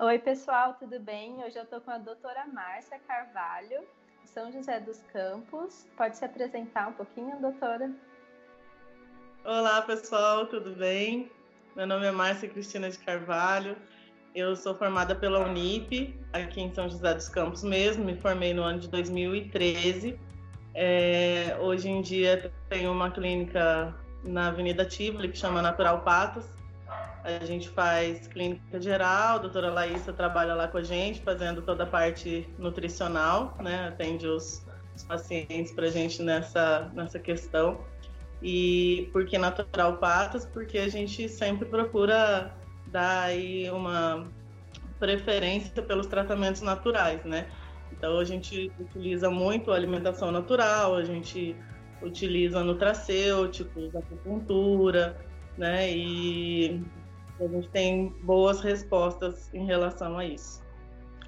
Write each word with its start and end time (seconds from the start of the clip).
Oi, 0.00 0.18
pessoal, 0.20 0.74
tudo 0.74 1.00
bem? 1.00 1.42
Hoje 1.44 1.58
eu 1.58 1.64
estou 1.64 1.80
com 1.80 1.90
a 1.90 1.98
doutora 1.98 2.46
Márcia 2.46 3.00
Carvalho, 3.06 3.80
de 4.22 4.30
São 4.30 4.52
José 4.52 4.78
dos 4.80 5.02
Campos. 5.12 5.86
Pode 5.96 6.16
se 6.16 6.24
apresentar 6.24 6.88
um 6.88 6.92
pouquinho, 6.92 7.40
doutora? 7.40 7.90
Olá, 9.44 9.82
pessoal, 9.82 10.46
tudo 10.46 10.76
bem? 10.76 11.30
Meu 11.74 11.86
nome 11.86 12.06
é 12.06 12.12
Márcia 12.12 12.48
Cristina 12.48 12.88
de 12.88 12.98
Carvalho. 12.98 13.76
Eu 14.34 14.54
sou 14.54 14.74
formada 14.74 15.14
pela 15.16 15.40
Unip, 15.40 16.16
aqui 16.32 16.60
em 16.60 16.72
São 16.72 16.88
José 16.88 17.14
dos 17.14 17.28
Campos 17.28 17.64
mesmo. 17.64 18.04
Me 18.04 18.16
formei 18.16 18.54
no 18.54 18.62
ano 18.62 18.78
de 18.78 18.88
2013. 18.88 20.27
É, 20.74 21.56
hoje 21.60 21.88
em 21.88 22.00
dia 22.00 22.52
tenho 22.68 22.92
uma 22.92 23.10
clínica 23.10 23.94
na 24.22 24.48
Avenida 24.48 24.84
Tivoli, 24.84 25.28
que 25.28 25.38
chama 25.38 25.62
Natural 25.62 26.00
Patos. 26.02 26.44
A 27.24 27.44
gente 27.44 27.68
faz 27.68 28.26
clínica 28.28 28.80
geral, 28.80 29.36
a 29.36 29.38
doutora 29.38 29.70
Laísa 29.70 30.12
trabalha 30.12 30.54
lá 30.54 30.68
com 30.68 30.78
a 30.78 30.82
gente, 30.82 31.20
fazendo 31.20 31.60
toda 31.62 31.84
a 31.84 31.86
parte 31.86 32.48
nutricional, 32.58 33.56
né? 33.60 33.88
Atende 33.88 34.26
os, 34.26 34.64
os 34.94 35.04
pacientes 35.04 35.72
para 35.72 35.86
a 35.86 35.90
gente 35.90 36.22
nessa, 36.22 36.90
nessa 36.94 37.18
questão. 37.18 37.80
E 38.42 39.10
por 39.12 39.26
que 39.26 39.36
natural 39.36 39.96
patas? 39.96 40.46
Porque 40.46 40.78
a 40.78 40.88
gente 40.88 41.28
sempre 41.28 41.68
procura 41.68 42.54
dar 42.86 43.24
aí 43.24 43.68
uma 43.70 44.28
preferência 44.98 45.82
pelos 45.82 46.06
tratamentos 46.06 46.62
naturais, 46.62 47.24
né? 47.24 47.46
Então 47.98 48.18
a 48.18 48.24
gente 48.24 48.72
utiliza 48.78 49.28
muito 49.28 49.72
a 49.72 49.74
alimentação 49.74 50.30
natural, 50.30 50.94
a 50.94 51.02
gente 51.02 51.56
utiliza 52.00 52.62
nutracêuticos, 52.62 53.94
acupuntura, 53.94 55.18
né? 55.56 55.90
E 55.90 56.80
a 57.40 57.48
gente 57.48 57.68
tem 57.70 58.08
boas 58.22 58.60
respostas 58.60 59.52
em 59.52 59.66
relação 59.66 60.16
a 60.16 60.24
isso. 60.24 60.62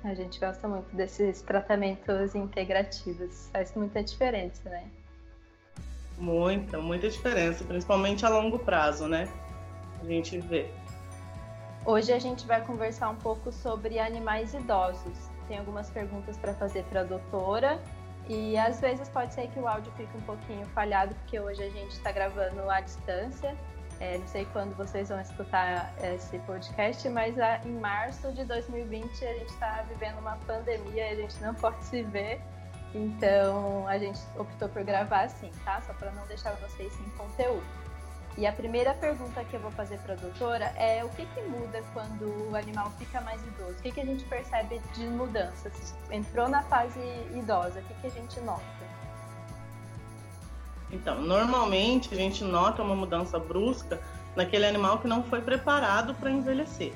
A 0.04 0.14
gente 0.14 0.38
gosta 0.38 0.66
muito 0.66 0.94
desses 0.94 1.42
tratamentos 1.42 2.34
integrativos, 2.34 3.50
faz 3.52 3.74
muita 3.74 4.02
diferença, 4.02 4.70
né? 4.70 4.88
Muita, 6.16 6.78
muita 6.78 7.08
diferença, 7.08 7.64
principalmente 7.64 8.24
a 8.24 8.28
longo 8.28 8.60
prazo, 8.60 9.08
né? 9.08 9.28
A 10.00 10.04
gente 10.04 10.38
vê. 10.38 10.70
Hoje 11.84 12.12
a 12.12 12.18
gente 12.18 12.46
vai 12.46 12.64
conversar 12.64 13.10
um 13.10 13.16
pouco 13.16 13.50
sobre 13.50 13.98
animais 13.98 14.54
idosos. 14.54 15.30
Tem 15.50 15.58
algumas 15.58 15.90
perguntas 15.90 16.36
para 16.36 16.54
fazer 16.54 16.84
para 16.84 17.00
a 17.00 17.02
doutora 17.02 17.82
e 18.28 18.56
às 18.56 18.80
vezes 18.80 19.08
pode 19.08 19.34
ser 19.34 19.48
que 19.48 19.58
o 19.58 19.66
áudio 19.66 19.90
fique 19.96 20.16
um 20.16 20.20
pouquinho 20.20 20.64
falhado, 20.66 21.12
porque 21.16 21.40
hoje 21.40 21.60
a 21.60 21.68
gente 21.68 21.90
está 21.90 22.12
gravando 22.12 22.70
à 22.70 22.80
distância. 22.80 23.56
É, 23.98 24.16
não 24.16 24.28
sei 24.28 24.44
quando 24.52 24.76
vocês 24.76 25.08
vão 25.08 25.20
escutar 25.20 25.92
esse 26.04 26.38
podcast, 26.38 27.08
mas 27.08 27.34
em 27.66 27.72
março 27.80 28.30
de 28.30 28.44
2020 28.44 29.24
a 29.24 29.32
gente 29.34 29.50
está 29.50 29.84
vivendo 29.88 30.20
uma 30.20 30.36
pandemia 30.46 31.08
e 31.08 31.12
a 31.14 31.16
gente 31.16 31.42
não 31.42 31.52
pode 31.58 31.82
se 31.84 32.04
ver. 32.04 32.40
Então 32.94 33.88
a 33.88 33.98
gente 33.98 34.20
optou 34.38 34.68
por 34.68 34.84
gravar 34.84 35.22
assim, 35.22 35.50
tá? 35.64 35.80
Só 35.80 35.92
para 35.94 36.12
não 36.12 36.24
deixar 36.28 36.52
vocês 36.58 36.92
sem 36.92 37.08
conteúdo. 37.10 37.66
E 38.40 38.46
a 38.46 38.52
primeira 38.54 38.94
pergunta 38.94 39.44
que 39.44 39.54
eu 39.54 39.60
vou 39.60 39.70
fazer 39.72 39.98
para 39.98 40.14
a 40.14 40.16
doutora 40.16 40.64
é 40.78 41.04
o 41.04 41.10
que, 41.10 41.26
que 41.26 41.42
muda 41.42 41.84
quando 41.92 42.50
o 42.50 42.56
animal 42.56 42.90
fica 42.98 43.20
mais 43.20 43.38
idoso? 43.42 43.72
O 43.72 43.82
que, 43.82 43.92
que 43.92 44.00
a 44.00 44.06
gente 44.06 44.24
percebe 44.24 44.80
de 44.94 45.04
mudanças? 45.08 45.94
Entrou 46.10 46.48
na 46.48 46.62
fase 46.62 46.98
idosa, 47.36 47.80
o 47.80 47.82
que, 47.82 47.94
que 48.00 48.06
a 48.06 48.10
gente 48.10 48.40
nota? 48.40 48.62
Então, 50.90 51.20
normalmente 51.20 52.14
a 52.14 52.16
gente 52.16 52.42
nota 52.42 52.82
uma 52.82 52.96
mudança 52.96 53.38
brusca 53.38 54.00
naquele 54.34 54.64
animal 54.64 55.00
que 55.00 55.06
não 55.06 55.22
foi 55.22 55.42
preparado 55.42 56.14
para 56.14 56.30
envelhecer. 56.30 56.94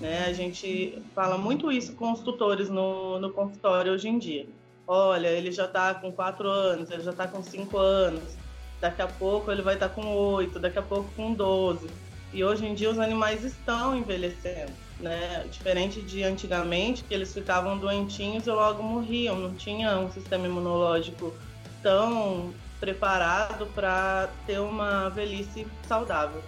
Né? 0.00 0.24
A 0.28 0.32
gente 0.32 1.02
fala 1.14 1.36
muito 1.36 1.70
isso 1.70 1.92
com 1.92 2.10
os 2.10 2.20
tutores 2.20 2.70
no, 2.70 3.20
no 3.20 3.30
consultório 3.34 3.92
hoje 3.92 4.08
em 4.08 4.18
dia 4.18 4.48
olha, 4.92 5.28
ele 5.28 5.52
já 5.52 5.66
está 5.66 5.94
com 5.94 6.10
4 6.10 6.48
anos, 6.48 6.90
ele 6.90 7.04
já 7.04 7.12
está 7.12 7.28
com 7.28 7.40
5 7.40 7.78
anos, 7.78 8.36
daqui 8.80 9.02
a 9.02 9.06
pouco 9.06 9.50
ele 9.50 9.62
vai 9.62 9.74
estar 9.74 9.88
com 9.90 10.06
8, 10.06 10.58
daqui 10.58 10.78
a 10.78 10.82
pouco 10.82 11.10
com 11.14 11.32
12. 11.32 11.88
E 12.32 12.44
hoje 12.44 12.64
em 12.64 12.74
dia 12.74 12.90
os 12.90 12.98
animais 12.98 13.44
estão 13.44 13.96
envelhecendo, 13.96 14.72
né? 15.00 15.44
Diferente 15.50 16.00
de 16.00 16.22
antigamente, 16.22 17.04
que 17.04 17.12
eles 17.12 17.34
ficavam 17.34 17.76
doentinhos 17.76 18.46
e 18.46 18.50
logo 18.50 18.82
morriam, 18.82 19.36
não 19.36 19.54
tinha 19.54 19.98
um 19.98 20.10
sistema 20.10 20.46
imunológico 20.46 21.34
tão 21.82 22.52
preparado 22.78 23.66
para 23.74 24.30
ter 24.46 24.60
uma 24.60 25.08
velhice 25.10 25.66
saudável. 25.86 26.42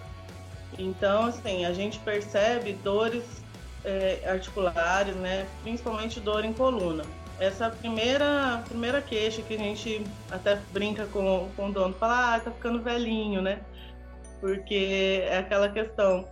Então, 0.79 1.27
assim, 1.27 1.67
a 1.67 1.73
gente 1.75 1.99
percebe 1.99 2.73
dores 2.73 3.25
é, 3.85 4.23
articulares, 4.27 5.15
né? 5.17 5.47
Principalmente 5.63 6.21
dor 6.21 6.45
em 6.45 6.53
coluna 6.53 7.05
essa 7.39 7.71
primeira, 7.71 8.63
primeira 8.69 9.01
queixa 9.03 9.43
que 9.43 9.55
a 9.55 9.59
gente 9.59 10.05
até 10.31 10.57
brinca 10.73 11.07
com, 11.07 11.51
com 11.57 11.69
o 11.69 11.73
dono, 11.73 11.95
fala, 11.95 12.35
ah, 12.35 12.41
tá 12.41 12.51
ficando 12.51 12.83
velhinho, 12.83 13.43
né? 13.43 13.61
Porque 14.41 15.23
é 15.25 15.39
aquela 15.39 15.69
questão, 15.69 16.29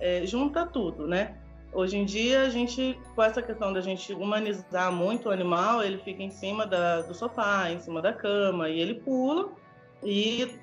é, 0.00 0.24
junta 0.26 0.66
tudo, 0.66 1.06
né? 1.06 1.36
Hoje 1.72 1.96
em 1.96 2.04
dia, 2.04 2.42
a 2.42 2.48
gente, 2.48 2.98
com 3.14 3.22
essa 3.22 3.42
questão 3.42 3.72
da 3.72 3.80
gente 3.80 4.12
humanizar 4.12 4.92
muito 4.92 5.28
o 5.28 5.32
animal, 5.32 5.82
ele 5.82 5.98
fica 5.98 6.22
em 6.22 6.30
cima 6.30 6.66
da, 6.66 7.02
do 7.02 7.14
sofá, 7.14 7.70
em 7.70 7.80
cima 7.80 8.00
da 8.00 8.12
cama, 8.12 8.68
e 8.68 8.78
ele 8.78 8.94
pula, 8.94 9.50
e 10.02 10.56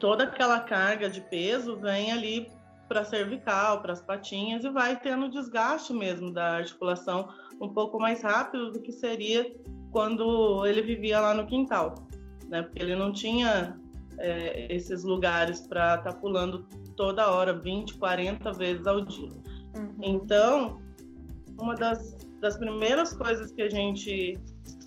toda 0.00 0.24
aquela 0.24 0.60
carga 0.60 1.10
de 1.10 1.20
peso 1.20 1.76
vem 1.76 2.12
ali 2.12 2.50
para 2.88 3.00
a 3.00 3.04
cervical, 3.04 3.82
para 3.82 3.92
as 3.92 4.00
patinhas, 4.00 4.64
e 4.64 4.70
vai 4.70 4.98
tendo 4.98 5.30
desgaste 5.30 5.92
mesmo 5.92 6.32
da 6.32 6.56
articulação 6.56 7.28
um 7.60 7.68
pouco 7.68 7.98
mais 7.98 8.22
rápido 8.22 8.72
do 8.72 8.80
que 8.80 8.92
seria 8.92 9.54
quando 9.90 10.64
ele 10.66 10.82
vivia 10.82 11.20
lá 11.20 11.34
no 11.34 11.46
quintal, 11.46 11.94
né? 12.48 12.62
Porque 12.62 12.82
ele 12.82 12.96
não 12.96 13.12
tinha 13.12 13.78
é, 14.18 14.74
esses 14.74 15.04
lugares 15.04 15.60
para 15.60 15.96
estar 15.96 16.12
tá 16.12 16.18
pulando 16.18 16.66
toda 16.96 17.30
hora, 17.30 17.52
20, 17.52 17.94
40 17.98 18.52
vezes 18.52 18.86
ao 18.86 19.00
dia. 19.02 19.30
Uhum. 19.76 19.94
Então, 20.02 20.82
uma 21.60 21.74
das, 21.74 22.16
das 22.40 22.56
primeiras 22.56 23.12
coisas 23.14 23.52
que 23.52 23.62
a 23.62 23.70
gente 23.70 24.38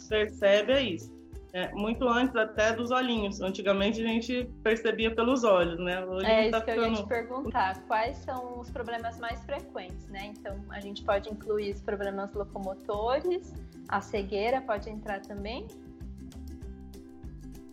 percebe 0.09 0.73
é 0.73 0.81
isso. 0.81 1.20
É, 1.53 1.69
muito 1.73 2.07
antes 2.07 2.33
até 2.35 2.71
dos 2.71 2.91
olhinhos. 2.91 3.41
Antigamente 3.41 4.01
a 4.01 4.07
gente 4.07 4.49
percebia 4.63 5.13
pelos 5.13 5.43
olhos, 5.43 5.77
né? 5.79 6.03
Hoje 6.05 6.25
é 6.25 6.41
isso 6.43 6.51
tá 6.51 6.61
que 6.61 6.71
ficando... 6.71 6.87
eu 6.87 6.91
ia 6.91 7.03
te 7.03 7.07
perguntar. 7.07 7.81
Quais 7.87 8.17
são 8.17 8.59
os 8.59 8.69
problemas 8.69 9.19
mais 9.19 9.43
frequentes, 9.43 10.07
né? 10.07 10.31
Então 10.37 10.55
a 10.69 10.79
gente 10.79 11.03
pode 11.03 11.29
incluir 11.29 11.73
os 11.73 11.81
problemas 11.81 12.33
locomotores, 12.33 13.53
a 13.89 13.99
cegueira 13.99 14.61
pode 14.61 14.89
entrar 14.89 15.19
também? 15.21 15.67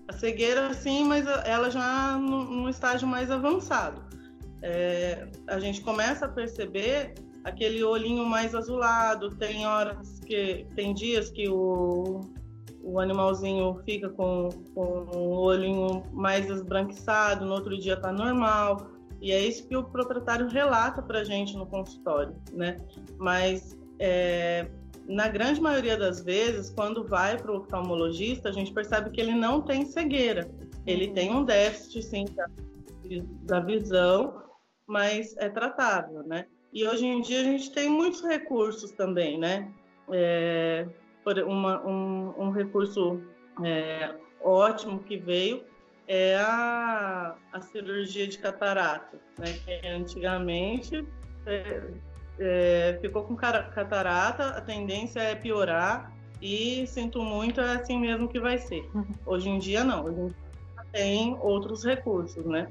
A 0.09 0.13
cegueira, 0.13 0.75
sim, 0.75 1.05
mas 1.05 1.25
ela 1.45 1.71
já 1.71 2.17
num 2.19 2.69
estágio 2.69 3.07
mais 3.07 3.31
avançado. 3.31 4.03
É, 4.61 5.29
a 5.47 5.61
gente 5.61 5.83
começa 5.83 6.25
a 6.25 6.29
perceber 6.29 7.15
aquele 7.45 7.85
olhinho 7.85 8.27
mais 8.27 8.57
azulado. 8.57 9.37
Tem 9.37 9.67
horas 9.67 10.19
que 10.21 10.67
tem 10.75 10.93
dias 10.95 11.31
que 11.31 11.49
o 11.49 12.23
o 12.89 12.99
animalzinho 12.99 13.81
fica 13.85 14.09
com, 14.09 14.49
com 14.75 15.07
o 15.15 15.41
olhinho 15.41 16.03
mais 16.13 16.49
esbranquiçado, 16.49 17.45
no 17.45 17.53
outro 17.53 17.79
dia 17.79 17.95
está 17.95 18.11
normal. 18.11 18.89
E 19.21 19.31
é 19.31 19.41
isso 19.41 19.67
que 19.69 19.77
o 19.77 19.85
proprietário 19.85 20.49
relata 20.49 21.03
para 21.03 21.21
a 21.21 21.25
gente 21.25 21.57
no 21.57 21.67
consultório, 21.67 22.35
né? 22.53 22.77
Mas 23.19 23.77
é, 23.99 24.69
na 25.07 25.29
grande 25.29 25.61
maioria 25.61 25.97
das 25.97 26.23
vezes, 26.23 26.71
quando 26.71 27.05
vai 27.05 27.37
para 27.37 27.53
o 27.53 27.59
oftalmologista, 27.59 28.49
a 28.49 28.53
gente 28.53 28.73
percebe 28.73 29.11
que 29.11 29.21
ele 29.21 29.35
não 29.35 29.61
tem 29.61 29.85
cegueira. 29.85 30.51
Ele 30.87 31.09
uhum. 31.09 31.15
tem 31.15 31.35
um 31.35 31.45
déficit, 31.45 32.03
sim, 32.03 32.25
da, 32.35 32.47
da 33.43 33.61
visão, 33.61 34.43
mas 34.87 35.37
é 35.37 35.49
tratável, 35.49 36.23
né? 36.23 36.47
E 36.73 36.87
hoje 36.87 37.05
em 37.05 37.21
dia 37.21 37.41
a 37.41 37.45
gente 37.45 37.71
tem 37.73 37.89
muitos 37.89 38.23
recursos 38.23 38.93
também, 38.93 39.39
né? 39.39 39.71
É, 40.11 40.87
uma, 41.47 41.87
um, 41.87 42.35
um 42.39 42.51
recurso 42.51 43.21
é, 43.65 44.15
ótimo 44.41 45.01
que 45.01 45.17
veio 45.17 45.63
é 46.07 46.37
a, 46.37 47.35
a 47.53 47.61
cirurgia 47.61 48.27
de 48.27 48.39
catarata, 48.39 49.19
né? 49.39 49.53
Que 49.65 49.87
antigamente 49.87 51.07
é, 51.45 51.83
é, 52.39 52.99
ficou 53.01 53.25
com 53.25 53.37
catarata, 53.37 54.49
a 54.51 54.61
tendência 54.61 55.21
é 55.21 55.35
piorar 55.35 56.11
e 56.41 56.87
sinto 56.87 57.23
muito, 57.23 57.61
é 57.61 57.75
assim 57.75 57.99
mesmo 57.99 58.29
que 58.29 58.41
vai 58.41 58.59
ser. 58.59 58.89
Uhum. 58.95 59.07
Hoje 59.27 59.51
em 59.51 59.59
dia 59.59 59.85
não, 59.85 60.05
hoje 60.07 60.21
em 60.21 60.27
dia 60.29 60.37
tem 60.93 61.37
outros 61.43 61.85
recursos, 61.85 62.45
né? 62.47 62.69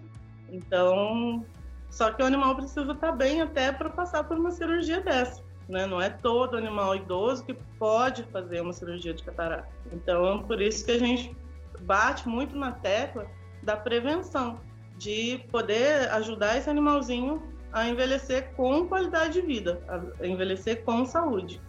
Então, 0.49 1.45
só 1.91 2.11
que 2.11 2.23
o 2.23 2.25
animal 2.25 2.55
precisa 2.55 2.91
estar 2.91 3.11
bem 3.11 3.41
até 3.41 3.71
para 3.71 3.89
passar 3.89 4.23
por 4.23 4.37
uma 4.37 4.49
cirurgia 4.49 5.01
dessa 5.01 5.46
né? 5.67 5.85
Não 5.85 6.01
é 6.01 6.09
todo 6.09 6.57
animal 6.57 6.95
idoso 6.95 7.43
que 7.43 7.53
pode 7.53 8.23
fazer 8.23 8.61
uma 8.61 8.73
cirurgia 8.73 9.13
de 9.13 9.23
catarata. 9.23 9.67
Então, 9.91 10.43
por 10.43 10.61
isso 10.61 10.85
que 10.85 10.91
a 10.91 10.99
gente 10.99 11.35
bate 11.81 12.27
muito 12.27 12.55
na 12.55 12.71
tecla 12.71 13.27
da 13.63 13.75
prevenção, 13.75 14.59
de 14.97 15.39
poder 15.51 16.09
ajudar 16.11 16.57
esse 16.57 16.69
animalzinho 16.69 17.41
a 17.71 17.87
envelhecer 17.87 18.51
com 18.55 18.87
qualidade 18.87 19.33
de 19.33 19.41
vida, 19.41 19.81
a 20.19 20.25
envelhecer 20.25 20.83
com 20.83 21.05
saúde. 21.05 21.61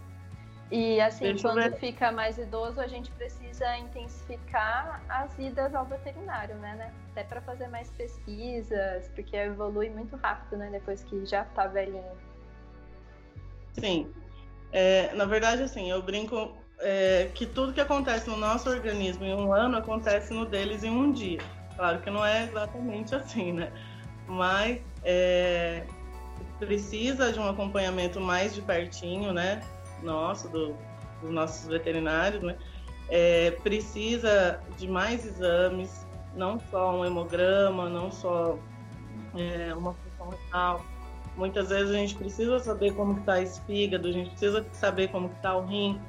E 0.70 1.00
assim, 1.00 1.24
Deixa 1.24 1.48
quando 1.48 1.76
fica 1.76 2.12
mais 2.12 2.36
idoso, 2.36 2.78
a 2.78 2.86
gente 2.86 3.10
precisa 3.12 3.76
intensificar 3.78 5.02
as 5.08 5.36
idas 5.38 5.74
ao 5.74 5.86
veterinário, 5.86 6.56
né? 6.56 6.74
né? 6.74 6.92
Até 7.12 7.24
para 7.24 7.40
fazer 7.40 7.68
mais 7.68 7.90
pesquisas, 7.90 9.08
porque 9.14 9.34
evolui 9.34 9.88
muito 9.88 10.14
rápido, 10.16 10.58
né? 10.58 10.68
Depois 10.70 11.02
que 11.04 11.24
já 11.24 11.44
tá 11.44 11.66
velhinho. 11.66 12.27
Sim. 13.74 14.08
É, 14.72 15.14
na 15.14 15.24
verdade, 15.24 15.62
assim, 15.62 15.90
eu 15.90 16.02
brinco 16.02 16.56
é, 16.80 17.30
que 17.34 17.46
tudo 17.46 17.72
que 17.72 17.80
acontece 17.80 18.28
no 18.28 18.36
nosso 18.36 18.68
organismo 18.68 19.24
em 19.24 19.34
um 19.34 19.52
ano 19.52 19.76
acontece 19.76 20.32
no 20.32 20.44
deles 20.44 20.84
em 20.84 20.90
um 20.90 21.12
dia. 21.12 21.40
Claro 21.76 22.00
que 22.00 22.10
não 22.10 22.24
é 22.24 22.44
exatamente 22.44 23.14
assim, 23.14 23.52
né? 23.52 23.72
Mas 24.26 24.80
é, 25.04 25.84
precisa 26.58 27.32
de 27.32 27.38
um 27.38 27.48
acompanhamento 27.48 28.20
mais 28.20 28.54
de 28.54 28.60
pertinho, 28.62 29.32
né? 29.32 29.62
Nosso, 30.02 30.48
do, 30.48 30.76
dos 31.20 31.30
nossos 31.30 31.66
veterinários, 31.68 32.42
né? 32.42 32.56
É, 33.08 33.52
precisa 33.62 34.60
de 34.76 34.86
mais 34.86 35.24
exames, 35.24 36.06
não 36.34 36.60
só 36.70 36.94
um 36.94 37.04
hemograma, 37.04 37.88
não 37.88 38.10
só 38.10 38.58
é, 39.34 39.74
uma 39.74 39.94
função 39.94 40.30
renal. 40.30 40.84
Muitas 41.38 41.68
vezes 41.68 41.94
a 41.94 41.96
gente 41.96 42.16
precisa 42.16 42.58
saber 42.58 42.94
como 42.94 43.20
está 43.20 43.40
esse 43.40 43.60
fígado, 43.60 44.08
a 44.08 44.12
gente 44.12 44.30
precisa 44.30 44.66
saber 44.72 45.08
como 45.08 45.28
está 45.28 45.56
o 45.56 45.64
rim. 45.64 46.00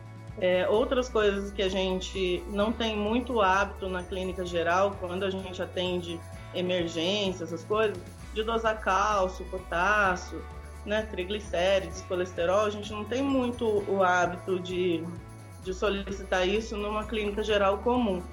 É, 0.41 0.67
outras 0.67 1.07
coisas 1.07 1.51
que 1.51 1.61
a 1.61 1.69
gente 1.69 2.43
não 2.49 2.71
tem 2.71 2.97
muito 2.97 3.39
hábito 3.39 3.87
na 3.87 4.01
clínica 4.01 4.43
geral, 4.43 4.97
quando 4.99 5.23
a 5.23 5.29
gente 5.29 5.61
atende 5.61 6.19
emergência, 6.55 7.43
essas 7.43 7.63
coisas, 7.63 7.97
de 8.33 8.41
dosar 8.43 8.79
cálcio, 8.81 9.45
potássio, 9.45 10.41
né, 10.83 11.03
triglicérides, 11.03 12.01
colesterol, 12.07 12.65
a 12.65 12.69
gente 12.69 12.91
não 12.91 13.03
tem 13.03 13.21
muito 13.21 13.83
o 13.87 14.01
hábito 14.01 14.59
de, 14.59 15.03
de 15.63 15.73
solicitar 15.73 16.47
isso 16.47 16.75
numa 16.75 17.03
clínica 17.03 17.43
geral 17.43 17.77
comum. 17.79 18.23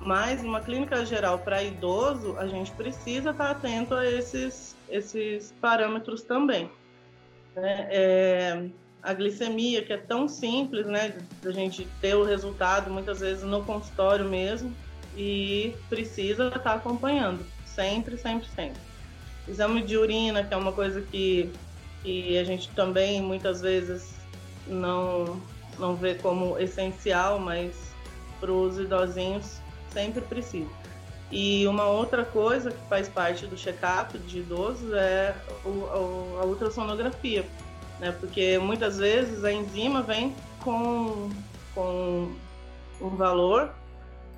Mas 0.00 0.42
numa 0.42 0.60
clínica 0.60 1.04
geral 1.04 1.38
para 1.38 1.62
idoso, 1.62 2.36
a 2.38 2.46
gente 2.46 2.70
precisa 2.72 3.30
estar 3.30 3.50
atento 3.50 3.94
a 3.94 4.06
esses, 4.06 4.75
esses 4.88 5.52
parâmetros 5.60 6.22
também. 6.22 6.70
Né? 7.54 7.88
É, 7.90 8.68
a 9.02 9.14
glicemia, 9.14 9.82
que 9.82 9.92
é 9.92 9.96
tão 9.96 10.28
simples, 10.28 10.86
né, 10.86 11.16
a 11.44 11.50
gente 11.50 11.86
ter 12.00 12.14
o 12.14 12.24
resultado 12.24 12.90
muitas 12.90 13.20
vezes 13.20 13.44
no 13.44 13.64
consultório 13.64 14.24
mesmo, 14.24 14.74
e 15.16 15.74
precisa 15.88 16.48
estar 16.48 16.74
acompanhando, 16.74 17.44
sempre, 17.64 18.18
sempre, 18.18 18.46
sempre. 18.48 18.80
Exame 19.48 19.82
de 19.82 19.96
urina, 19.96 20.44
que 20.44 20.52
é 20.52 20.56
uma 20.56 20.72
coisa 20.72 21.00
que, 21.00 21.50
que 22.02 22.36
a 22.36 22.44
gente 22.44 22.68
também 22.70 23.22
muitas 23.22 23.60
vezes 23.60 24.14
não, 24.66 25.40
não 25.78 25.94
vê 25.94 26.16
como 26.16 26.58
essencial, 26.58 27.38
mas 27.38 27.74
para 28.40 28.52
os 28.52 28.78
idosinhos 28.78 29.60
sempre 29.90 30.20
precisa. 30.20 30.68
E 31.30 31.66
uma 31.66 31.86
outra 31.86 32.24
coisa 32.24 32.70
que 32.70 32.88
faz 32.88 33.08
parte 33.08 33.46
do 33.46 33.56
check-up 33.56 34.16
de 34.18 34.38
idosos 34.38 34.92
é 34.92 35.34
o, 35.64 36.38
a 36.40 36.44
ultrassonografia, 36.44 37.44
né? 37.98 38.12
Porque 38.12 38.58
muitas 38.58 38.98
vezes 38.98 39.42
a 39.42 39.52
enzima 39.52 40.02
vem 40.02 40.34
com, 40.62 41.30
com 41.74 42.32
um 43.00 43.08
valor 43.10 43.74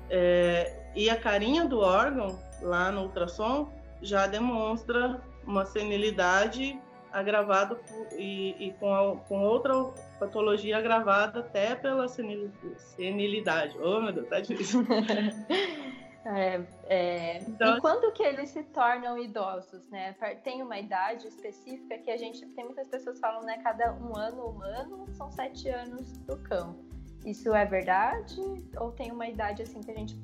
é, 0.09 0.73
e 0.95 1.09
a 1.09 1.15
carinha 1.15 1.65
do 1.65 1.79
órgão 1.79 2.39
lá 2.61 2.91
no 2.91 3.03
ultrassom 3.03 3.71
já 4.01 4.25
demonstra 4.25 5.21
uma 5.45 5.65
senilidade 5.65 6.79
agravada 7.11 7.79
e, 8.17 8.55
e 8.59 8.73
com, 8.79 8.93
a, 8.93 9.15
com 9.15 9.41
outra 9.41 9.73
patologia 10.19 10.77
agravada 10.77 11.39
até 11.39 11.75
pela 11.75 12.07
senilidade. 12.07 13.75
Oh, 13.79 14.01
meu 14.01 14.13
Deus, 14.13 14.27
tá 14.27 14.39
difícil. 14.39 14.85
É, 16.25 16.61
é... 16.87 17.37
Então, 17.39 17.77
e 17.77 17.81
quando 17.81 18.11
que 18.11 18.21
eles 18.21 18.49
se 18.49 18.63
tornam 18.63 19.17
idosos, 19.17 19.87
né? 19.89 20.13
Tem 20.43 20.61
uma 20.61 20.77
idade 20.77 21.27
específica 21.27 21.97
que 21.97 22.11
a 22.11 22.17
gente 22.17 22.45
tem 22.47 22.65
muitas 22.65 22.87
pessoas 22.87 23.15
que 23.15 23.21
falam, 23.21 23.43
né? 23.43 23.57
Cada 23.63 23.93
um 23.93 24.15
ano 24.15 24.47
humano 24.47 25.05
são 25.13 25.31
sete 25.31 25.69
anos 25.69 26.17
do 26.19 26.37
cão. 26.37 26.77
Isso 27.25 27.53
é 27.53 27.65
verdade? 27.65 28.39
Ou 28.77 28.91
tem 28.91 29.11
uma 29.11 29.27
idade 29.27 29.63
assim 29.63 29.81
que 29.81 29.91
a 29.91 29.95
gente 29.95 30.17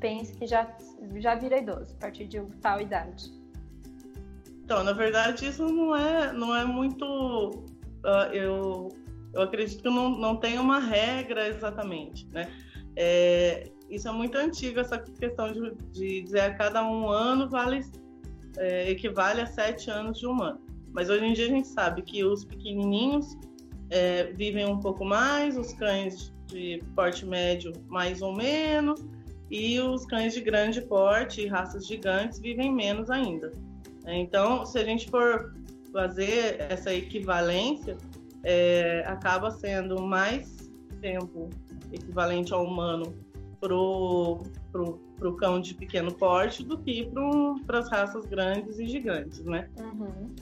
pensa 0.00 0.34
que 0.34 0.46
já, 0.46 0.70
já 1.16 1.34
vira 1.34 1.58
idoso 1.58 1.94
a 1.96 2.00
partir 2.00 2.26
de 2.26 2.40
tal 2.60 2.80
idade? 2.80 3.32
Então, 4.64 4.84
na 4.84 4.92
verdade, 4.92 5.48
isso 5.48 5.64
não 5.64 5.96
é, 5.96 6.32
não 6.32 6.54
é 6.54 6.64
muito. 6.64 7.04
Uh, 8.04 8.32
eu, 8.32 8.88
eu 9.32 9.42
acredito 9.42 9.82
que 9.82 9.88
não, 9.88 10.10
não 10.10 10.36
tem 10.36 10.58
uma 10.58 10.78
regra 10.78 11.48
exatamente, 11.48 12.26
né? 12.32 12.52
É, 12.94 13.70
isso 13.88 14.08
é 14.08 14.12
muito 14.12 14.36
antigo, 14.36 14.80
essa 14.80 14.98
questão 14.98 15.52
de, 15.52 15.74
de 15.92 16.22
dizer 16.22 16.40
a 16.40 16.54
cada 16.54 16.84
um 16.84 17.08
ano 17.08 17.48
vale, 17.48 17.84
é, 18.56 18.90
equivale 18.90 19.40
a 19.40 19.46
sete 19.46 19.90
anos 19.90 20.18
de 20.18 20.26
um 20.26 20.42
ano. 20.42 20.60
Mas 20.92 21.08
hoje 21.08 21.24
em 21.24 21.32
dia 21.32 21.46
a 21.46 21.48
gente 21.48 21.68
sabe 21.68 22.02
que 22.02 22.24
os 22.24 22.44
pequenininhos 22.44 23.36
é, 23.90 24.24
vivem 24.24 24.66
um 24.66 24.78
pouco 24.78 25.04
mais, 25.04 25.56
os 25.56 25.72
cães 25.72 26.32
de 26.46 26.82
porte 26.94 27.24
médio 27.24 27.72
mais 27.88 28.22
ou 28.22 28.34
menos, 28.34 29.04
e 29.50 29.80
os 29.80 30.04
cães 30.04 30.34
de 30.34 30.40
grande 30.40 30.82
porte, 30.82 31.46
raças 31.46 31.86
gigantes, 31.86 32.38
vivem 32.38 32.72
menos 32.72 33.10
ainda. 33.10 33.52
Então, 34.06 34.64
se 34.64 34.78
a 34.78 34.84
gente 34.84 35.08
for 35.08 35.54
fazer 35.92 36.56
essa 36.70 36.92
equivalência, 36.92 37.96
é, 38.44 39.02
acaba 39.06 39.50
sendo 39.50 40.00
mais 40.02 40.70
tempo 41.00 41.48
equivalente 41.92 42.52
ao 42.52 42.64
humano 42.64 43.14
pro, 43.60 44.42
pro, 44.72 44.98
pro 45.16 45.36
cão 45.36 45.60
de 45.60 45.74
pequeno 45.74 46.12
porte 46.12 46.64
do 46.64 46.78
que 46.78 47.10
para 47.66 47.78
as 47.78 47.90
raças 47.90 48.24
grandes 48.26 48.78
e 48.78 48.86
gigantes, 48.86 49.44
né? 49.44 49.68
Uhum. 49.78 50.34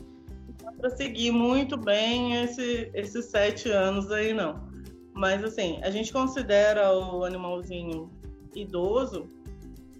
para 0.78 0.90
seguir 0.90 1.30
muito 1.30 1.76
bem 1.76 2.42
esse, 2.42 2.90
esses 2.94 3.26
sete 3.26 3.70
anos 3.70 4.10
aí, 4.10 4.32
não. 4.32 4.66
Mas, 5.14 5.42
assim, 5.42 5.80
a 5.82 5.90
gente 5.90 6.12
considera 6.12 6.92
o 6.92 7.24
animalzinho 7.24 8.10
idoso 8.54 9.26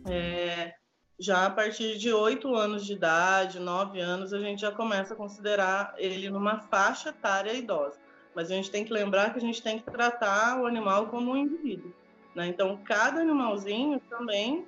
é, 0.09 0.75
já 1.19 1.47
a 1.47 1.51
partir 1.51 1.97
de 1.99 2.13
oito 2.13 2.55
anos 2.55 2.85
de 2.85 2.93
idade, 2.93 3.59
nove 3.59 4.01
anos, 4.01 4.33
a 4.33 4.39
gente 4.39 4.61
já 4.61 4.71
começa 4.71 5.15
a 5.15 5.17
considerar 5.17 5.95
ele 5.97 6.31
numa 6.31 6.61
faixa 6.61 7.09
etária 7.09 7.53
idosa. 7.55 7.99
Mas 8.35 8.51
a 8.51 8.55
gente 8.55 8.71
tem 8.71 8.85
que 8.85 8.93
lembrar 8.93 9.33
que 9.33 9.39
a 9.39 9.41
gente 9.41 9.63
tem 9.63 9.79
que 9.79 9.91
tratar 9.91 10.61
o 10.61 10.67
animal 10.67 11.07
como 11.07 11.33
um 11.33 11.37
indivíduo. 11.37 11.93
Né? 12.37 12.49
Então, 12.49 12.79
cada 12.85 13.23
animalzinho 13.23 13.99
também 14.11 14.67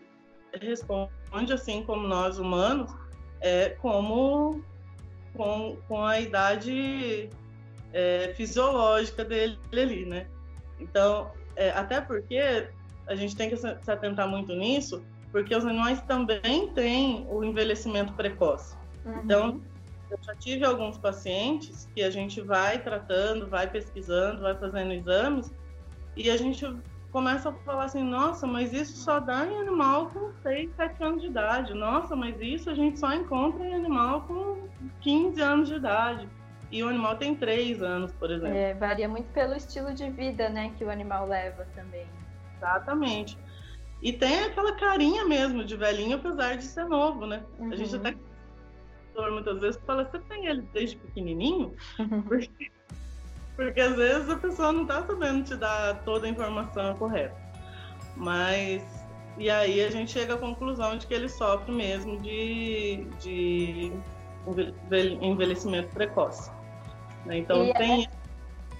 responde, 0.59 1.53
assim 1.53 1.83
como 1.83 2.09
nós 2.09 2.39
humanos, 2.39 2.91
é, 3.43 3.69
como 3.81 4.65
com, 5.37 5.77
com 5.87 6.03
a 6.03 6.19
idade 6.19 7.29
é, 7.93 8.33
fisiológica 8.35 9.23
dele 9.23 9.59
ali, 9.71 10.07
né? 10.07 10.27
Então, 10.81 11.31
é, 11.55 11.71
até 11.71 12.01
porque 12.01 12.69
a 13.07 13.15
gente 13.15 13.37
tem 13.37 13.51
que 13.51 13.57
se 13.57 13.91
atentar 13.91 14.27
muito 14.27 14.55
nisso, 14.55 15.05
porque 15.31 15.55
os 15.55 15.67
animais 15.67 16.01
também 16.03 16.73
têm 16.73 17.27
o 17.29 17.45
envelhecimento 17.45 18.15
precoce. 18.15 18.75
Uhum. 19.05 19.21
Então, 19.23 19.61
eu 20.11 20.19
já 20.23 20.35
tive 20.37 20.65
alguns 20.65 20.97
pacientes 20.97 21.87
que 21.95 22.03
a 22.03 22.09
gente 22.09 22.41
vai 22.41 22.83
tratando, 22.83 23.47
vai 23.47 23.71
pesquisando, 23.71 24.41
vai 24.41 24.55
fazendo 24.57 24.95
exames, 24.95 25.53
e 26.17 26.31
a 26.31 26.37
gente 26.39 26.65
começa 27.13 27.49
a 27.49 27.53
falar 27.53 27.85
assim, 27.85 28.03
nossa, 28.03 28.47
mas 28.47 28.73
isso 28.73 28.97
só 28.99 29.19
dá 29.19 29.47
em 29.47 29.57
animal 29.61 30.11
com 30.11 30.33
6, 30.43 30.75
7 30.77 31.03
anos 31.03 31.23
de 31.23 31.29
idade. 31.29 31.75
Nossa, 31.75 32.15
mas 32.15 32.41
isso 32.41 32.71
a 32.71 32.75
gente 32.75 32.99
só 32.99 33.13
encontra 33.13 33.65
em 33.65 33.75
animal 33.75 34.23
com 34.23 34.69
15 35.01 35.41
anos 35.41 35.69
de 35.69 35.75
idade. 35.75 36.29
E 36.71 36.83
o 36.83 36.89
animal 36.89 37.17
tem 37.17 37.35
3 37.35 37.83
anos, 37.83 38.13
por 38.13 38.31
exemplo. 38.31 38.57
É, 38.57 38.75
varia 38.75 39.09
muito 39.09 39.33
pelo 39.33 39.55
estilo 39.55 39.95
de 39.95 40.11
vida, 40.11 40.49
né, 40.51 40.73
que 40.77 40.85
o 40.85 40.91
animal 40.91 41.27
leva 41.27 41.67
também. 41.75 42.07
Exatamente. 42.57 43.39
E 44.03 44.13
tem 44.13 44.45
aquela 44.45 44.77
carinha 44.77 45.25
mesmo 45.25 45.65
de 45.65 45.77
velhinho, 45.77 46.17
apesar 46.17 46.57
de 46.57 46.65
ser 46.65 46.85
novo, 46.85 47.27
né? 47.27 47.43
Uhum. 47.59 47.73
A 47.73 47.77
gente 47.77 47.95
uhum. 47.95 48.01
até 48.01 48.17
muitas 49.31 49.61
vezes 49.61 49.81
fala, 49.85 50.05
você 50.05 50.19
tem 50.21 50.47
ele 50.47 50.63
desde 50.73 50.97
pequenininho? 50.97 51.75
Porque 52.29 52.71
porque 53.59 53.81
às 53.81 53.97
vezes 53.97 54.31
a 54.31 54.37
pessoa 54.37 54.71
não 54.71 54.83
está 54.83 55.05
sabendo 55.05 55.43
te 55.43 55.57
dar 55.57 56.01
toda 56.05 56.29
a 56.29 56.31
informação 56.31 56.95
correta. 56.95 57.35
Mas. 58.15 58.85
E 59.37 59.51
aí 59.51 59.85
a 59.85 59.91
gente 59.91 60.13
chega 60.13 60.35
à 60.35 60.39
conclusão 60.39 60.97
de 60.97 61.09
que 61.09 61.15
ele 61.15 61.29
sofre 61.29 61.73
mesmo 61.73 62.21
de, 62.21 63.05
de 63.21 63.93
envelhecimento 65.21 65.89
precoce. 65.89 66.53
Né? 67.27 67.39
Então 67.39 67.65
e 67.65 67.75
tem. 67.75 68.09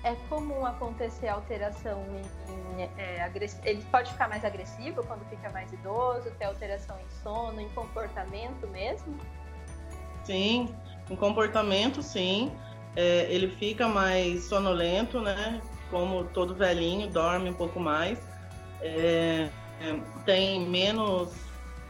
É, 0.05 0.13
é 0.13 0.15
comum 0.29 0.65
acontecer 0.65 1.27
alteração 1.27 2.01
em, 2.49 2.83
em 2.83 2.83
é, 2.99 3.31
ele 3.65 3.83
pode 3.91 4.13
ficar 4.13 4.29
mais 4.29 4.45
agressivo 4.45 5.05
quando 5.05 5.29
fica 5.29 5.51
mais 5.51 5.73
idoso, 5.73 6.31
ter 6.39 6.45
alteração 6.45 6.97
em 7.01 7.23
sono, 7.23 7.61
em 7.61 7.69
comportamento 7.71 8.67
mesmo? 8.69 9.19
Sim, 10.23 10.73
em 11.11 11.17
comportamento 11.17 12.01
sim. 12.01 12.53
É, 12.99 13.29
ele 13.33 13.47
fica 13.47 13.87
mais 13.87 14.43
sonolento, 14.47 15.21
né? 15.21 15.63
Como 15.89 16.25
todo 16.25 16.53
velhinho, 16.53 17.09
dorme 17.09 17.49
um 17.49 17.55
pouco 17.55 17.79
mais. 17.79 18.19
É, 18.81 19.49
é 19.81 20.01
tem 20.27 20.69
menos, 20.69 21.33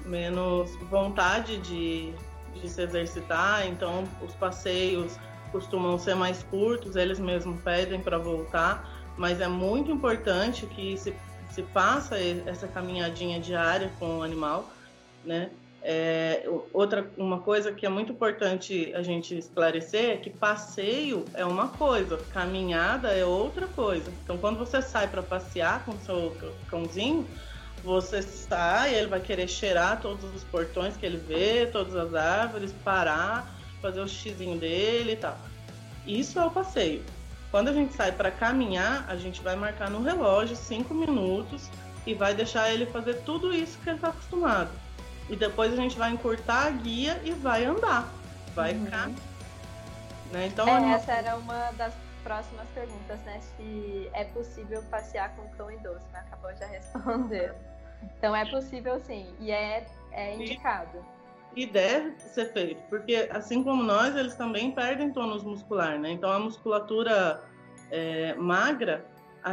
menos 0.05 0.77
vontade 0.91 1.57
de, 1.57 2.13
de 2.61 2.69
se 2.69 2.83
exercitar, 2.83 3.67
então 3.67 4.07
os 4.21 4.35
passeios 4.35 5.19
costumam 5.51 5.99
ser 5.99 6.15
mais 6.15 6.43
curtos, 6.43 6.95
eles 6.95 7.19
mesmos 7.19 7.59
pedem 7.63 8.03
para 8.03 8.19
voltar, 8.19 8.87
mas 9.17 9.41
é 9.41 9.49
muito 9.49 9.91
importante 9.91 10.67
que 10.67 10.95
se, 10.99 11.17
se 11.49 11.63
faça 11.73 12.19
essa 12.19 12.69
caminhadinha 12.69 13.41
diária 13.41 13.91
com 13.99 14.19
o 14.19 14.23
animal, 14.23 14.71
né? 15.25 15.53
É, 15.81 16.49
outra 16.73 17.09
uma 17.17 17.39
coisa 17.39 17.73
que 17.73 17.87
é 17.87 17.89
muito 17.89 18.13
importante 18.13 18.93
a 18.95 19.03
gente 19.03 19.39
esclarecer 19.39 20.11
é 20.11 20.17
que 20.17 20.29
passeio 20.29 21.25
é 21.35 21.45
uma 21.45 21.69
coisa, 21.69 22.19
caminhada 22.33 23.09
é 23.13 23.25
outra 23.25 23.67
coisa. 23.69 24.11
Então, 24.25 24.37
quando 24.39 24.59
você 24.59 24.83
sai 24.83 25.07
para 25.07 25.23
passear 25.23 25.85
com 25.85 25.93
seu 26.01 26.37
cãozinho, 26.69 27.27
você 27.85 28.23
sai, 28.23 28.95
ele 28.95 29.07
vai 29.07 29.21
querer 29.21 29.49
cheirar 29.49 30.01
todos 30.01 30.35
os 30.35 30.43
portões 30.45 30.97
que 30.97 31.07
ele 31.07 31.17
vê, 31.17 31.67
todas 31.67 31.95
as 31.95 32.13
árvores, 32.15 32.73
parar, 32.85 33.49
fazer 33.81 34.01
o 34.01 34.09
xizinho 34.09 34.59
dele 34.59 35.13
e 35.13 35.17
tal. 35.17 35.39
Isso 36.07 36.39
é 36.39 36.45
o 36.45 36.51
passeio. 36.51 37.05
Quando 37.51 37.69
a 37.69 37.73
gente 37.73 37.95
sai 37.95 38.13
para 38.13 38.31
caminhar, 38.31 39.07
a 39.09 39.17
gente 39.17 39.41
vai 39.41 39.57
marcar 39.57 39.91
no 39.91 40.03
relógio 40.03 40.57
cinco 40.57 40.93
minutos 40.93 41.71
e 42.07 42.15
vai 42.15 42.35
deixar 42.35 42.73
ele 42.73 42.85
fazer 42.87 43.23
tudo 43.23 43.55
isso 43.55 43.79
que 43.79 43.91
ele 43.91 43.97
está 43.97 44.09
acostumado. 44.09 44.71
E 45.29 45.37
depois 45.37 45.73
a 45.73 45.77
gente 45.77 45.99
vai 45.99 46.13
encurtar 46.13 46.67
a 46.67 46.71
guia 46.71 47.21
e 47.25 47.33
vai 47.33 47.65
andar. 47.65 48.09
Vai 48.55 48.75
uhum. 48.75 48.87
cá. 48.87 49.11
Né? 50.33 50.47
Então, 50.47 50.69
é, 50.69 50.93
essa 50.93 51.13
era 51.13 51.37
uma 51.37 51.71
das 51.73 51.93
próximas 52.23 52.67
perguntas, 52.75 53.19
né? 53.21 53.41
Se 53.57 54.11
é 54.13 54.25
possível 54.25 54.83
passear 54.91 55.35
com 55.35 55.49
cão 55.57 55.71
idoso, 55.71 56.05
mas 56.13 56.27
acabou 56.27 56.55
já 56.57 56.67
respondendo. 56.69 57.55
Então 58.17 58.35
é 58.35 58.45
possível 58.45 59.01
sim, 59.01 59.27
e 59.41 59.51
é, 59.51 59.87
é 60.13 60.37
indicado. 60.37 61.05
E, 61.57 61.63
e 61.63 61.67
deve 61.67 62.19
ser 62.21 62.53
feito, 62.53 62.81
porque 62.89 63.29
assim 63.33 63.65
como 63.65 63.83
nós, 63.83 64.15
eles 64.15 64.35
também 64.35 64.71
perdem 64.71 65.11
tônus 65.11 65.43
muscular, 65.43 65.99
né? 65.99 66.13
Então 66.13 66.31
a 66.31 66.39
musculatura 66.39 67.43
é, 67.91 68.35
magra 68.35 69.05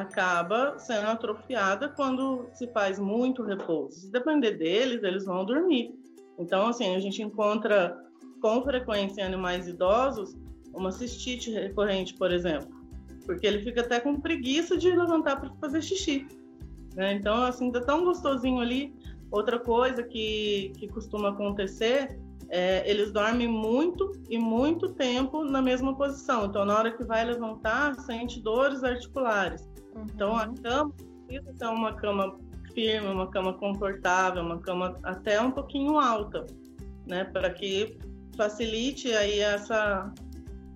acaba 0.02 0.78
sendo 0.78 1.08
atrofiada 1.08 1.90
quando 1.90 2.48
se 2.54 2.68
faz 2.68 3.00
muito 3.00 3.44
repouso. 3.44 4.02
Se 4.02 4.12
depender 4.12 4.52
deles, 4.52 5.04
eles 5.04 5.25
vão 5.25 5.46
dormir. 5.46 5.94
Então, 6.38 6.68
assim, 6.68 6.96
a 6.96 7.00
gente 7.00 7.22
encontra 7.22 7.98
com 8.42 8.62
frequência 8.64 9.22
em 9.22 9.25
animais 9.25 9.68
idosos 9.68 10.36
uma 10.74 10.92
cistite 10.92 11.52
recorrente, 11.52 12.14
por 12.16 12.32
exemplo, 12.32 12.70
porque 13.25 13.48
ele 13.48 13.60
fica 13.60 13.82
até 13.82 14.00
com 14.00 14.20
preguiça 14.20 14.78
de 14.78 14.92
levantar 14.92 15.40
para 15.40 15.50
fazer 15.56 15.82
xixi. 15.82 16.28
Né? 16.96 17.14
Então, 17.14 17.44
assim, 17.44 17.72
tá 17.72 17.82
tão 17.82 18.04
gostosinho 18.04 18.60
ali. 18.60 18.94
Outra 19.32 19.58
coisa 19.60 20.04
que, 20.04 20.72
que 20.78 20.88
costuma 20.88 21.30
acontecer 21.30 22.20
é, 22.50 22.90
eles 22.90 23.12
dormem 23.12 23.48
muito 23.48 24.12
e 24.30 24.38
muito 24.38 24.94
tempo 24.94 25.44
na 25.44 25.62
mesma 25.62 25.96
posição. 25.96 26.46
Então, 26.46 26.66
na 26.66 26.78
hora 26.78 26.92
que 26.92 27.04
vai 27.04 27.25
levantar, 27.25 27.96
sente 28.02 28.42
dores 28.42 28.84
articulares. 28.84 29.68
Uhum. 29.96 30.06
Então, 30.14 30.36
a 30.36 30.48
cama 30.48 30.94
precisa 31.28 31.54
ser 31.58 31.66
uma 31.68 31.94
cama 31.94 32.38
firme, 32.74 33.08
uma 33.08 33.30
cama 33.30 33.54
confortável, 33.54 34.44
uma 34.44 34.60
cama 34.60 34.96
até 35.04 35.42
um 35.42 35.52
pouquinho 35.52 35.98
alta, 35.98 36.46
né? 37.08 37.24
Para 37.24 37.50
que 37.50 37.98
facilite 38.36 39.12
aí 39.14 39.40
essa, 39.40 40.14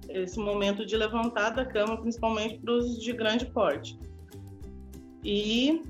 esse 0.07 0.39
momento 0.39 0.85
de 0.85 0.95
levantar 0.95 1.51
da 1.51 1.65
cama, 1.65 1.99
principalmente 1.99 2.57
para 2.59 2.73
os 2.73 2.99
de 2.99 3.13
grande 3.13 3.45
porte. 3.45 3.99
E 5.23 5.83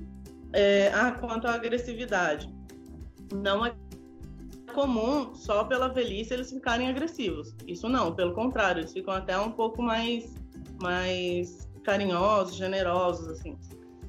é, 0.53 0.91
ah, 0.93 1.11
quanto 1.11 1.47
à 1.47 1.53
agressividade, 1.53 2.51
não 3.31 3.65
é 3.65 3.73
comum 4.69 5.33
só 5.35 5.63
pela 5.63 5.87
velhice 5.87 6.33
eles 6.33 6.51
ficarem 6.51 6.87
agressivos. 6.87 7.55
Isso 7.67 7.87
não, 7.89 8.13
pelo 8.13 8.33
contrário, 8.33 8.81
eles 8.81 8.93
ficam 8.93 9.13
até 9.13 9.37
um 9.37 9.51
pouco 9.51 9.81
mais, 9.81 10.33
mais 10.81 11.67
carinhosos, 11.83 12.55
generosos, 12.55 13.27
assim. 13.27 13.57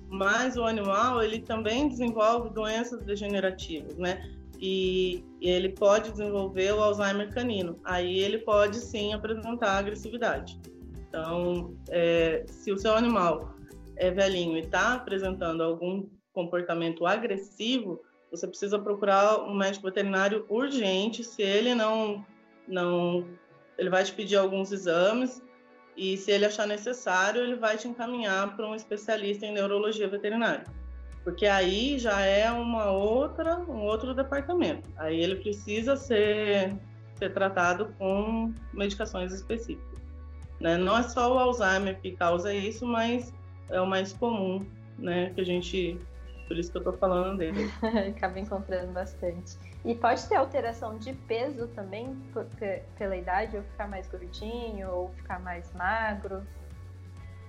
Mas 0.09 0.57
o 0.57 0.65
animal, 0.65 1.23
ele 1.23 1.41
também 1.41 1.89
desenvolve 1.89 2.51
doenças 2.51 3.03
degenerativas, 3.05 3.97
né? 3.97 4.29
E, 4.61 5.25
ele 5.41 5.71
pode 5.71 6.11
desenvolver 6.11 6.73
o 6.73 6.83
Alzheimer 6.83 7.33
canino. 7.33 7.79
Aí 7.83 8.19
ele 8.19 8.39
pode 8.39 8.77
sim 8.77 9.15
apresentar 9.15 9.79
agressividade. 9.79 10.61
Então, 11.09 11.75
é, 11.89 12.45
se 12.47 12.71
o 12.71 12.79
seu 12.79 12.95
animal 12.95 13.55
é 13.97 14.11
velhinho 14.11 14.57
e 14.57 14.61
está 14.61 14.95
apresentando 14.95 15.63
algum 15.63 16.07
comportamento 16.33 17.07
agressivo, 17.07 18.01
você 18.31 18.47
precisa 18.47 18.79
procurar 18.79 19.43
um 19.43 19.55
médico 19.55 19.87
veterinário 19.87 20.45
urgente. 20.49 21.25
Se 21.25 21.43
ele 21.43 21.75
não, 21.75 22.25
não, 22.67 23.27
ele 23.77 23.91
vai 23.91 24.05
te 24.05 24.13
pedir 24.13 24.37
alguns 24.37 24.71
exames 24.73 25.43
e 25.97 26.17
se 26.17 26.31
ele 26.31 26.45
achar 26.45 26.67
necessário, 26.67 27.43
ele 27.43 27.57
vai 27.57 27.77
te 27.77 27.89
encaminhar 27.89 28.57
para 28.57 28.67
um 28.67 28.75
especialista 28.75 29.45
em 29.45 29.53
neurologia 29.53 30.09
veterinária, 30.09 30.65
porque 31.25 31.47
aí 31.47 31.99
já 31.99 32.21
é 32.21 32.51
uma 32.51 32.91
outra, 32.91 33.59
um 33.59 33.83
outro 33.83 34.15
departamento. 34.15 34.89
Aí 34.97 35.21
ele 35.21 35.37
precisa 35.37 35.97
ser 35.97 36.75
ser 37.21 37.35
tratado 37.35 37.95
com 37.99 38.55
medicações 38.73 39.31
específicas. 39.31 40.01
Né? 40.59 40.79
Não 40.79 40.97
é 40.97 41.03
só 41.03 41.35
o 41.35 41.39
Alzheimer 41.39 42.01
que 42.01 42.13
causa 42.13 42.53
isso, 42.53 42.87
mas 42.87 43.33
é 43.69 43.79
o 43.79 43.87
mais 43.87 44.13
comum, 44.15 44.67
né? 44.99 45.31
Que 45.35 45.43
a 45.43 45.45
gente 45.45 45.99
por 46.51 46.59
isso 46.59 46.73
que 46.73 46.79
eu 46.79 46.83
tô 46.83 46.93
falando 46.95 47.39
dele. 47.39 47.71
Acaba 48.11 48.41
encontrando 48.41 48.91
bastante. 48.91 49.57
E 49.85 49.95
pode 49.95 50.27
ter 50.27 50.35
alteração 50.35 50.99
de 50.99 51.13
peso 51.13 51.69
também 51.69 52.17
por, 52.33 52.45
pela 52.99 53.17
idade, 53.17 53.57
ou 53.57 53.63
ficar 53.63 53.87
mais 53.87 54.09
gordinho, 54.09 54.91
ou 54.91 55.11
ficar 55.11 55.39
mais 55.39 55.73
magro? 55.75 56.45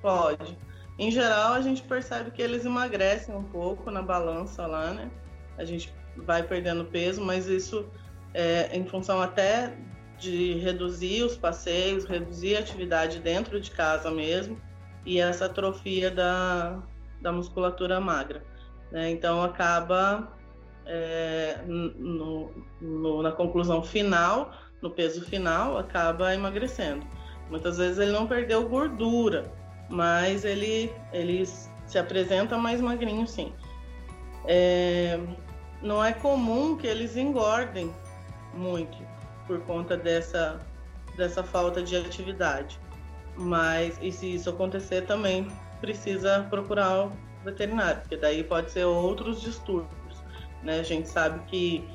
Pode. 0.03 0.55
Em 1.00 1.10
geral, 1.10 1.53
a 1.53 1.62
gente 1.62 1.81
percebe 1.81 2.29
que 2.29 2.43
eles 2.43 2.63
emagrecem 2.63 3.34
um 3.36 3.43
pouco 3.43 3.89
na 3.89 4.03
balança 4.03 4.67
lá, 4.67 4.93
né? 4.93 5.10
A 5.58 5.65
gente 5.65 5.91
vai 6.15 6.43
perdendo 6.43 6.86
peso, 6.86 7.25
mas 7.25 7.48
isso 7.48 7.89
é 8.36 8.70
em 8.77 8.86
função 8.86 9.20
até 9.20 9.75
de 10.20 10.60
reduzir 10.60 11.24
os 11.24 11.36
passeios, 11.36 12.05
reduzir 12.05 12.55
a 12.55 12.60
atividade 12.60 13.20
dentro 13.20 13.60
de 13.60 13.72
casa 13.72 14.12
mesmo, 14.12 14.62
e 15.03 15.20
essa 15.20 15.46
atrofia 15.46 16.12
da, 16.12 16.84
da 17.20 17.31
musculatura 17.31 18.00
magra. 18.00 18.50
Né? 18.91 19.12
Então 19.12 19.41
acaba 19.43 20.31
é, 20.86 21.60
no, 21.65 22.51
no, 22.81 23.21
na 23.21 23.31
conclusão 23.31 23.83
final, 23.83 24.51
no 24.81 24.89
peso 24.89 25.24
final, 25.25 25.77
acaba 25.77 26.33
emagrecendo. 26.33 27.05
Muitas 27.50 27.77
vezes 27.77 28.00
ele 28.00 28.12
não 28.12 28.27
perdeu 28.27 28.67
gordura, 28.67 29.51
mas 29.89 30.45
ele, 30.45 30.91
ele 31.12 31.45
se 31.45 31.98
apresenta 31.98 32.57
mais 32.57 32.81
magrinho, 32.81 33.27
sim. 33.27 33.53
É, 34.45 35.19
não 35.81 36.03
é 36.03 36.13
comum 36.13 36.77
que 36.77 36.88
eles 36.88 37.15
engordem 37.15 37.93
muito 38.53 38.98
por 39.45 39.60
conta 39.62 39.98
dessa, 39.98 40.60
dessa 41.17 41.43
falta 41.43 41.81
de 41.81 41.95
atividade. 41.95 42.79
Mas, 43.36 43.98
e 44.01 44.12
se 44.12 44.36
isso 44.36 44.50
acontecer, 44.50 45.05
também 45.05 45.48
precisa 45.79 46.45
procurar 46.50 47.12
veterinário, 47.43 48.01
porque 48.01 48.17
daí 48.17 48.43
pode 48.43 48.71
ser 48.71 48.86
outros 48.86 49.41
distúrbios. 49.41 49.91
Né? 50.63 50.79
A 50.79 50.83
gente 50.83 51.10
sabe 51.10 51.39
que 51.48 51.88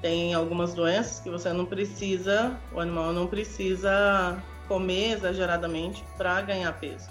tem 0.00 0.34
algumas 0.34 0.74
doenças 0.74 1.20
que 1.20 1.30
você 1.30 1.52
não 1.52 1.64
precisa, 1.64 2.58
o 2.72 2.80
animal 2.80 3.12
não 3.12 3.26
precisa 3.26 4.42
comer 4.66 5.12
exageradamente 5.12 6.04
para 6.16 6.40
ganhar 6.42 6.72
peso. 6.78 7.08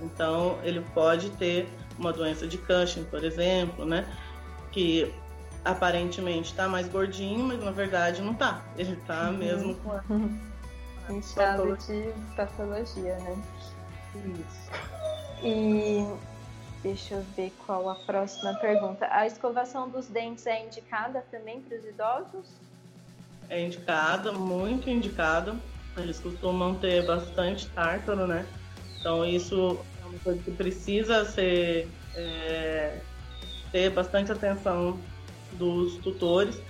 Então, 0.00 0.58
ele 0.62 0.80
pode 0.94 1.30
ter 1.32 1.68
uma 1.98 2.12
doença 2.12 2.46
de 2.46 2.56
Cushing, 2.56 3.04
por 3.04 3.22
exemplo, 3.22 3.84
né? 3.84 4.06
Que 4.72 5.14
aparentemente 5.64 6.50
está 6.50 6.66
mais 6.66 6.88
gordinho, 6.88 7.44
mas 7.44 7.62
na 7.62 7.70
verdade 7.70 8.22
não 8.22 8.32
está. 8.32 8.62
Ele 8.78 8.94
está 8.94 9.28
uhum. 9.28 9.36
mesmo 9.36 9.74
com 9.84 9.92
a... 9.92 10.02
em 11.10 11.18
estado 11.18 11.76
de 11.76 12.12
patologia, 12.34 13.18
né? 13.18 13.42
Isso. 14.14 14.70
E 15.42 16.06
Deixa 16.82 17.14
eu 17.14 17.22
ver 17.36 17.52
qual 17.66 17.88
a 17.90 17.94
próxima 17.94 18.54
pergunta. 18.54 19.06
A 19.10 19.26
escovação 19.26 19.88
dos 19.88 20.06
dentes 20.06 20.46
é 20.46 20.64
indicada 20.64 21.24
também 21.30 21.60
para 21.60 21.76
os 21.76 21.84
idosos? 21.84 22.46
É 23.50 23.62
indicada, 23.62 24.32
muito 24.32 24.88
indicada. 24.88 25.56
Eles 25.96 26.18
costumam 26.18 26.74
ter 26.76 27.04
bastante 27.04 27.68
tártaro, 27.68 28.26
né? 28.26 28.46
Então 28.98 29.26
isso 29.26 29.78
é 30.02 30.06
uma 30.06 30.18
coisa 30.20 30.42
que 30.42 30.50
precisa 30.52 31.24
ser 31.26 31.88
é, 32.14 33.00
ter 33.70 33.90
bastante 33.90 34.32
atenção 34.32 34.98
dos 35.52 35.96
tutores 35.98 36.60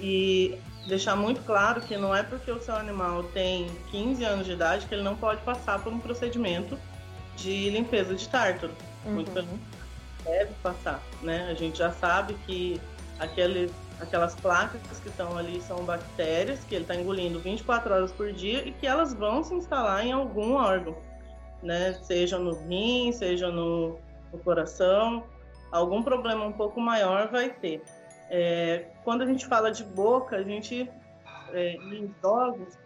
e 0.00 0.58
deixar 0.86 1.14
muito 1.14 1.40
claro 1.42 1.80
que 1.80 1.96
não 1.96 2.14
é 2.14 2.22
porque 2.22 2.50
o 2.50 2.60
seu 2.60 2.74
animal 2.74 3.24
tem 3.24 3.66
15 3.90 4.24
anos 4.24 4.46
de 4.46 4.52
idade 4.52 4.86
que 4.86 4.94
ele 4.94 5.02
não 5.02 5.16
pode 5.16 5.40
passar 5.42 5.82
por 5.82 5.92
um 5.92 5.98
procedimento 5.98 6.76
de 7.36 7.70
limpeza 7.70 8.14
de 8.14 8.28
tártaro. 8.28 8.72
Uhum. 9.04 9.14
Muito 9.14 9.32
deve 10.24 10.52
passar, 10.62 11.02
né? 11.22 11.48
A 11.50 11.54
gente 11.54 11.78
já 11.78 11.90
sabe 11.90 12.34
que 12.46 12.80
aquele, 13.18 13.70
aquelas 14.00 14.34
placas 14.34 14.80
que 15.00 15.08
estão 15.08 15.36
ali 15.36 15.60
são 15.60 15.84
bactérias 15.84 16.64
que 16.64 16.74
ele 16.74 16.84
está 16.84 16.94
engolindo 16.94 17.40
24 17.40 17.92
horas 17.92 18.12
por 18.12 18.32
dia 18.32 18.66
e 18.66 18.72
que 18.72 18.86
elas 18.86 19.14
vão 19.14 19.42
se 19.42 19.54
instalar 19.54 20.04
em 20.06 20.12
algum 20.12 20.54
órgão, 20.54 20.96
né? 21.62 21.94
Seja 21.94 22.38
no 22.38 22.54
rim, 22.66 23.12
seja 23.12 23.50
no, 23.50 23.98
no 24.32 24.38
coração, 24.38 25.24
algum 25.70 26.02
problema 26.02 26.44
um 26.44 26.52
pouco 26.52 26.80
maior 26.80 27.28
vai 27.28 27.50
ter. 27.50 27.82
É, 28.30 28.86
quando 29.04 29.22
a 29.22 29.26
gente 29.26 29.46
fala 29.46 29.70
de 29.70 29.84
boca, 29.84 30.36
a 30.36 30.42
gente, 30.42 30.88
é, 31.52 31.72
em 31.74 32.04
idosos, 32.04 32.78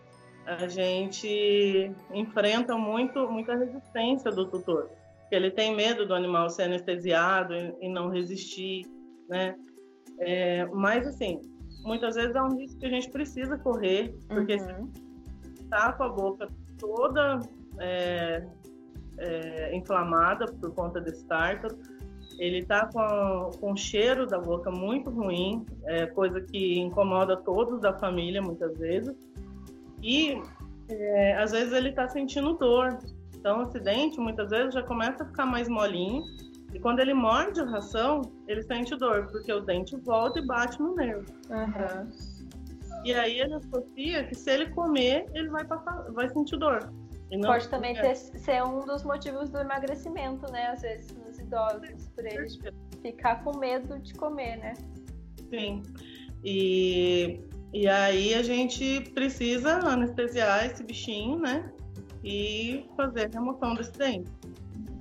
a 0.44 0.66
gente 0.68 1.92
enfrenta 2.12 2.76
muito, 2.76 3.28
muita 3.28 3.56
resistência 3.56 4.30
do 4.30 4.46
tutor. 4.46 4.90
Ele 5.30 5.50
tem 5.50 5.75
medo 5.75 6.06
do 6.06 6.14
animal 6.14 6.49
ser 6.50 6.64
anestesiado 6.64 7.54
e, 7.54 7.75
e 7.83 7.88
não 7.88 8.09
resistir, 8.09 8.87
né? 9.28 9.56
É, 10.18 10.64
mas, 10.66 11.06
assim, 11.06 11.40
muitas 11.83 12.14
vezes 12.14 12.35
é 12.35 12.42
um 12.42 12.56
risco 12.56 12.78
que 12.78 12.87
a 12.87 12.90
gente 12.90 13.11
precisa 13.11 13.59
correr, 13.59 14.14
porque 14.28 14.54
uhum. 14.54 14.90
se 15.42 15.62
está 15.64 15.92
com 15.92 16.04
a 16.04 16.09
boca 16.09 16.49
toda 16.78 17.40
é, 17.78 18.47
é, 19.18 19.76
inflamada 19.76 20.47
por 20.47 20.75
conta 20.75 21.00
desse 21.00 21.25
tártaro, 21.26 21.76
ele 22.38 22.59
está 22.59 22.87
com, 22.87 23.50
com 23.59 23.73
o 23.73 23.76
cheiro 23.76 24.26
da 24.26 24.38
boca 24.38 24.71
muito 24.71 25.11
ruim, 25.11 25.64
é, 25.85 26.06
coisa 26.06 26.40
que 26.40 26.78
incomoda 26.78 27.37
todos 27.37 27.80
da 27.80 27.95
família 27.95 28.42
muitas 28.42 28.76
vezes. 28.78 29.14
E 30.02 30.40
é, 30.88 31.37
às 31.38 31.52
vezes 31.52 31.73
ele 31.73 31.90
está 31.90 32.09
sentindo 32.09 32.52
dor. 32.54 32.99
Então, 33.47 33.61
o 33.61 33.62
acidente 33.62 34.19
muitas 34.19 34.50
vezes 34.50 34.75
já 34.75 34.83
começa 34.83 35.23
a 35.23 35.26
ficar 35.26 35.47
mais 35.47 35.69
molinho. 35.69 36.25
E 36.75 36.81
quando 36.81 36.99
ele 36.99 37.15
morde 37.15 37.61
a 37.61 37.65
ração, 37.65 38.21
ele 38.49 38.61
sente 38.65 38.97
dor, 38.97 39.29
porque 39.31 39.53
o 39.53 39.61
dente 39.61 39.97
volta 39.99 40.41
e 40.41 40.45
bate 40.45 40.83
no 40.83 40.97
nervo. 40.97 41.33
Uhum. 41.49 42.11
E 43.05 43.15
aí 43.15 43.38
ele 43.38 43.55
associa 43.55 44.25
que 44.25 44.35
se 44.35 44.50
ele 44.50 44.71
comer, 44.71 45.26
ele 45.33 45.49
vai, 45.49 45.65
passar, 45.65 46.11
vai 46.11 46.29
sentir 46.29 46.57
dor. 46.57 46.93
Pode 47.41 47.69
também 47.69 47.95
ter, 47.95 48.17
ser 48.17 48.65
um 48.65 48.81
dos 48.81 49.05
motivos 49.05 49.49
do 49.49 49.59
emagrecimento, 49.59 50.50
né? 50.50 50.67
Às 50.67 50.83
vezes 50.83 51.17
nos 51.17 51.38
idosos, 51.38 52.09
por 52.17 52.26
eles 52.26 52.59
ficar 53.00 53.45
com 53.45 53.57
medo 53.59 54.00
de 54.00 54.12
comer, 54.15 54.57
né? 54.57 54.75
Sim. 55.50 55.83
E, 56.43 57.41
e 57.73 57.87
aí 57.87 58.35
a 58.35 58.43
gente 58.43 59.03
precisa 59.15 59.75
anestesiar 59.88 60.67
esse 60.67 60.83
bichinho, 60.83 61.38
né? 61.38 61.73
E 62.28 62.85
fazer 62.97 63.26
a 63.26 63.38
remoção 63.38 63.75
desse 63.75 63.92
dente. 63.92 64.30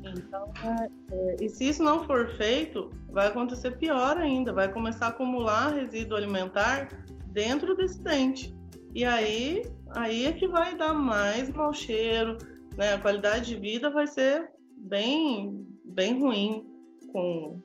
Então, 0.04 0.52
é, 0.64 0.90
é, 1.12 1.36
e 1.42 1.50
se 1.50 1.68
isso 1.70 1.82
não 1.82 2.04
for 2.06 2.30
feito, 2.36 2.92
vai 3.10 3.28
acontecer 3.28 3.72
pior 3.78 4.18
ainda, 4.18 4.54
vai 4.54 4.72
começar 4.72 5.08
a 5.08 5.10
acumular 5.10 5.74
resíduo 5.74 6.16
alimentar 6.16 6.90
dentro 7.32 7.76
desse 7.76 8.00
dente. 8.04 8.56
E 8.94 9.04
aí, 9.04 9.64
aí 9.90 10.26
é 10.26 10.32
que 10.32 10.48
vai 10.48 10.78
dar 10.78 10.94
mais 10.94 11.50
mau 11.50 11.74
cheiro, 11.74 12.38
né? 12.78 12.94
A 12.94 13.00
qualidade 13.00 13.48
de 13.48 13.56
vida 13.56 13.90
vai 13.90 14.06
ser 14.06 14.52
bem, 14.78 15.68
bem 15.84 16.20
ruim 16.20 16.66
com, 17.12 17.60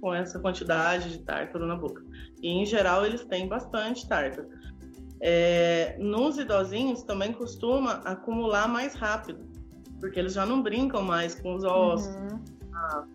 com 0.00 0.14
essa 0.14 0.38
quantidade 0.38 1.10
de 1.10 1.24
tártaro 1.24 1.66
na 1.66 1.76
boca. 1.76 2.02
E 2.42 2.48
em 2.48 2.64
geral 2.64 3.04
eles 3.04 3.24
têm 3.24 3.48
bastante 3.48 4.08
tártaro. 4.08 4.48
É, 5.20 5.96
nos 5.98 6.38
idosinhos 6.38 7.02
também 7.02 7.32
costuma 7.32 7.94
acumular 8.04 8.68
mais 8.68 8.94
rápido, 8.94 9.46
porque 10.00 10.18
eles 10.18 10.34
já 10.34 10.44
não 10.44 10.62
brincam 10.62 11.02
mais 11.02 11.34
com 11.34 11.54
os 11.54 11.64
ossos, 11.64 12.14
uhum. 12.14 12.40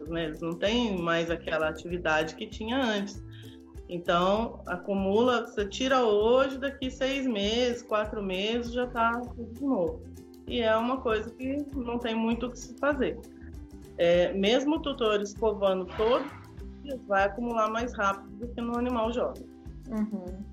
né? 0.08 0.26
eles 0.26 0.42
não 0.42 0.54
têm 0.54 0.98
mais 0.98 1.30
aquela 1.30 1.70
atividade 1.70 2.36
que 2.36 2.48
tinha 2.48 2.78
antes. 2.78 3.22
Então, 3.90 4.62
acumula, 4.68 5.48
você 5.48 5.66
tira 5.66 6.04
hoje, 6.04 6.60
daqui 6.60 6.92
seis 6.92 7.26
meses, 7.26 7.82
quatro 7.82 8.22
meses, 8.22 8.72
já 8.72 8.86
está 8.86 9.20
tudo 9.20 9.54
de 9.54 9.64
novo. 9.64 10.04
E 10.48 10.62
é 10.62 10.76
uma 10.76 11.02
coisa 11.02 11.30
que 11.32 11.66
não 11.76 11.98
tem 11.98 12.16
muito 12.16 12.46
o 12.46 12.52
que 12.52 12.60
se 12.60 12.76
fazer. 12.78 13.20
É, 13.98 14.32
mesmo 14.34 14.78
o 14.78 14.80
tutor 14.80 15.22
escovando 15.22 15.86
todos 15.98 16.28
vai 17.08 17.26
acumular 17.26 17.70
mais 17.70 17.94
rápido 17.94 18.30
do 18.38 18.48
que 18.48 18.62
no 18.62 18.78
animal 18.78 19.12
jovem. 19.12 19.44
Uhum. 19.90 20.44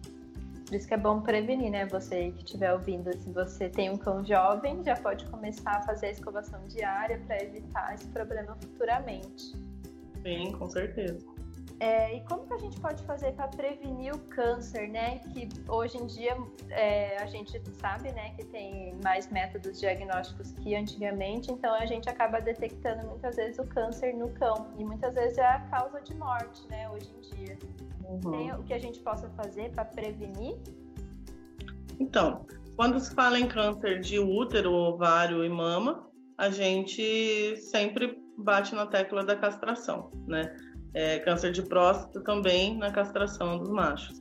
Por 0.67 0.75
isso 0.75 0.89
que 0.89 0.95
é 0.95 0.97
bom 0.97 1.21
prevenir, 1.21 1.71
né? 1.71 1.87
Você 1.87 2.33
que 2.33 2.45
estiver 2.45 2.73
ouvindo, 2.73 3.17
se 3.17 3.31
você 3.31 3.69
tem 3.69 3.89
um 3.89 3.97
cão 3.97 4.25
jovem, 4.25 4.83
já 4.83 4.97
pode 4.97 5.25
começar 5.27 5.77
a 5.77 5.83
fazer 5.83 6.07
a 6.07 6.11
escovação 6.11 6.61
diária 6.67 7.21
para 7.25 7.41
evitar 7.41 7.95
esse 7.95 8.09
problema 8.09 8.57
futuramente. 8.57 9.53
Sim, 10.23 10.51
com 10.59 10.69
certeza. 10.69 11.36
É, 11.79 12.17
e 12.17 12.21
como 12.23 12.47
que 12.47 12.55
a 12.55 12.59
gente 12.59 12.81
pode 12.81 13.03
fazer 13.03 13.33
para 13.33 13.49
prevenir 13.49 14.15
o 14.15 14.19
câncer, 14.19 14.89
né? 14.89 15.19
Que 15.19 15.49
hoje 15.69 15.99
em 15.99 16.07
dia 16.07 16.37
é, 16.71 17.19
a 17.19 17.27
gente 17.27 17.61
sabe, 17.79 18.13
né, 18.13 18.31
que 18.31 18.45
tem 18.47 18.95
mais 19.05 19.31
métodos 19.31 19.79
diagnósticos 19.79 20.53
que 20.53 20.75
antigamente, 20.75 21.53
então 21.53 21.75
a 21.75 21.85
gente 21.85 22.09
acaba 22.09 22.41
detectando 22.41 23.07
muitas 23.07 23.37
vezes 23.37 23.59
o 23.59 23.67
câncer 23.67 24.15
no 24.15 24.31
cão 24.31 24.69
e 24.79 24.85
muitas 24.85 25.15
vezes 25.15 25.37
é 25.37 25.47
a 25.47 25.61
causa 25.69 26.01
de 26.01 26.15
morte, 26.15 26.67
né? 26.69 26.89
Hoje 26.91 27.11
em 27.15 27.37
dia. 27.37 27.59
Uhum. 28.09 28.31
Tem 28.31 28.53
o 28.55 28.63
que 28.63 28.73
a 28.73 28.79
gente 28.79 29.01
possa 29.01 29.29
fazer 29.31 29.71
para 29.73 29.85
prevenir? 29.85 30.57
Então, 32.01 32.47
quando 32.77 32.99
se 33.01 33.15
fala 33.15 33.39
em 33.39 33.49
câncer 33.49 34.01
de 34.01 34.19
útero, 34.19 34.73
ovário 34.73 35.45
e 35.45 35.49
mama, 35.49 36.09
a 36.39 36.49
gente 36.49 37.57
sempre 37.57 38.23
bate 38.39 38.75
na 38.75 38.87
tecla 38.87 39.25
da 39.25 39.35
castração, 39.35 40.11
né? 40.27 40.55
É, 40.97 41.19
câncer 41.19 41.53
de 41.53 41.63
próstata 41.63 42.23
também 42.23 42.75
na 42.79 42.91
castração 42.91 43.59
dos 43.59 43.69
machos. 43.69 44.19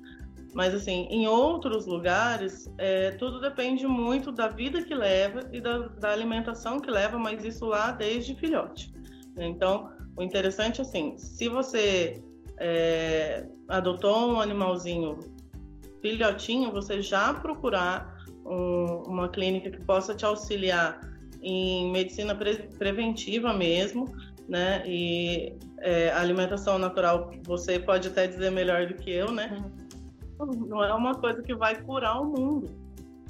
Mas, 0.53 0.73
assim, 0.73 1.07
em 1.09 1.25
outros 1.25 1.85
lugares, 1.85 2.69
é, 2.77 3.11
tudo 3.11 3.39
depende 3.39 3.87
muito 3.87 4.29
da 4.29 4.49
vida 4.49 4.83
que 4.83 4.93
leva 4.93 5.39
e 5.53 5.61
da, 5.61 5.87
da, 5.87 6.11
alimentação 6.11 6.79
que 6.79 6.91
leva, 6.91 7.17
mas 7.17 7.45
isso 7.45 7.65
lá 7.65 7.91
desde 7.91 8.35
filhote. 8.35 8.93
Então, 9.37 9.89
o 10.17 10.23
interessante, 10.23 10.81
assim, 10.81 11.17
se 11.17 11.47
você 11.47 12.21
é, 12.59 13.47
adotou 13.69 14.33
um 14.33 14.41
animalzinho 14.41 15.19
filhotinho, 16.01 16.71
você 16.73 17.01
já 17.01 17.33
procurar 17.33 18.17
um, 18.45 19.03
uma 19.07 19.29
clínica 19.29 19.71
que 19.71 19.81
possa 19.85 20.13
te 20.13 20.25
auxiliar 20.25 20.99
em 21.41 21.91
medicina 21.91 22.35
pre 22.35 22.55
preventiva 22.77 23.53
mesmo, 23.53 24.05
né? 24.47 24.83
E 24.85 25.57
é, 25.79 26.11
a 26.11 26.21
alimentação 26.21 26.77
natural, 26.77 27.31
você 27.43 27.79
pode 27.79 28.07
até 28.07 28.27
dizer 28.27 28.51
melhor 28.51 28.87
do 28.87 28.93
que 28.93 29.11
eu, 29.11 29.31
né? 29.31 29.63
Não 30.39 30.83
é 30.83 30.93
uma 30.93 31.15
coisa 31.15 31.41
que 31.41 31.55
vai 31.55 31.81
curar 31.81 32.21
o 32.21 32.25
mundo, 32.25 32.69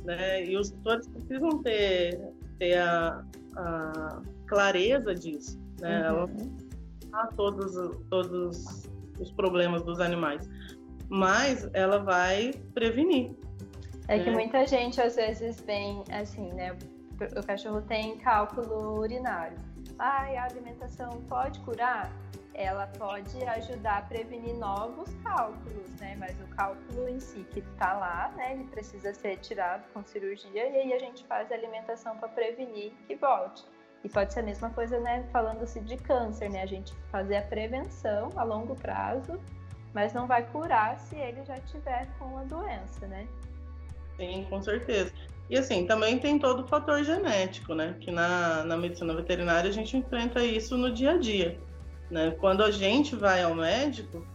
né? 0.04 0.44
E 0.46 0.58
os 0.58 0.72
tutores 0.72 1.08
precisam 1.08 1.62
ter, 1.62 2.20
ter 2.60 2.78
a, 2.78 3.24
a 3.56 4.22
clareza 4.48 5.14
disso, 5.14 5.60
né? 5.80 6.12
Uhum. 6.12 6.56
Ela 7.14 7.28
todos, 7.38 7.98
todos 8.10 8.90
os 9.20 9.32
problemas 9.32 9.84
dos 9.84 10.00
animais, 10.00 10.50
mas 11.08 11.70
ela 11.74 12.00
vai 12.00 12.54
prevenir. 12.74 13.32
É 14.08 14.20
que 14.20 14.30
né? 14.30 14.34
muita 14.34 14.66
gente 14.66 15.00
às 15.00 15.16
vezes 15.16 15.62
vem 15.62 16.04
assim, 16.12 16.52
né? 16.54 16.76
O 17.38 17.46
cachorro 17.46 17.82
tem 17.82 18.18
cálculo 18.18 19.00
urinário 19.00 19.58
ah, 19.98 20.24
a 20.24 20.44
alimentação 20.46 21.22
pode 21.30 21.60
curar? 21.62 22.12
Ela 22.54 22.88
pode 22.88 23.44
ajudar 23.44 23.98
a 23.98 24.02
prevenir 24.02 24.56
novos 24.56 25.14
cálculos, 25.24 25.90
né? 26.00 26.16
Mas 26.18 26.40
o 26.40 26.48
cálculo 26.56 27.10
em 27.10 27.20
si 27.20 27.46
que 27.52 27.60
está 27.60 27.94
lá, 27.94 28.32
né? 28.36 28.54
Ele 28.54 28.64
precisa 28.66 29.14
ser 29.14 29.38
tirado 29.38 29.84
com 29.94 30.04
cirurgia 30.04 30.70
e 30.70 30.78
aí 30.78 30.94
a 30.94 31.00
gente 31.00 31.26
faz 31.26 31.52
a 31.52 31.56
alimentação 31.56 32.18
para 32.18 32.30
prevenir 32.30 32.94
que 33.08 33.16
volte. 33.16 33.64
E 34.04 34.10
pode 34.10 34.34
ser 34.34 34.42
a 34.42 34.44
mesma 34.44 34.70
coisa, 34.70 35.00
né? 35.00 35.28
Falando-se 35.32 35.82
de 35.82 35.98
câncer, 35.98 36.50
né? 36.50 36.62
A 36.62 36.68
gente 36.68 36.94
fazer 37.12 37.38
a 37.38 37.42
prevenção 37.42 38.30
a 38.36 38.44
longo 38.44 38.76
prazo, 38.76 39.40
mas 39.94 40.14
não 40.14 40.28
vai 40.28 40.46
curar 40.52 40.98
se 41.00 41.16
ele 41.16 41.44
já 41.44 41.60
tiver 41.62 42.08
com 42.20 42.38
a 42.38 42.44
doença, 42.44 43.08
né? 43.08 43.28
Sim, 44.18 44.46
com 44.50 44.62
certeza. 44.62 45.12
E 45.50 45.58
assim, 45.58 45.86
também 45.86 46.18
tem 46.18 46.40
todo 46.40 46.64
o 46.64 46.68
fator 46.68 47.04
genético, 47.04 47.76
né? 47.76 47.96
Que 48.00 48.12
na, 48.12 48.64
na 48.64 48.76
medicina 48.76 49.14
veterinária 49.14 49.70
a 49.70 49.74
gente 49.74 49.96
enfrenta 49.96 50.44
isso 50.44 50.76
no 50.76 50.92
dia 50.92 51.12
a 51.12 51.18
dia. 51.18 51.60
Né? 52.10 52.32
Quando 52.40 52.64
a 52.64 52.72
gente 52.72 53.16
vai 53.16 53.44
ao 53.44 53.54
médico, 53.54 54.26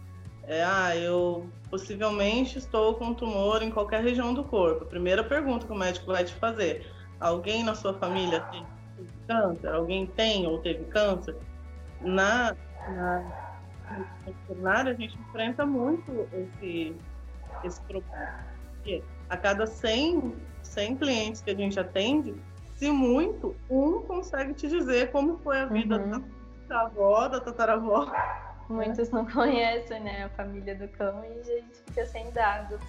é, 0.43 0.63
ah, 0.63 0.95
eu 0.95 1.49
possivelmente 1.69 2.57
estou 2.57 2.95
com 2.95 3.05
um 3.05 3.13
tumor 3.13 3.61
em 3.61 3.71
qualquer 3.71 4.03
região 4.03 4.33
do 4.33 4.43
corpo. 4.43 4.83
A 4.83 4.87
primeira 4.87 5.23
pergunta 5.23 5.65
que 5.65 5.71
o 5.71 5.75
médico 5.75 6.07
vai 6.07 6.23
te 6.23 6.33
fazer: 6.33 6.85
alguém 7.19 7.63
na 7.63 7.75
sua 7.75 7.93
família 7.93 8.41
tem 8.51 8.65
câncer, 9.27 9.67
alguém 9.67 10.05
tem 10.07 10.47
ou 10.47 10.59
teve 10.59 10.83
câncer. 10.85 11.35
Na, 12.01 12.55
na, 12.87 13.51
veterinária, 14.25 14.91
a 14.91 14.95
gente 14.95 15.17
enfrenta 15.17 15.65
muito 15.65 16.27
esse, 16.33 16.95
esse 17.63 17.81
problema. 17.81 18.45
Porque 18.75 19.03
a 19.29 19.37
cada 19.37 19.65
100, 19.65 20.33
100 20.63 20.95
clientes 20.97 21.41
que 21.41 21.51
a 21.51 21.55
gente 21.55 21.79
atende, 21.79 22.35
se 22.75 22.89
muito, 22.89 23.55
um 23.69 24.01
consegue 24.01 24.53
te 24.53 24.67
dizer 24.67 25.11
como 25.11 25.37
foi 25.39 25.59
a 25.59 25.65
vida 25.65 25.97
uhum. 25.97 26.23
da 26.67 26.81
avó, 26.81 27.27
da 27.27 27.39
tataravó. 27.39 28.11
Muitos 28.69 29.09
não 29.09 29.25
conhecem 29.25 29.99
né, 29.99 30.23
a 30.23 30.29
família 30.29 30.73
do 30.75 30.87
cão 30.87 31.23
e 31.23 31.39
a 31.39 31.43
gente 31.43 31.77
fica 31.85 32.05
sem 32.05 32.31
dados. 32.31 32.79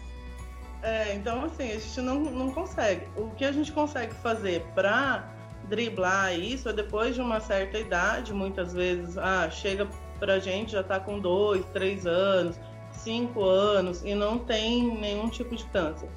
É, 0.83 1.15
então 1.15 1.45
assim, 1.45 1.71
a 1.71 1.79
gente 1.79 2.01
não, 2.01 2.21
não 2.21 2.51
consegue. 2.53 3.07
O 3.17 3.31
que 3.31 3.45
a 3.45 3.53
gente 3.53 3.71
consegue 3.73 4.15
fazer 4.15 4.65
para 4.75 5.29
driblar 5.69 6.33
isso 6.39 6.69
é 6.69 6.73
depois 6.73 7.15
de 7.15 7.21
uma 7.21 7.41
certa 7.41 7.79
idade, 7.79 8.33
muitas 8.33 8.73
vezes, 8.73 9.17
ah, 9.19 9.49
chega 9.51 9.89
pra 10.19 10.39
gente, 10.39 10.73
já 10.73 10.81
está 10.81 11.01
com 11.01 11.19
dois, 11.19 11.65
três 11.67 12.07
anos, 12.07 12.59
cinco 12.91 13.43
anos 13.43 14.05
e 14.05 14.15
não 14.15 14.39
tem 14.39 14.99
nenhum 14.99 15.29
tipo 15.29 15.55
de 15.57 15.65
câncer. 15.67 16.09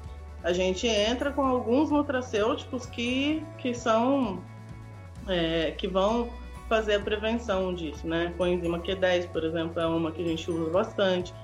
A 0.46 0.52
gente 0.52 0.86
entra 0.86 1.32
com 1.32 1.44
alguns 1.44 1.90
nutracêuticos 1.90 2.86
que, 2.86 3.42
que 3.58 3.74
são 3.74 4.40
é, 5.26 5.72
que 5.72 5.88
vão 5.88 6.30
fazer 6.68 6.94
a 6.94 7.00
prevenção 7.00 7.74
disso, 7.74 8.06
né? 8.06 8.32
Coenzima 8.38 8.78
Q10, 8.78 9.26
por 9.30 9.42
exemplo, 9.42 9.80
é 9.80 9.86
uma 9.88 10.12
que 10.12 10.22
a 10.22 10.24
gente 10.24 10.48
usa 10.48 10.70
bastante. 10.70 11.34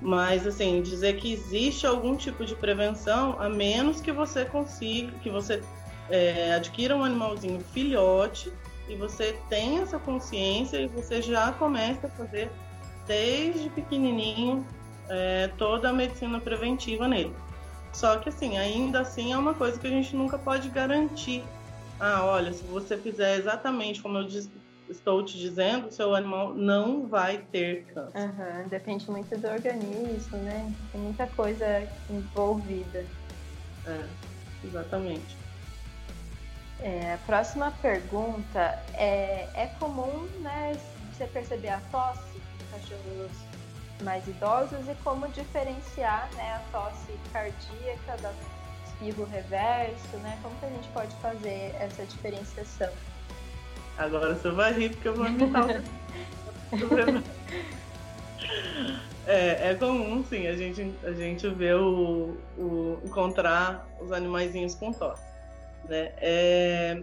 Mas 0.00 0.46
assim, 0.46 0.80
dizer 0.80 1.16
que 1.16 1.32
existe 1.32 1.88
algum 1.88 2.14
tipo 2.14 2.44
de 2.44 2.54
prevenção, 2.54 3.34
a 3.40 3.48
menos 3.48 4.00
que 4.00 4.12
você 4.12 4.44
consiga, 4.44 5.10
que 5.18 5.28
você 5.28 5.60
é, 6.08 6.54
adquira 6.54 6.96
um 6.96 7.02
animalzinho 7.02 7.58
filhote 7.72 8.52
e 8.88 8.94
você 8.94 9.36
tenha 9.48 9.82
essa 9.82 9.98
consciência 9.98 10.78
e 10.78 10.86
você 10.86 11.20
já 11.20 11.50
comece 11.50 12.06
a 12.06 12.08
fazer 12.10 12.48
desde 13.08 13.68
pequenininho 13.70 14.64
é, 15.08 15.50
toda 15.58 15.90
a 15.90 15.92
medicina 15.92 16.38
preventiva 16.38 17.08
nele. 17.08 17.34
Só 17.94 18.18
que 18.18 18.28
assim, 18.28 18.58
ainda 18.58 19.00
assim 19.00 19.32
é 19.32 19.38
uma 19.38 19.54
coisa 19.54 19.78
que 19.78 19.86
a 19.86 19.90
gente 19.90 20.14
nunca 20.16 20.36
pode 20.36 20.68
garantir. 20.68 21.46
Ah, 22.00 22.24
olha, 22.24 22.52
se 22.52 22.64
você 22.64 22.98
fizer 22.98 23.38
exatamente 23.38 24.02
como 24.02 24.18
eu 24.18 24.26
disse, 24.26 24.52
estou 24.88 25.24
te 25.24 25.38
dizendo, 25.38 25.90
seu 25.92 26.14
animal 26.14 26.54
não 26.54 27.06
vai 27.06 27.38
ter 27.38 27.86
câncer. 27.94 28.18
Uhum, 28.18 28.68
depende 28.68 29.10
muito 29.10 29.38
do 29.38 29.46
organismo, 29.48 30.38
né? 30.38 30.74
Tem 30.90 31.00
muita 31.00 31.26
coisa 31.28 31.88
envolvida. 32.10 33.06
É, 33.86 34.04
exatamente. 34.66 35.38
É, 36.80 37.14
a 37.14 37.18
próxima 37.18 37.70
pergunta 37.70 38.78
é, 38.94 39.48
é 39.54 39.66
comum, 39.78 40.28
né, 40.42 40.76
você 41.12 41.26
perceber 41.26 41.68
a 41.68 41.80
tosse 41.80 42.38
cachorros 42.70 43.53
mais 44.02 44.26
idosos 44.26 44.88
e 44.88 44.94
como 45.02 45.28
diferenciar, 45.28 46.28
né, 46.34 46.54
a 46.54 46.60
tosse 46.72 47.12
cardíaca 47.32 48.16
da 48.20 48.32
espirro 48.94 49.24
reverso, 49.24 50.16
né? 50.18 50.38
Como 50.42 50.54
que 50.56 50.66
a 50.66 50.68
gente 50.68 50.88
pode 50.88 51.14
fazer 51.16 51.74
essa 51.78 52.04
diferenciação? 52.04 52.90
Agora 53.98 54.34
você 54.34 54.50
vai 54.50 54.72
rir 54.72 54.90
porque 54.90 55.08
eu 55.08 55.14
vou 55.14 55.26
imitar 55.26 55.82
é, 59.26 59.70
é 59.70 59.74
comum, 59.74 60.24
sim, 60.24 60.46
a 60.48 60.56
gente, 60.56 60.92
a 61.04 61.12
gente 61.12 61.48
vê 61.48 61.74
o, 61.74 62.36
o 62.58 63.00
encontrar 63.04 63.86
os 64.00 64.10
animaizinhos 64.10 64.74
com 64.74 64.92
tosse. 64.92 65.22
Né? 65.88 66.12
É, 66.16 67.02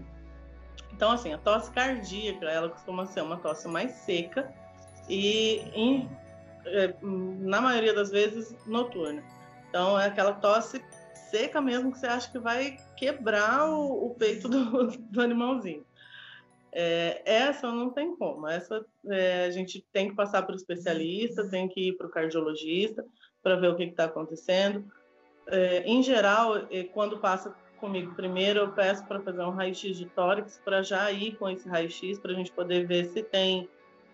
então, 0.92 1.12
assim, 1.12 1.34
a 1.34 1.38
tosse 1.38 1.72
cardíaca, 1.72 2.46
ela 2.48 2.68
costuma 2.70 3.06
ser 3.06 3.22
uma 3.22 3.38
tosse 3.38 3.68
mais 3.68 3.92
seca 3.92 4.54
e, 5.08 5.64
em, 5.74 6.10
é, 6.66 6.94
na 7.02 7.62
maioria 7.62 7.94
das 7.94 8.10
vezes, 8.12 8.56
noturna. 8.66 9.24
Então, 9.70 10.00
é 10.00 10.08
aquela 10.08 10.34
tosse 10.34 10.84
seca 11.30 11.62
mesmo 11.62 11.92
que 11.92 12.00
você 12.00 12.08
acha 12.08 12.30
que 12.30 12.40
vai 12.40 12.78
quebrar 12.98 13.70
o, 13.70 14.08
o 14.08 14.16
peito 14.16 14.50
do, 14.50 14.88
do 14.88 15.22
animalzinho. 15.22 15.86
É, 16.74 17.22
essa 17.26 17.72
não 17.72 17.90
tem 17.90 18.16
como. 18.16 18.48
Essa 18.48 18.86
é, 19.08 19.46
a 19.46 19.52
gente 19.52 19.86
tem 19.92 20.10
que 20.10 20.16
passar 20.16 20.44
para 20.44 20.54
o 20.54 20.58
especialista, 20.58 21.50
tem 21.50 21.68
que 21.68 21.90
ir 21.90 21.98
para 21.98 22.08
o 22.08 22.10
cardiologista 22.10 23.06
para 23.44 23.56
ver 23.56 23.70
o 23.70 23.76
que 23.76 23.84
está 23.84 24.06
acontecendo. 24.06 24.86
É, 25.48 25.84
em 25.84 26.02
geral, 26.02 26.68
é, 26.70 26.84
quando 26.84 27.18
passa 27.18 27.54
comigo 27.80 28.14
primeiro, 28.14 28.60
eu 28.60 28.72
peço 28.72 29.06
para 29.06 29.20
fazer 29.22 29.42
um 29.42 29.50
raio-x 29.50 29.98
de 29.98 30.06
tórax 30.06 30.62
para 30.64 30.84
já 30.84 31.12
ir 31.12 31.36
com 31.36 31.50
esse 31.50 31.68
raio-x 31.68 32.20
para 32.20 32.32
a 32.32 32.36
gente 32.36 32.52
poder 32.52 32.86
ver 32.86 33.06
se 33.06 33.24
tem 33.24 33.68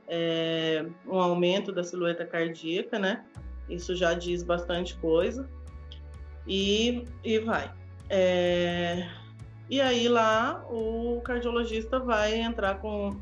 é, 0.08 0.86
um 1.06 1.20
aumento 1.20 1.72
da 1.72 1.84
silhueta 1.84 2.26
cardíaca, 2.26 2.98
né? 2.98 3.26
Isso 3.70 3.96
já 3.96 4.13
diz 4.13 4.43
bastante 4.43 4.96
coisa. 4.98 5.48
E, 6.48 7.04
e 7.24 7.39
vai. 7.39 7.72
É, 8.10 9.08
e 9.70 9.82
aí 9.82 10.08
lá 10.08 10.65
o 10.70 11.20
cardiologista 11.22 12.00
vai 12.00 12.39
entrar 12.39 12.80
com, 12.80 13.20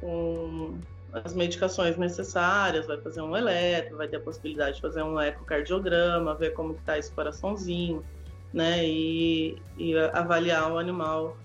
com 0.00 0.78
as 1.12 1.34
medicações 1.34 1.96
necessárias, 1.96 2.86
vai 2.86 2.98
fazer 3.00 3.20
um 3.20 3.36
eletro, 3.36 3.96
vai 3.96 4.06
ter 4.06 4.18
a 4.18 4.20
possibilidade 4.20 4.76
de 4.76 4.82
fazer 4.82 5.02
um 5.02 5.20
ecocardiograma, 5.20 6.34
ver 6.36 6.50
como 6.50 6.74
está 6.74 6.96
esse 6.96 7.10
coraçãozinho, 7.12 8.04
né? 8.52 8.86
E, 8.86 9.60
e 9.76 9.98
avaliar 10.12 10.70
o 10.72 10.78
animal 10.78 11.36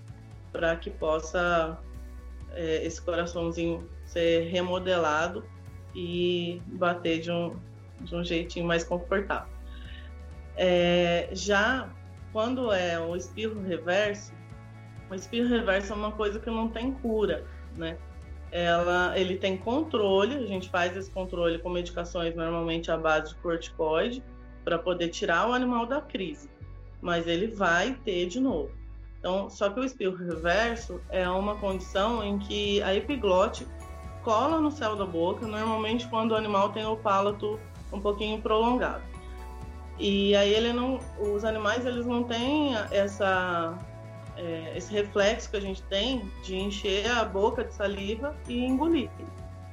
para 0.52 0.76
que 0.76 0.88
possa 0.88 1.76
é, 2.52 2.86
esse 2.86 3.02
coraçãozinho 3.02 3.88
ser 4.04 4.48
remodelado 4.48 5.44
e 5.94 6.60
bater 6.66 7.20
de 7.20 7.30
um, 7.30 7.56
de 8.00 8.14
um 8.14 8.24
jeitinho 8.24 8.66
mais 8.66 8.84
confortável. 8.84 9.52
É, 10.56 11.28
já 11.32 11.88
quando 12.32 12.72
é 12.72 12.98
o 12.98 13.14
espirro 13.14 13.62
reverso, 13.62 14.32
o 15.10 15.14
espirro 15.14 15.48
reverso 15.48 15.92
é 15.92 15.96
uma 15.96 16.10
coisa 16.10 16.40
que 16.40 16.50
não 16.50 16.68
tem 16.68 16.92
cura, 16.92 17.44
né? 17.76 17.96
Ela, 18.50 19.18
ele 19.18 19.36
tem 19.36 19.56
controle, 19.56 20.36
a 20.36 20.46
gente 20.46 20.68
faz 20.68 20.96
esse 20.96 21.10
controle 21.10 21.58
com 21.58 21.68
medicações 21.68 22.34
normalmente 22.34 22.90
à 22.90 22.96
base 22.96 23.30
de 23.30 23.40
corticoide 23.40 24.22
para 24.64 24.78
poder 24.78 25.08
tirar 25.08 25.48
o 25.48 25.52
animal 25.52 25.86
da 25.86 26.00
crise, 26.00 26.48
mas 27.00 27.26
ele 27.26 27.48
vai 27.48 27.94
ter 28.04 28.26
de 28.26 28.40
novo. 28.40 28.72
Então, 29.18 29.48
só 29.48 29.70
que 29.70 29.80
o 29.80 29.84
espirro 29.84 30.16
reverso 30.16 31.00
é 31.10 31.28
uma 31.28 31.56
condição 31.56 32.22
em 32.22 32.38
que 32.38 32.82
a 32.82 32.94
epiglote 32.94 33.66
cola 34.24 34.60
no 34.60 34.70
céu 34.70 34.96
da 34.96 35.04
boca, 35.04 35.46
normalmente 35.46 36.08
quando 36.08 36.32
o 36.32 36.36
animal 36.36 36.70
tem 36.70 36.84
o 36.84 36.96
palato 36.96 37.60
um 37.92 38.00
pouquinho 38.00 38.40
prolongado. 38.40 39.02
E 39.98 40.34
aí 40.34 40.52
ele 40.52 40.72
não, 40.72 40.98
os 41.20 41.44
animais 41.44 41.86
eles 41.86 42.06
não 42.06 42.24
têm 42.24 42.74
essa 42.90 43.78
é, 44.36 44.72
esse 44.76 44.92
reflexo 44.92 45.48
que 45.50 45.56
a 45.56 45.60
gente 45.60 45.82
tem 45.82 46.28
de 46.42 46.56
encher 46.56 47.08
a 47.08 47.24
boca 47.24 47.62
de 47.62 47.72
saliva 47.72 48.34
e 48.48 48.64
engolir. 48.64 49.10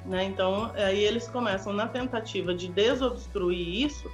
Né? 0.05 0.25
Então 0.25 0.71
aí 0.75 1.03
eles 1.03 1.27
começam 1.27 1.73
na 1.73 1.87
tentativa 1.87 2.53
de 2.53 2.67
desobstruir 2.67 3.85
isso, 3.85 4.11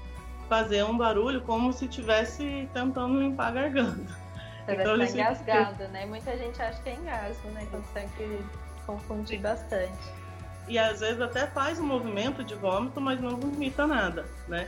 fazer 0.48 0.84
um 0.84 0.98
barulho 0.98 1.42
como 1.42 1.74
se 1.74 1.86
estivesse 1.86 2.70
tentando 2.74 3.20
limpar 3.20 3.48
a 3.48 3.52
garganta. 3.52 4.28
Você 4.66 4.74
então, 4.74 4.94
eles 4.96 5.14
engasgado, 5.14 5.88
né? 5.90 6.06
Muita 6.06 6.38
gente 6.38 6.62
acha 6.62 6.82
que 6.82 6.90
é 6.90 6.96
engasgo, 6.96 7.50
né? 7.52 7.66
Consegue 7.72 8.46
confundir 8.86 9.40
bastante. 9.40 10.27
E 10.68 10.78
às 10.78 11.00
vezes 11.00 11.22
até 11.22 11.48
faz 11.48 11.80
um 11.80 11.86
movimento 11.86 12.44
de 12.44 12.56
vômito, 12.56 13.00
mas 13.00 13.22
não 13.22 13.38
vomita 13.38 13.88
nada, 13.88 14.26
né? 14.48 14.68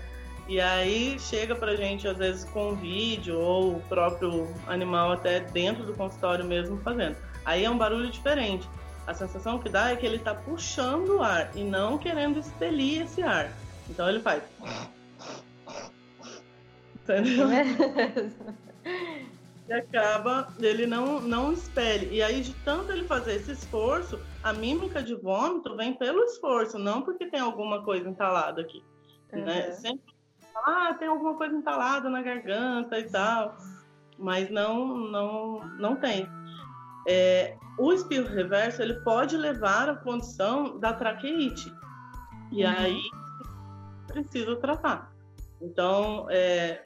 E 0.50 0.60
aí 0.60 1.20
chega 1.20 1.54
pra 1.56 1.76
gente, 1.76 2.08
às 2.08 2.18
vezes, 2.18 2.44
com 2.44 2.74
vídeo 2.74 3.40
ou 3.40 3.76
o 3.76 3.82
próprio 3.82 4.48
animal 4.66 5.12
até 5.12 5.40
dentro 5.40 5.86
do 5.86 5.94
consultório 5.94 6.44
mesmo 6.44 6.82
fazendo. 6.82 7.18
Aí 7.46 7.66
é 7.66 7.70
um 7.70 7.78
barulho 7.78 8.10
diferente. 8.10 8.68
A 9.06 9.14
sensação 9.14 9.60
que 9.60 9.70
dá 9.70 9.92
é 9.92 9.96
que 9.96 10.06
ele 10.06 10.16
está 10.16 10.34
puxando 10.34 11.18
o 11.18 11.22
ar 11.22 11.52
e 11.56 11.64
não 11.64 12.00
querendo 12.00 12.40
expelir 12.40 13.04
esse 13.04 13.22
ar. 13.22 13.52
Então 13.88 14.10
ele 14.10 14.20
faz. 14.20 14.42
Entendeu? 16.96 17.48
e 19.68 19.74
acaba, 19.74 20.52
ele 20.60 20.88
não, 20.88 21.22
não 21.22 21.54
expele. 21.54 22.10
E 22.12 22.24
aí, 22.24 22.42
de 22.42 22.54
tanto 22.66 22.92
ele 22.92 23.06
fazer 23.06 23.36
esse 23.36 23.52
esforço, 23.52 24.20
a 24.44 24.54
mímica 24.54 25.04
de 25.04 25.16
vômito 25.16 25.76
vem 25.76 25.94
pelo 25.94 26.24
esforço, 26.24 26.80
não 26.80 27.02
porque 27.02 27.28
tem 27.28 27.40
alguma 27.40 27.84
coisa 27.84 28.08
entalada 28.10 28.62
aqui. 28.62 28.84
Uhum. 29.34 29.46
Né? 29.46 29.72
Sempre 29.74 30.14
ah, 30.66 30.94
tem 30.98 31.08
alguma 31.08 31.36
coisa 31.36 31.56
entalada 31.56 32.10
na 32.10 32.22
garganta 32.22 33.00
e 33.00 33.10
tal, 33.10 33.58
mas 34.18 34.50
não, 34.50 34.98
não, 34.98 35.60
não 35.78 35.96
tem. 35.96 36.28
É, 37.08 37.58
o 37.78 37.94
espirro 37.94 38.28
reverso 38.28 38.82
ele 38.82 38.96
pode 39.02 39.38
levar 39.38 39.90
à 39.90 39.96
condição 39.96 40.78
da 40.80 40.94
traqueite 40.94 41.74
e 42.52 42.64
uhum. 42.64 42.72
aí 42.72 43.02
precisa 44.08 44.56
tratar. 44.58 45.14
Então, 45.62 46.28
é, 46.30 46.84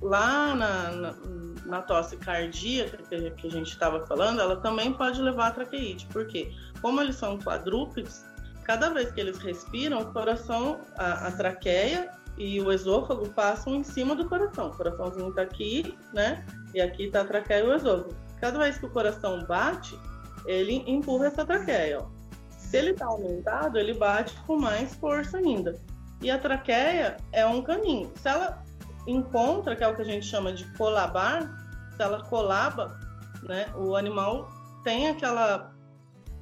lá 0.00 0.54
na, 0.54 0.90
na, 0.92 1.14
na 1.64 1.82
tosse 1.82 2.16
cardíaca 2.16 2.98
que 3.36 3.46
a 3.46 3.50
gente 3.50 3.68
estava 3.68 4.06
falando, 4.06 4.40
ela 4.40 4.56
também 4.56 4.92
pode 4.92 5.20
levar 5.20 5.48
a 5.48 5.50
traqueite. 5.50 6.06
Por 6.06 6.26
quê? 6.26 6.52
Como 6.80 7.00
eles 7.00 7.16
são 7.16 7.38
quadrúpedes, 7.38 8.24
cada 8.64 8.90
vez 8.90 9.10
que 9.10 9.20
eles 9.20 9.38
respiram, 9.38 10.00
o 10.00 10.12
coração, 10.12 10.80
a, 10.96 11.28
a 11.28 11.32
traqueia 11.32 12.10
e 12.38 12.60
o 12.60 12.72
esôfago 12.72 13.28
passam 13.30 13.74
em 13.74 13.84
cima 13.84 14.14
do 14.14 14.28
coração. 14.28 14.68
O 14.68 14.76
coraçãozinho 14.76 15.28
está 15.30 15.42
aqui, 15.42 15.96
né? 16.12 16.44
E 16.74 16.80
aqui 16.80 17.04
está 17.04 17.22
a 17.22 17.24
traqueia 17.24 17.60
e 17.60 17.68
o 17.68 17.74
esôfago. 17.74 18.14
Cada 18.40 18.58
vez 18.58 18.78
que 18.78 18.86
o 18.86 18.90
coração 18.90 19.44
bate, 19.44 19.98
ele 20.46 20.82
empurra 20.86 21.26
essa 21.26 21.44
traqueia. 21.44 22.00
Ó. 22.00 22.06
Se 22.56 22.76
ele 22.78 22.90
está 22.92 23.06
aumentado, 23.06 23.78
ele 23.78 23.94
bate 23.94 24.34
com 24.46 24.56
mais 24.56 24.94
força 24.94 25.38
ainda. 25.38 25.78
E 26.22 26.30
a 26.30 26.38
traqueia 26.38 27.16
é 27.32 27.44
um 27.44 27.62
caminho. 27.62 28.12
Se 28.16 28.28
ela 28.28 28.62
encontra, 29.06 29.74
que 29.76 29.84
é 29.84 29.88
o 29.88 29.94
que 29.94 30.02
a 30.02 30.04
gente 30.04 30.26
chama 30.26 30.52
de 30.52 30.64
colabar, 30.76 31.42
se 31.96 32.02
ela 32.02 32.22
colaba, 32.24 32.98
né, 33.42 33.72
o 33.76 33.96
animal 33.96 34.50
tem 34.84 35.08
aquela 35.08 35.72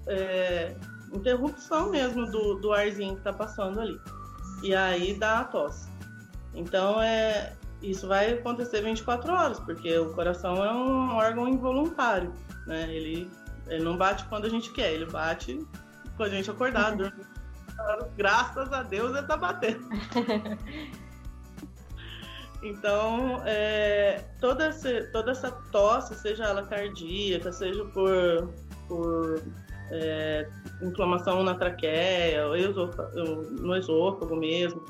é, 0.07 0.77
interrupção 1.12 1.90
mesmo 1.90 2.27
do, 2.27 2.55
do 2.57 2.73
arzinho 2.73 3.14
que 3.14 3.21
está 3.21 3.33
passando 3.33 3.81
ali. 3.81 4.01
E 4.62 4.75
aí 4.75 5.14
dá 5.14 5.40
a 5.40 5.44
tosse. 5.44 5.88
Então, 6.55 7.01
é, 7.01 7.53
isso 7.83 8.09
vai 8.09 8.33
acontecer 8.33 8.83
24 8.83 9.33
horas, 9.33 9.61
porque 9.61 9.97
o 9.99 10.12
coração 10.14 10.64
é 10.64 10.73
um 10.73 11.14
órgão 11.14 11.49
involuntário, 11.49 12.33
né? 12.66 12.92
Ele, 12.92 13.31
ele 13.68 13.85
não 13.85 13.97
bate 13.97 14.25
quando 14.25 14.47
a 14.47 14.49
gente 14.49 14.73
quer, 14.73 14.92
ele 14.92 15.07
bate 15.07 15.64
quando 16.16 16.33
a 16.33 16.35
gente 16.35 16.51
acordar, 16.51 16.94
uhum. 16.99 17.11
Graças 18.16 18.73
a 18.73 18.83
Deus 18.83 19.16
ele 19.16 19.27
tá 19.27 19.37
batendo. 19.37 19.88
Então, 22.62 23.40
é, 23.47 24.25
toda, 24.40 24.66
essa, 24.66 25.05
toda 25.12 25.31
essa 25.31 25.51
tosse, 25.71 26.14
seja 26.16 26.44
ela 26.44 26.66
cardíaca, 26.66 27.53
seja 27.53 27.85
por, 27.87 28.53
por 28.88 29.42
é, 29.92 30.49
inflamação 30.83 31.44
na 31.44 31.55
traqueia, 31.55 32.49
no 33.61 33.77
esôfago 33.77 34.35
mesmo, 34.35 34.85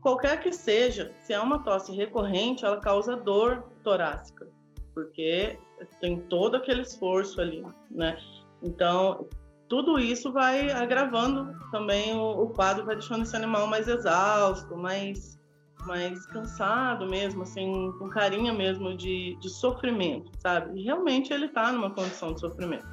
qualquer 0.00 0.40
que 0.40 0.52
seja, 0.52 1.12
se 1.20 1.32
é 1.32 1.40
uma 1.40 1.58
tosse 1.58 1.92
recorrente, 1.92 2.64
ela 2.64 2.78
causa 2.78 3.16
dor 3.16 3.64
torácica, 3.82 4.48
porque 4.94 5.58
tem 6.00 6.20
todo 6.20 6.56
aquele 6.56 6.82
esforço 6.82 7.40
ali, 7.40 7.64
né? 7.90 8.16
Então, 8.62 9.28
tudo 9.68 9.98
isso 9.98 10.32
vai 10.32 10.70
agravando 10.70 11.54
também 11.70 12.14
o, 12.14 12.42
o 12.42 12.50
quadro, 12.50 12.86
vai 12.86 12.94
deixando 12.94 13.22
esse 13.22 13.36
animal 13.36 13.66
mais 13.66 13.86
exausto, 13.86 14.76
mais 14.76 15.38
mais 15.86 16.26
cansado 16.26 17.06
mesmo, 17.06 17.42
assim, 17.42 17.92
com 17.98 18.08
carinha 18.08 18.52
mesmo 18.52 18.96
de, 18.96 19.36
de 19.40 19.48
sofrimento, 19.48 20.30
sabe? 20.38 20.78
E 20.78 20.84
realmente 20.84 21.32
ele 21.32 21.46
está 21.46 21.70
numa 21.72 21.90
condição 21.90 22.32
de 22.32 22.40
sofrimento. 22.40 22.86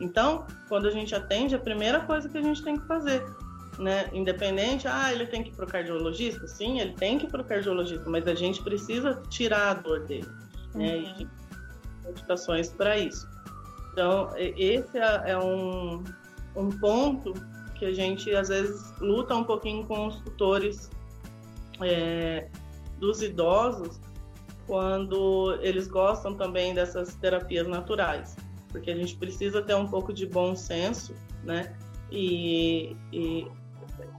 Então, 0.00 0.46
quando 0.68 0.86
a 0.86 0.90
gente 0.90 1.14
atende, 1.14 1.54
a 1.54 1.58
primeira 1.58 2.00
coisa 2.00 2.28
que 2.28 2.36
a 2.38 2.42
gente 2.42 2.62
tem 2.62 2.76
que 2.76 2.86
fazer, 2.86 3.24
né? 3.78 4.08
Independente, 4.12 4.86
ah, 4.88 5.12
ele 5.12 5.26
tem 5.26 5.42
que 5.42 5.50
ir 5.50 5.54
para 5.54 5.64
o 5.64 5.68
cardiologista? 5.68 6.46
Sim, 6.46 6.80
ele 6.80 6.92
tem 6.94 7.18
que 7.18 7.26
ir 7.26 7.30
para 7.30 7.42
o 7.42 7.44
cardiologista, 7.44 8.08
mas 8.08 8.26
a 8.26 8.34
gente 8.34 8.62
precisa 8.62 9.22
tirar 9.28 9.70
a 9.70 9.74
dor 9.74 10.00
dele, 10.06 10.28
né? 10.74 10.96
Uhum. 10.96 11.02
E 11.02 11.14
tem 11.14 11.30
medicações 12.04 12.70
para 12.70 12.98
isso. 12.98 13.28
Então, 13.92 14.30
esse 14.36 14.98
é, 14.98 15.32
é 15.32 15.38
um, 15.38 16.02
um 16.56 16.70
ponto 16.80 17.34
que 17.78 17.84
a 17.84 17.92
gente 17.92 18.34
às 18.34 18.48
vezes 18.48 18.92
luta 19.00 19.34
um 19.34 19.44
pouquinho 19.44 19.84
com 19.86 20.06
os 20.06 20.16
tutores 20.20 20.90
é, 21.80 22.48
dos 22.98 23.22
idosos 23.22 24.00
quando 24.66 25.58
eles 25.60 25.88
gostam 25.88 26.34
também 26.34 26.74
dessas 26.74 27.14
terapias 27.16 27.66
naturais, 27.66 28.36
porque 28.70 28.90
a 28.90 28.96
gente 28.96 29.16
precisa 29.16 29.60
ter 29.60 29.74
um 29.74 29.86
pouco 29.86 30.12
de 30.12 30.26
bom 30.26 30.54
senso, 30.54 31.14
né? 31.42 31.74
E, 32.10 32.96
e 33.12 33.46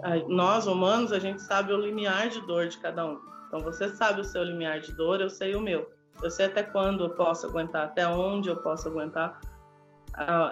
a, 0.01 0.17
nós 0.27 0.67
humanos 0.67 1.11
a 1.11 1.19
gente 1.19 1.41
sabe 1.41 1.71
o 1.71 1.77
limiar 1.77 2.29
de 2.29 2.41
dor 2.41 2.67
de 2.67 2.77
cada 2.77 3.05
um. 3.05 3.19
Então 3.47 3.59
você 3.59 3.89
sabe 3.89 4.21
o 4.21 4.23
seu 4.23 4.43
limiar 4.43 4.79
de 4.79 4.91
dor, 4.93 5.21
eu 5.21 5.29
sei 5.29 5.55
o 5.55 5.61
meu. 5.61 5.89
Eu 6.21 6.29
sei 6.29 6.45
até 6.45 6.63
quando 6.63 7.05
eu 7.05 7.09
posso 7.11 7.47
aguentar, 7.47 7.85
até 7.85 8.07
onde 8.07 8.49
eu 8.49 8.57
posso 8.57 8.87
aguentar 8.87 9.39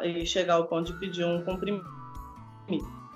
e 0.03 0.25
chegar 0.25 0.55
ao 0.55 0.65
ponto 0.65 0.91
de 0.91 0.99
pedir 0.99 1.23
um 1.23 1.43
comprimido, 1.43 1.85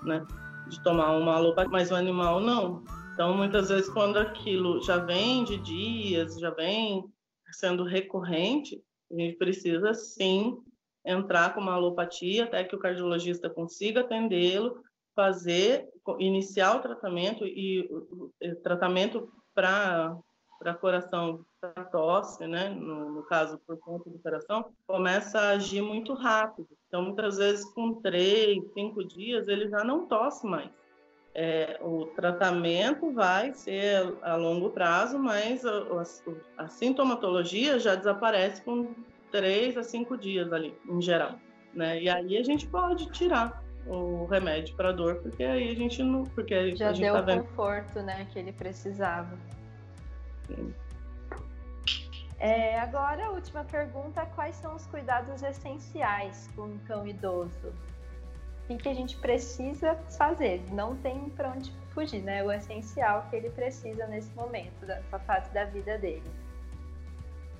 né? 0.04 0.26
De 0.68 0.82
tomar 0.84 1.12
uma 1.12 1.38
lupa, 1.40 1.66
mas 1.70 1.92
o 1.92 1.96
animal 1.96 2.40
não. 2.40 2.84
Então, 3.16 3.34
muitas 3.34 3.70
vezes, 3.70 3.90
quando 3.90 4.18
aquilo 4.18 4.84
já 4.84 4.98
vem 4.98 5.46
de 5.46 5.56
dias, 5.56 6.38
já 6.38 6.50
vem 6.50 7.02
sendo 7.50 7.86
recorrente, 7.86 8.84
a 9.10 9.16
gente 9.16 9.38
precisa 9.38 9.94
sim 9.94 10.58
entrar 11.06 11.54
com 11.54 11.62
uma 11.62 11.76
alopatia 11.76 12.44
até 12.44 12.62
que 12.66 12.76
o 12.76 12.80
cardiologista 12.80 13.50
consiga 13.50 14.02
atendê-lo, 14.02 14.84
fazer, 15.16 15.88
iniciar 16.20 16.76
o 16.76 16.82
tratamento 16.82 17.46
e 17.46 17.88
o 17.90 18.34
tratamento 18.62 19.32
para 19.54 20.18
para 20.60 20.74
coração, 20.74 21.46
para 21.60 21.86
tosse, 21.86 22.48
né? 22.48 22.70
No, 22.70 23.12
no, 23.12 23.24
caso, 23.24 23.60
por 23.68 23.78
conta 23.78 24.10
do 24.10 24.20
coração, 24.20 24.74
começa 24.88 25.38
a 25.38 25.50
agir 25.50 25.82
muito 25.82 26.14
rápido. 26.14 26.68
Então, 26.88 27.02
muitas 27.02 27.38
vezes, 27.38 27.66
com 27.74 28.02
três, 28.02 28.58
cinco 28.74 29.04
dias, 29.06 29.48
ele 29.50 29.70
já 29.70 29.84
não 29.84 30.08
tosse 30.08 30.48
mais 30.48 30.72
é, 31.36 31.78
o 31.82 32.06
tratamento 32.06 33.12
vai 33.12 33.54
ser 33.54 34.16
a 34.22 34.36
longo 34.36 34.70
prazo, 34.70 35.20
mas 35.20 35.66
a, 35.66 35.70
a, 35.70 36.64
a, 36.64 36.68
sintomatologia 36.70 37.78
já 37.78 37.94
desaparece 37.94 38.62
com 38.62 38.96
três 39.30 39.76
a 39.76 39.84
cinco 39.84 40.18
dias 40.18 40.54
ali, 40.54 40.74
em 40.88 41.02
geral. 41.02 41.36
Né? 41.74 42.04
E 42.04 42.10
aí 42.10 42.38
a 42.38 42.44
gente 42.44 42.66
pode 42.66 43.12
tirar 43.12 43.62
o 43.86 44.26
remédio 44.28 44.74
para 44.78 44.94
dor, 44.94 45.16
porque 45.16 45.44
aí 45.44 45.70
a 45.70 45.76
gente 45.76 46.02
não. 46.02 46.24
Porque 46.24 46.74
já 46.74 46.90
a 46.90 46.94
gente 46.94 47.04
deu 47.04 47.14
tá 47.14 47.22
o 47.22 47.26
vendo... 47.26 47.44
conforto 47.44 48.02
né, 48.02 48.26
que 48.32 48.40
ele 48.40 48.54
precisava. 48.54 49.38
Sim. 50.48 50.74
É, 52.40 52.80
agora, 52.80 53.26
a 53.26 53.32
última 53.32 53.66
pergunta: 53.66 54.26
quais 54.36 54.56
são 54.56 54.74
os 54.74 54.86
cuidados 54.88 55.44
essenciais 55.44 56.50
com 56.56 56.64
um 56.64 56.78
cão 56.80 57.06
idoso? 57.06 57.74
O 58.74 58.78
que 58.78 58.90
a 58.90 58.94
gente 58.94 59.16
precisa 59.18 59.96
fazer. 60.18 60.64
Não 60.72 60.96
tem 60.98 61.30
para 61.30 61.52
onde 61.52 61.72
fugir, 61.94 62.22
né? 62.22 62.44
O 62.44 62.52
essencial 62.52 63.28
que 63.30 63.36
ele 63.36 63.50
precisa 63.50 64.08
nesse 64.08 64.34
momento, 64.36 64.86
dessa 64.86 65.20
fase 65.20 65.52
da 65.54 65.66
vida 65.66 65.98
dele. 65.98 66.24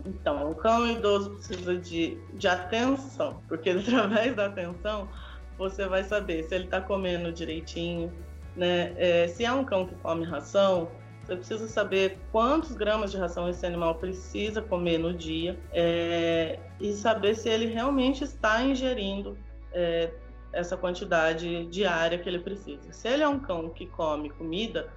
Então, 0.06 0.52
o 0.52 0.56
cão 0.56 0.88
idoso 0.88 1.32
precisa 1.32 1.78
de, 1.78 2.18
de 2.34 2.48
atenção, 2.48 3.42
porque 3.48 3.70
através 3.72 4.36
da 4.36 4.48
atenção 4.48 5.08
você 5.58 5.88
vai 5.88 6.04
saber 6.04 6.44
se 6.44 6.54
ele 6.54 6.66
está 6.66 6.82
comendo 6.82 7.32
direitinho, 7.32 8.12
né? 8.56 8.94
É, 8.98 9.28
se 9.28 9.46
é 9.46 9.52
um 9.52 9.64
cão 9.64 9.86
que 9.86 9.96
come 9.96 10.26
ração, 10.26 10.90
você 11.24 11.36
precisa 11.36 11.68
saber 11.68 12.20
quantos 12.32 12.74
gramas 12.74 13.12
de 13.12 13.18
ração 13.18 13.50
esse 13.50 13.66
animal 13.66 13.96
precisa 13.96 14.62
comer 14.62 15.00
no 15.00 15.12
dia 15.12 15.58
é, 15.72 16.60
e 16.80 16.94
saber 16.94 17.36
se 17.36 17.50
ele 17.50 17.66
realmente 17.66 18.24
está 18.24 18.62
ingerindo 18.62 19.36
é, 19.74 20.12
essa 20.56 20.78
quantidade 20.78 21.66
diária 21.66 22.18
que 22.18 22.28
ele 22.28 22.40
precisa. 22.40 22.92
Se 22.92 23.08
ele 23.10 23.22
é 23.22 23.28
um 23.28 23.40
cão 23.40 23.70
que 23.70 23.86
come 23.86 24.30
comida, 24.30 24.88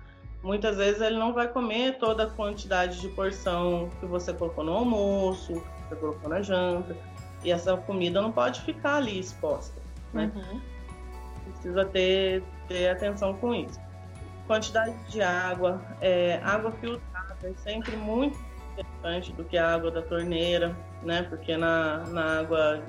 muitas 0.43 0.77
vezes 0.77 1.03
ele 1.03 1.19
não 1.19 1.33
vai 1.33 1.49
comer 1.49 1.99
toda 1.99 2.25
a 2.25 2.31
quantidade 2.31 3.01
de 3.01 3.09
porção 3.09 3.91
que 3.99 4.07
você 4.07 4.33
colocou 4.33 4.65
no 4.65 4.73
almoço, 4.73 5.55
que 5.55 5.89
você 5.89 5.97
colocou 5.97 6.31
na 6.31 6.41
janta, 6.41 6.97
e 7.43 7.51
essa 7.51 7.77
comida 7.77 8.23
não 8.23 8.31
pode 8.31 8.61
ficar 8.61 8.97
ali 8.97 9.19
exposta, 9.19 9.81
né? 10.15 10.31
Uhum. 10.35 10.61
Precisa 11.45 11.85
ter, 11.85 12.43
ter 12.69 12.89
atenção 12.89 13.35
com 13.35 13.53
isso. 13.53 13.81
Quantidade 14.47 14.95
de 15.09 15.21
água, 15.21 15.83
é, 16.01 16.41
água 16.43 16.71
filtrada 16.73 17.37
é 17.43 17.53
sempre 17.55 17.97
muito 17.97 18.39
interessante 18.73 19.33
do 19.33 19.45
que 19.45 19.59
a 19.59 19.75
água 19.75 19.91
da 19.91 20.03
torneira, 20.03 20.77
né? 21.03 21.23
Porque 21.23 21.57
na, 21.57 21.99
na 22.07 22.41
água 22.41 22.81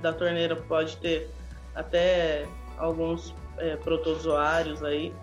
da 0.00 0.12
torneira 0.12 0.56
pode 0.56 0.96
ter 0.96 1.30
até 1.74 2.46
alguns 2.78 3.34
é, 3.58 3.76
protozoários 3.76 4.82
aí. 4.82 5.14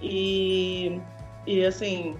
E, 0.00 1.00
e 1.46 1.64
assim, 1.64 2.16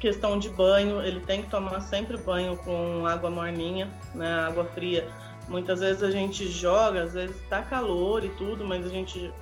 questão 0.00 0.38
de 0.38 0.48
banho, 0.48 1.02
ele 1.02 1.20
tem 1.20 1.42
que 1.42 1.50
tomar 1.50 1.80
sempre 1.80 2.16
banho 2.16 2.56
com 2.58 3.06
água 3.06 3.30
morninha, 3.30 3.88
né? 4.14 4.40
Água 4.40 4.64
fria. 4.66 5.08
Muitas 5.48 5.80
vezes 5.80 6.02
a 6.02 6.10
gente 6.10 6.48
joga, 6.48 7.04
às 7.04 7.14
vezes 7.14 7.36
tá 7.48 7.62
calor 7.62 8.24
e 8.24 8.28
tudo, 8.30 8.64
mas 8.64 8.84
a 8.84 8.88
gente, 8.88 9.32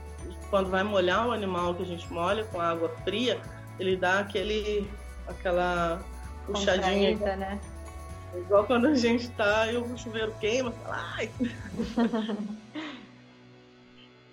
quando 0.50 0.70
vai 0.70 0.82
molhar 0.82 1.26
o 1.26 1.32
animal 1.32 1.74
que 1.74 1.82
a 1.82 1.86
gente 1.86 2.10
molha 2.12 2.44
com 2.44 2.60
água 2.60 2.90
fria, 3.04 3.40
ele 3.78 3.96
dá 3.96 4.20
aquele, 4.20 4.88
aquela 5.26 6.02
puxadinha. 6.46 7.16
né? 7.36 7.60
Igual 8.36 8.66
quando 8.66 8.86
a 8.86 8.94
gente 8.94 9.28
tá 9.30 9.70
e 9.70 9.76
o 9.76 9.96
chuveiro 9.96 10.32
queima, 10.40 10.70
fala, 10.70 11.14
ai! 11.16 11.30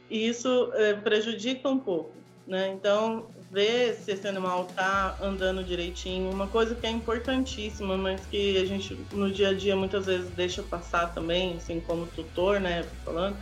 e 0.10 0.28
isso 0.28 0.72
é, 0.74 0.94
prejudica 0.94 1.70
um 1.70 1.80
pouco. 1.80 2.12
né? 2.48 2.70
Então, 2.70 3.28
ver 3.52 3.96
se 3.96 4.12
esse 4.12 4.26
animal 4.28 4.66
está 4.70 5.18
andando 5.22 5.62
direitinho. 5.64 6.32
Uma 6.32 6.48
coisa 6.48 6.74
que 6.74 6.88
é 6.88 6.90
importantíssima, 6.90 7.98
mas 7.98 8.26
que 8.26 8.58
a 8.58 8.66
gente 8.66 8.98
no 9.12 9.30
dia 9.30 9.50
a 9.50 9.54
dia 9.54 9.76
muitas 9.76 10.06
vezes 10.06 10.30
deixa 10.32 10.64
passar 10.64 11.14
também, 11.14 11.58
assim 11.58 11.82
como 11.82 12.08
tutor, 12.08 12.62
né, 12.62 12.86
falando, 13.04 13.36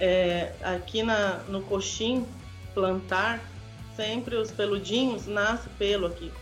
é, 0.00 0.52
aqui 0.62 1.02
na, 1.02 1.40
no 1.48 1.62
coxim 1.62 2.26
plantar, 2.72 3.44
sempre 3.94 4.34
os 4.36 4.50
peludinhos 4.50 5.26
nasce 5.26 5.68
pelo 5.78 6.06
aqui. 6.06 6.32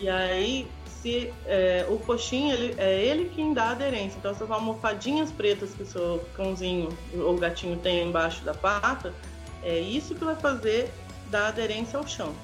E 0.00 0.08
aí, 0.08 0.66
se 1.04 1.30
é, 1.44 1.84
o 1.90 1.98
coxim, 1.98 2.50
ele, 2.50 2.74
é 2.78 3.04
ele 3.04 3.26
quem 3.34 3.52
dá 3.52 3.72
aderência. 3.72 4.16
Então, 4.16 4.30
essas 4.30 4.50
almofadinhas 4.50 5.30
pretas 5.30 5.74
que 5.74 5.82
o 5.82 5.86
seu 5.86 6.24
cãozinho 6.34 6.88
ou 7.14 7.36
gatinho 7.36 7.76
tem 7.76 8.08
embaixo 8.08 8.42
da 8.42 8.54
pata, 8.54 9.12
é 9.62 9.78
isso 9.78 10.14
que 10.14 10.24
vai 10.24 10.34
fazer 10.34 10.90
da 11.30 11.48
aderência 11.48 11.98
ao 11.98 12.08
chão. 12.08 12.34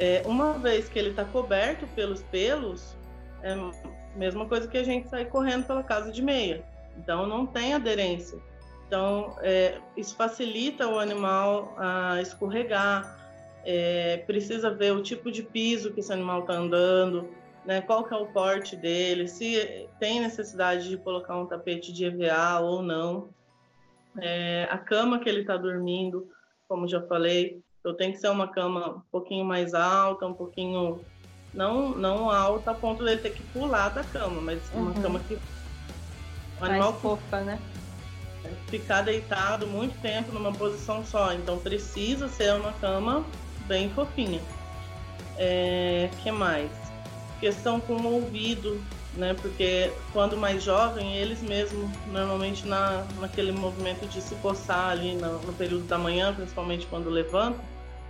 É, 0.00 0.20
uma 0.26 0.54
vez 0.54 0.88
que 0.88 0.98
ele 0.98 1.10
está 1.10 1.24
coberto 1.24 1.86
pelos 1.94 2.22
pelos, 2.22 2.96
é 3.40 3.52
a 3.52 3.70
mesma 4.16 4.46
coisa 4.46 4.66
que 4.66 4.76
a 4.76 4.82
gente 4.82 5.08
sair 5.08 5.26
correndo 5.26 5.64
pela 5.64 5.84
casa 5.84 6.10
de 6.10 6.20
meia. 6.20 6.64
Então 6.98 7.24
não 7.24 7.46
tem 7.46 7.72
aderência. 7.72 8.36
Então 8.88 9.36
é, 9.42 9.78
isso 9.96 10.16
facilita 10.16 10.88
o 10.88 10.98
animal 10.98 11.72
a 11.78 12.20
escorregar. 12.20 13.16
É, 13.64 14.22
precisa 14.26 14.70
ver 14.70 14.92
o 14.92 15.02
tipo 15.02 15.30
de 15.30 15.42
piso 15.42 15.92
que 15.92 16.00
esse 16.00 16.12
animal 16.12 16.40
está 16.40 16.54
andando, 16.54 17.28
né, 17.66 17.80
qual 17.80 18.04
que 18.04 18.14
é 18.14 18.16
o 18.16 18.26
porte 18.26 18.76
dele, 18.76 19.26
se 19.26 19.88
tem 19.98 20.20
necessidade 20.20 20.88
de 20.88 20.96
colocar 20.96 21.36
um 21.36 21.46
tapete 21.46 21.92
de 21.92 22.04
EVA 22.04 22.60
ou 22.60 22.80
não, 22.80 23.28
é, 24.18 24.68
a 24.70 24.78
cama 24.78 25.18
que 25.18 25.28
ele 25.28 25.40
está 25.40 25.56
dormindo, 25.56 26.28
como 26.68 26.88
já 26.88 27.02
falei, 27.02 27.60
então 27.80 27.94
tem 27.94 28.12
que 28.12 28.18
ser 28.18 28.28
uma 28.28 28.48
cama 28.48 28.96
um 28.96 29.02
pouquinho 29.10 29.44
mais 29.44 29.74
alta, 29.74 30.26
um 30.26 30.34
pouquinho 30.34 31.00
não 31.52 31.90
não 31.90 32.30
alta 32.30 32.70
a 32.70 32.74
ponto 32.74 33.04
dele 33.04 33.20
ter 33.20 33.30
que 33.30 33.42
pular 33.44 33.88
da 33.90 34.04
cama, 34.04 34.40
mas 34.40 34.60
uma 34.72 34.90
uhum. 34.90 35.02
cama 35.02 35.20
que 35.20 35.34
o 35.34 36.64
animal 36.64 36.92
mais 36.92 37.02
fofa, 37.02 37.40
né? 37.40 37.58
Ficar 38.68 39.02
deitado 39.02 39.66
muito 39.66 40.00
tempo 40.00 40.32
numa 40.32 40.52
posição 40.52 41.04
só, 41.04 41.32
então 41.32 41.58
precisa 41.58 42.28
ser 42.28 42.54
uma 42.54 42.72
cama 42.74 43.24
bem 43.66 43.90
fofinha. 43.90 44.40
É, 45.36 46.08
que 46.22 46.30
mais? 46.30 46.85
Questão 47.40 47.80
com 47.80 47.94
o 47.94 48.14
ouvido, 48.14 48.82
né? 49.14 49.34
Porque 49.34 49.92
quando 50.12 50.36
mais 50.36 50.62
jovem, 50.62 51.16
eles 51.16 51.42
mesmos, 51.42 51.90
normalmente 52.06 52.66
na, 52.66 53.04
naquele 53.20 53.52
movimento 53.52 54.06
de 54.06 54.20
se 54.20 54.34
coçar 54.36 54.90
ali 54.90 55.14
no, 55.14 55.38
no 55.40 55.52
período 55.52 55.84
da 55.86 55.98
manhã, 55.98 56.34
principalmente 56.34 56.86
quando 56.86 57.10
levantam, 57.10 57.60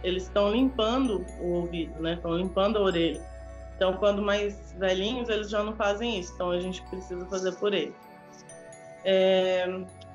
eles 0.03 0.25
estão 0.25 0.53
limpando 0.53 1.25
o 1.41 1.55
ouvido, 1.55 2.01
né? 2.01 2.15
Estão 2.15 2.37
limpando 2.37 2.79
a 2.79 2.83
orelha. 2.83 3.21
Então, 3.77 3.95
quando 3.95 4.23
mais 4.23 4.75
velhinhos, 4.79 5.29
eles 5.29 5.51
já 5.51 5.63
não 5.63 5.75
fazem 5.75 6.19
isso. 6.19 6.33
Então, 6.35 6.51
a 6.51 6.61
gente 6.61 6.83
precisa 6.83 7.27
fazer 7.27 7.53
por 7.57 7.75
eles. 7.75 7.95
É, 9.05 9.67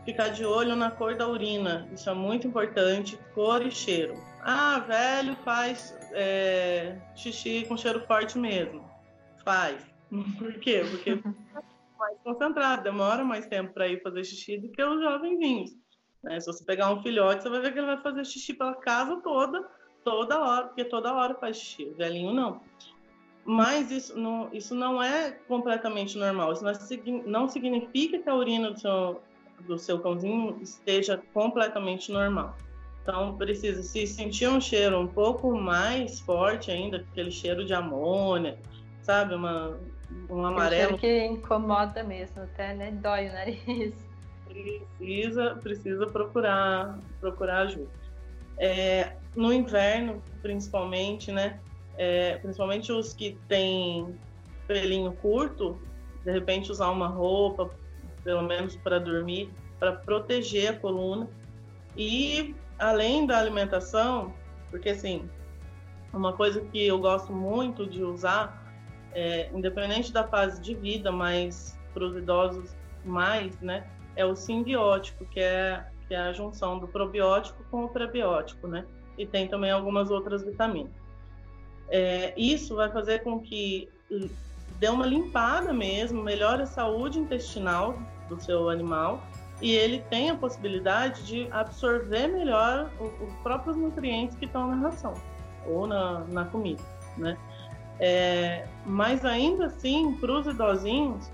ficar 0.03 0.29
de 0.29 0.45
olho 0.45 0.75
na 0.75 0.89
cor 0.89 1.15
da 1.15 1.27
urina. 1.27 1.87
Isso 1.93 2.09
é 2.09 2.13
muito 2.13 2.47
importante. 2.47 3.19
Cor 3.35 3.65
e 3.65 3.71
cheiro. 3.71 4.15
Ah, 4.41 4.79
velho 4.79 5.35
faz 5.45 5.95
é, 6.13 6.95
xixi 7.15 7.65
com 7.67 7.77
cheiro 7.77 8.01
forte 8.07 8.37
mesmo. 8.37 8.90
Faz. 9.43 9.81
Por 10.37 10.53
quê? 10.59 10.83
Porque 10.89 11.11
é 11.11 11.19
mais 11.97 12.17
concentrado, 12.23 12.83
demora 12.83 13.23
mais 13.23 13.45
tempo 13.47 13.73
para 13.73 13.87
ir 13.87 14.01
fazer 14.01 14.23
xixi 14.23 14.57
do 14.57 14.69
que 14.69 14.83
os 14.83 15.01
jovenzinhos. 15.01 15.71
Né? 16.23 16.39
Se 16.39 16.47
você 16.47 16.63
pegar 16.63 16.91
um 16.91 17.01
filhote, 17.01 17.43
você 17.43 17.49
vai 17.49 17.61
ver 17.61 17.73
que 17.73 17.79
ele 17.79 17.87
vai 17.87 18.01
fazer 18.01 18.25
xixi 18.25 18.53
pela 18.53 18.75
casa 18.75 19.17
toda, 19.17 19.67
toda 20.03 20.39
hora, 20.39 20.67
porque 20.67 20.85
toda 20.85 21.13
hora 21.13 21.35
faz 21.35 21.57
xixi. 21.57 21.85
O 21.85 21.95
velhinho 21.95 22.33
não. 22.33 22.61
Mas 23.43 23.89
isso 23.91 24.17
não, 24.17 24.49
isso 24.53 24.75
não 24.75 25.01
é 25.01 25.31
completamente 25.47 26.17
normal. 26.17 26.53
Isso 26.53 26.63
não, 27.25 27.47
significa 27.47 28.19
que 28.19 28.29
a 28.29 28.35
urina 28.35 28.71
do 28.71 28.79
seu, 28.79 29.21
do 29.61 29.79
seu 29.79 29.99
cãozinho 29.99 30.59
esteja 30.61 31.21
completamente 31.33 32.11
normal. 32.11 32.55
Então, 33.01 33.35
precisa 33.35 33.81
se 33.81 34.05
sentir 34.05 34.47
um 34.47 34.61
cheiro 34.61 34.99
um 34.99 35.07
pouco 35.07 35.57
mais 35.57 36.19
forte 36.19 36.69
ainda, 36.69 36.97
aquele 36.97 37.31
cheiro 37.31 37.65
de 37.65 37.73
amônia, 37.73 38.59
sabe? 39.01 39.35
Uma, 39.35 39.77
um 40.29 40.45
amarelo. 40.45 40.97
que 40.97 41.25
incomoda 41.25 42.03
mesmo, 42.03 42.41
até, 42.43 42.73
né? 42.73 42.91
Dói 42.91 43.29
o 43.29 43.33
nariz 43.33 43.93
precisa, 44.97 45.55
precisa 45.61 46.07
procurar, 46.07 46.99
procurar 47.19 47.61
ajuda. 47.63 47.89
É, 48.57 49.13
no 49.35 49.51
inverno, 49.53 50.21
principalmente, 50.41 51.31
né? 51.31 51.59
É, 51.97 52.37
principalmente 52.37 52.91
os 52.91 53.13
que 53.13 53.37
têm 53.47 54.15
pelinho 54.67 55.13
curto, 55.13 55.79
de 56.23 56.31
repente 56.31 56.71
usar 56.71 56.89
uma 56.89 57.07
roupa, 57.07 57.69
pelo 58.23 58.43
menos 58.43 58.75
para 58.75 58.99
dormir, 58.99 59.49
para 59.79 59.93
proteger 59.93 60.71
a 60.71 60.79
coluna. 60.79 61.27
E 61.97 62.55
além 62.77 63.25
da 63.25 63.37
alimentação, 63.39 64.33
porque 64.69 64.89
assim, 64.89 65.29
uma 66.13 66.33
coisa 66.33 66.61
que 66.61 66.85
eu 66.85 66.99
gosto 66.99 67.33
muito 67.33 67.85
de 67.85 68.03
usar, 68.03 68.60
é, 69.13 69.49
independente 69.53 70.11
da 70.11 70.27
fase 70.27 70.61
de 70.61 70.73
vida, 70.75 71.11
mas 71.11 71.77
para 71.93 72.05
os 72.05 72.15
idosos 72.15 72.75
mais, 73.03 73.59
né? 73.59 73.85
é 74.15 74.25
o 74.25 74.35
simbiótico, 74.35 75.25
que 75.25 75.39
é, 75.39 75.83
que 76.07 76.13
é 76.13 76.17
a 76.17 76.33
junção 76.33 76.79
do 76.79 76.87
probiótico 76.87 77.63
com 77.69 77.85
o 77.85 77.89
prebiótico, 77.89 78.67
né? 78.67 78.85
E 79.17 79.25
tem 79.25 79.47
também 79.47 79.71
algumas 79.71 80.09
outras 80.09 80.43
vitaminas. 80.43 80.91
É, 81.89 82.33
isso 82.37 82.75
vai 82.75 82.89
fazer 82.89 83.23
com 83.23 83.39
que 83.39 83.89
dê 84.79 84.87
uma 84.87 85.05
limpada 85.05 85.73
mesmo, 85.73 86.23
melhore 86.23 86.63
a 86.63 86.65
saúde 86.65 87.19
intestinal 87.19 87.97
do 88.29 88.41
seu 88.41 88.69
animal 88.69 89.21
e 89.61 89.73
ele 89.73 89.99
tem 90.09 90.29
a 90.29 90.35
possibilidade 90.35 91.23
de 91.23 91.47
absorver 91.51 92.27
melhor 92.27 92.89
os 92.99 93.33
próprios 93.43 93.77
nutrientes 93.77 94.35
que 94.37 94.45
estão 94.45 94.67
na 94.67 94.75
ração 94.87 95.13
ou 95.67 95.85
na, 95.85 96.21
na 96.25 96.45
comida, 96.45 96.81
né? 97.17 97.37
É, 97.99 98.65
mas 98.85 99.23
ainda 99.25 99.67
assim, 99.67 100.13
para 100.13 100.31
os 100.31 100.47
idosinhos, 100.47 101.29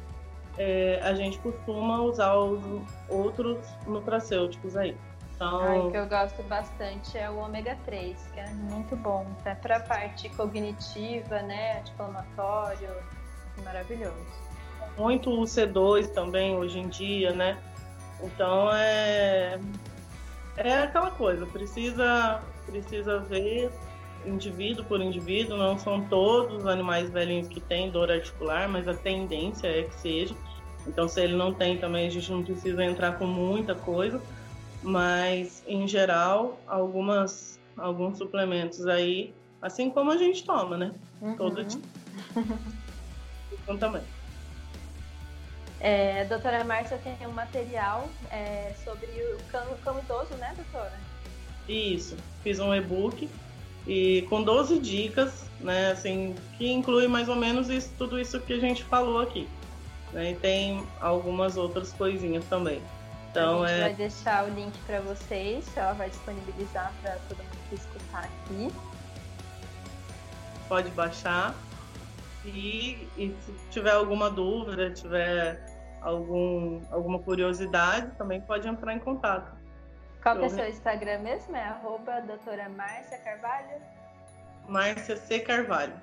é, 0.58 1.00
a 1.04 1.14
gente 1.14 1.38
costuma 1.40 2.02
usar 2.02 2.36
os 2.36 2.62
outros 3.10 3.60
nutracêuticos 3.86 4.76
aí. 4.76 4.98
Então... 5.36 5.60
Ai, 5.62 5.92
que 5.92 5.98
eu 5.98 6.08
gosto 6.08 6.42
bastante 6.44 7.18
é 7.18 7.30
o 7.30 7.38
ômega 7.38 7.78
3, 7.86 8.18
que 8.34 8.40
é 8.40 8.48
muito 8.48 8.96
bom, 8.96 9.26
até 9.40 9.54
para 9.54 9.78
a 9.78 9.80
parte 9.80 10.30
cognitiva, 10.30 11.42
né, 11.44 11.80
anti-inflamatório, 11.80 12.90
maravilhoso. 13.64 14.16
Muito 14.98 15.30
o 15.30 15.44
C2 15.44 16.08
também 16.08 16.56
hoje 16.56 16.80
em 16.80 16.88
dia, 16.88 17.32
né? 17.34 17.58
Então 18.22 18.74
é 18.74 19.60
é 20.58 20.74
aquela 20.80 21.12
coisa, 21.12 21.46
precisa 21.46 22.42
precisa 22.66 23.20
ver 23.20 23.72
indivíduo 24.28 24.86
por 24.86 25.02
indivíduo, 25.02 25.58
não 25.58 25.78
são 25.78 26.02
todos 26.08 26.58
os 26.58 26.68
animais 26.68 27.10
velhinhos 27.10 27.48
que 27.48 27.60
têm 27.60 27.90
dor 27.90 28.12
articular, 28.12 28.68
mas 28.68 28.88
a 28.88 28.94
tendência 28.94 29.68
é 29.68 29.84
que 29.84 29.96
seja. 29.96 30.36
Então, 30.86 31.08
se 31.08 31.22
ele 31.22 31.36
não 31.36 31.54
tem 31.54 31.78
também, 31.78 32.08
a 32.08 32.10
gente 32.10 32.32
não 32.32 32.44
precisa 32.44 32.84
entrar 32.84 33.18
com 33.18 33.26
muita 33.26 33.76
coisa, 33.76 34.22
mas 34.84 35.64
em 35.68 35.88
geral, 35.88 36.60
algumas 36.68 37.58
alguns 37.78 38.18
suplementos 38.18 38.88
aí, 38.88 39.36
assim 39.62 39.90
como 39.90 40.12
a 40.12 40.18
gente 40.18 40.44
toma, 40.44 40.78
né? 40.78 40.92
Uhum. 41.22 41.36
Todo 41.36 41.64
dia. 41.64 41.82
então 43.54 43.78
também. 43.78 44.02
É, 45.80 46.26
doutora 46.26 46.64
Márcia 46.64 46.98
tem 46.98 47.16
um 47.28 47.32
material 47.32 48.10
é, 48.32 48.74
sobre 48.84 49.06
o 49.06 49.38
cão, 49.52 49.78
cão 49.84 50.00
idoso, 50.00 50.34
né, 50.36 50.54
doutora? 50.56 51.00
Isso, 51.70 52.18
fiz 52.42 52.60
um 52.60 52.74
e-book 52.74 53.30
e 53.88 54.24
com 54.24 54.44
12 54.44 54.80
dicas, 54.80 55.46
né, 55.62 55.92
assim, 55.92 56.36
que 56.58 56.70
inclui 56.70 57.08
mais 57.08 57.30
ou 57.30 57.36
menos 57.36 57.70
isso, 57.70 57.90
tudo 57.98 58.20
isso 58.20 58.40
que 58.42 58.54
a 58.54 58.60
gente 58.60 58.84
falou 58.84 59.22
aqui. 59.22 59.48
Né? 60.12 60.32
E 60.32 60.36
tem 60.36 60.86
algumas 61.00 61.56
outras 61.56 61.94
coisinhas 61.94 62.44
também. 62.46 62.82
Então, 63.32 63.64
a 63.64 63.68
gente 63.68 63.78
é... 63.78 63.82
vai 63.84 63.94
deixar 63.94 64.46
o 64.46 64.54
link 64.54 64.78
para 64.86 65.00
vocês, 65.00 65.66
ela 65.76 65.94
vai 65.94 66.10
disponibilizar 66.10 66.92
para 67.02 67.18
todo 67.30 67.38
mundo 67.38 67.58
que 67.70 67.76
escutar 67.76 68.26
aqui. 68.26 68.72
Pode 70.68 70.90
baixar. 70.90 71.56
E, 72.46 73.08
e 73.18 73.36
se 73.46 73.54
tiver 73.72 73.92
alguma 73.92 74.30
dúvida, 74.30 74.92
tiver 74.92 75.62
algum, 76.02 76.82
alguma 76.92 77.20
curiosidade, 77.20 78.12
também 78.18 78.42
pode 78.42 78.68
entrar 78.68 78.94
em 78.94 79.00
contato. 79.00 79.57
Qual 80.28 80.44
é 80.44 80.46
o 80.46 80.50
seu 80.50 80.68
Instagram 80.68 81.20
mesmo? 81.20 81.56
É 81.56 81.64
arroba 81.64 82.20
doutora 82.20 82.68
Márcia 82.68 83.18
Carvalho? 83.20 83.82
Márcia 84.68 85.16
C. 85.16 85.40
Carvalho. 85.40 85.94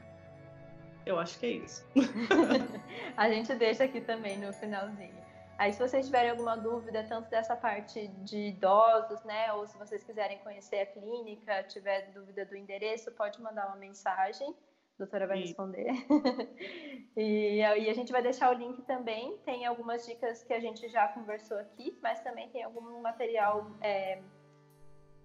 Eu 1.05 1.18
acho 1.18 1.39
que 1.39 1.45
é 1.45 1.51
isso. 1.51 1.87
a 3.18 3.29
gente 3.29 3.55
deixa 3.55 3.85
aqui 3.85 4.01
também 4.01 4.39
no 4.39 4.51
finalzinho. 4.55 5.22
Aí, 5.59 5.75
se 5.75 5.79
vocês 5.79 6.07
tiverem 6.07 6.31
alguma 6.31 6.57
dúvida, 6.57 7.05
tanto 7.05 7.29
dessa 7.29 7.55
parte 7.55 8.09
de 8.25 8.49
idosos, 8.49 9.22
né, 9.25 9.53
ou 9.53 9.66
se 9.66 9.77
vocês 9.77 10.03
quiserem 10.03 10.39
conhecer 10.39 10.81
a 10.81 10.87
clínica, 10.87 11.62
tiver 11.64 12.11
dúvida 12.14 12.47
do 12.47 12.57
endereço, 12.57 13.12
pode 13.12 13.43
mandar 13.43 13.66
uma 13.66 13.77
mensagem, 13.77 14.57
a 14.95 14.99
doutora 14.99 15.26
vai 15.26 15.38
Sim. 15.38 15.42
responder. 15.45 15.86
e 17.16 17.62
aí 17.62 17.90
a 17.90 17.95
gente 17.95 18.12
vai 18.12 18.22
deixar 18.22 18.51
o 18.51 18.59
link 18.59 18.80
também, 18.82 19.36
tem 19.45 19.66
algumas 19.66 20.07
dicas 20.07 20.45
que 20.45 20.53
a 20.53 20.61
gente 20.61 20.88
já 20.88 21.09
conversou 21.09 21.59
aqui, 21.59 21.99
mas 22.03 22.20
também 22.20 22.49
tem 22.51 22.62
algum 22.62 23.03
material 23.03 23.70
é, 23.80 24.20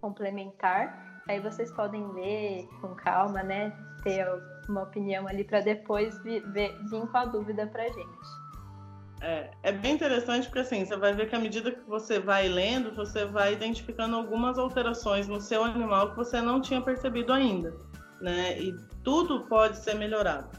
complementar. 0.01 1.21
Aí 1.27 1.39
vocês 1.39 1.71
podem 1.71 2.05
ler 2.13 2.67
com 2.81 2.95
calma, 2.95 3.43
né, 3.43 3.71
ter 4.03 4.25
uma 4.67 4.83
opinião 4.83 5.27
ali 5.27 5.43
para 5.43 5.61
depois 5.61 6.17
vir, 6.23 6.41
vir, 6.51 6.71
vir 6.89 7.07
com 7.07 7.17
a 7.17 7.25
dúvida 7.25 7.67
para 7.67 7.87
gente. 7.87 8.49
É, 9.21 9.51
é, 9.63 9.71
bem 9.71 9.95
interessante 9.95 10.47
porque 10.47 10.59
assim, 10.59 10.85
você 10.85 10.95
vai 10.95 11.13
ver 11.13 11.29
que 11.29 11.35
à 11.35 11.39
medida 11.39 11.71
que 11.71 11.81
você 11.81 12.19
vai 12.19 12.47
lendo, 12.47 12.95
você 12.95 13.25
vai 13.25 13.53
identificando 13.53 14.15
algumas 14.15 14.57
alterações 14.57 15.27
no 15.27 15.41
seu 15.41 15.63
animal 15.63 16.11
que 16.11 16.15
você 16.15 16.41
não 16.41 16.61
tinha 16.61 16.81
percebido 16.81 17.33
ainda, 17.33 17.75
né? 18.21 18.59
E 18.59 18.75
tudo 19.03 19.41
pode 19.41 19.77
ser 19.77 19.95
melhorado. 19.95 20.49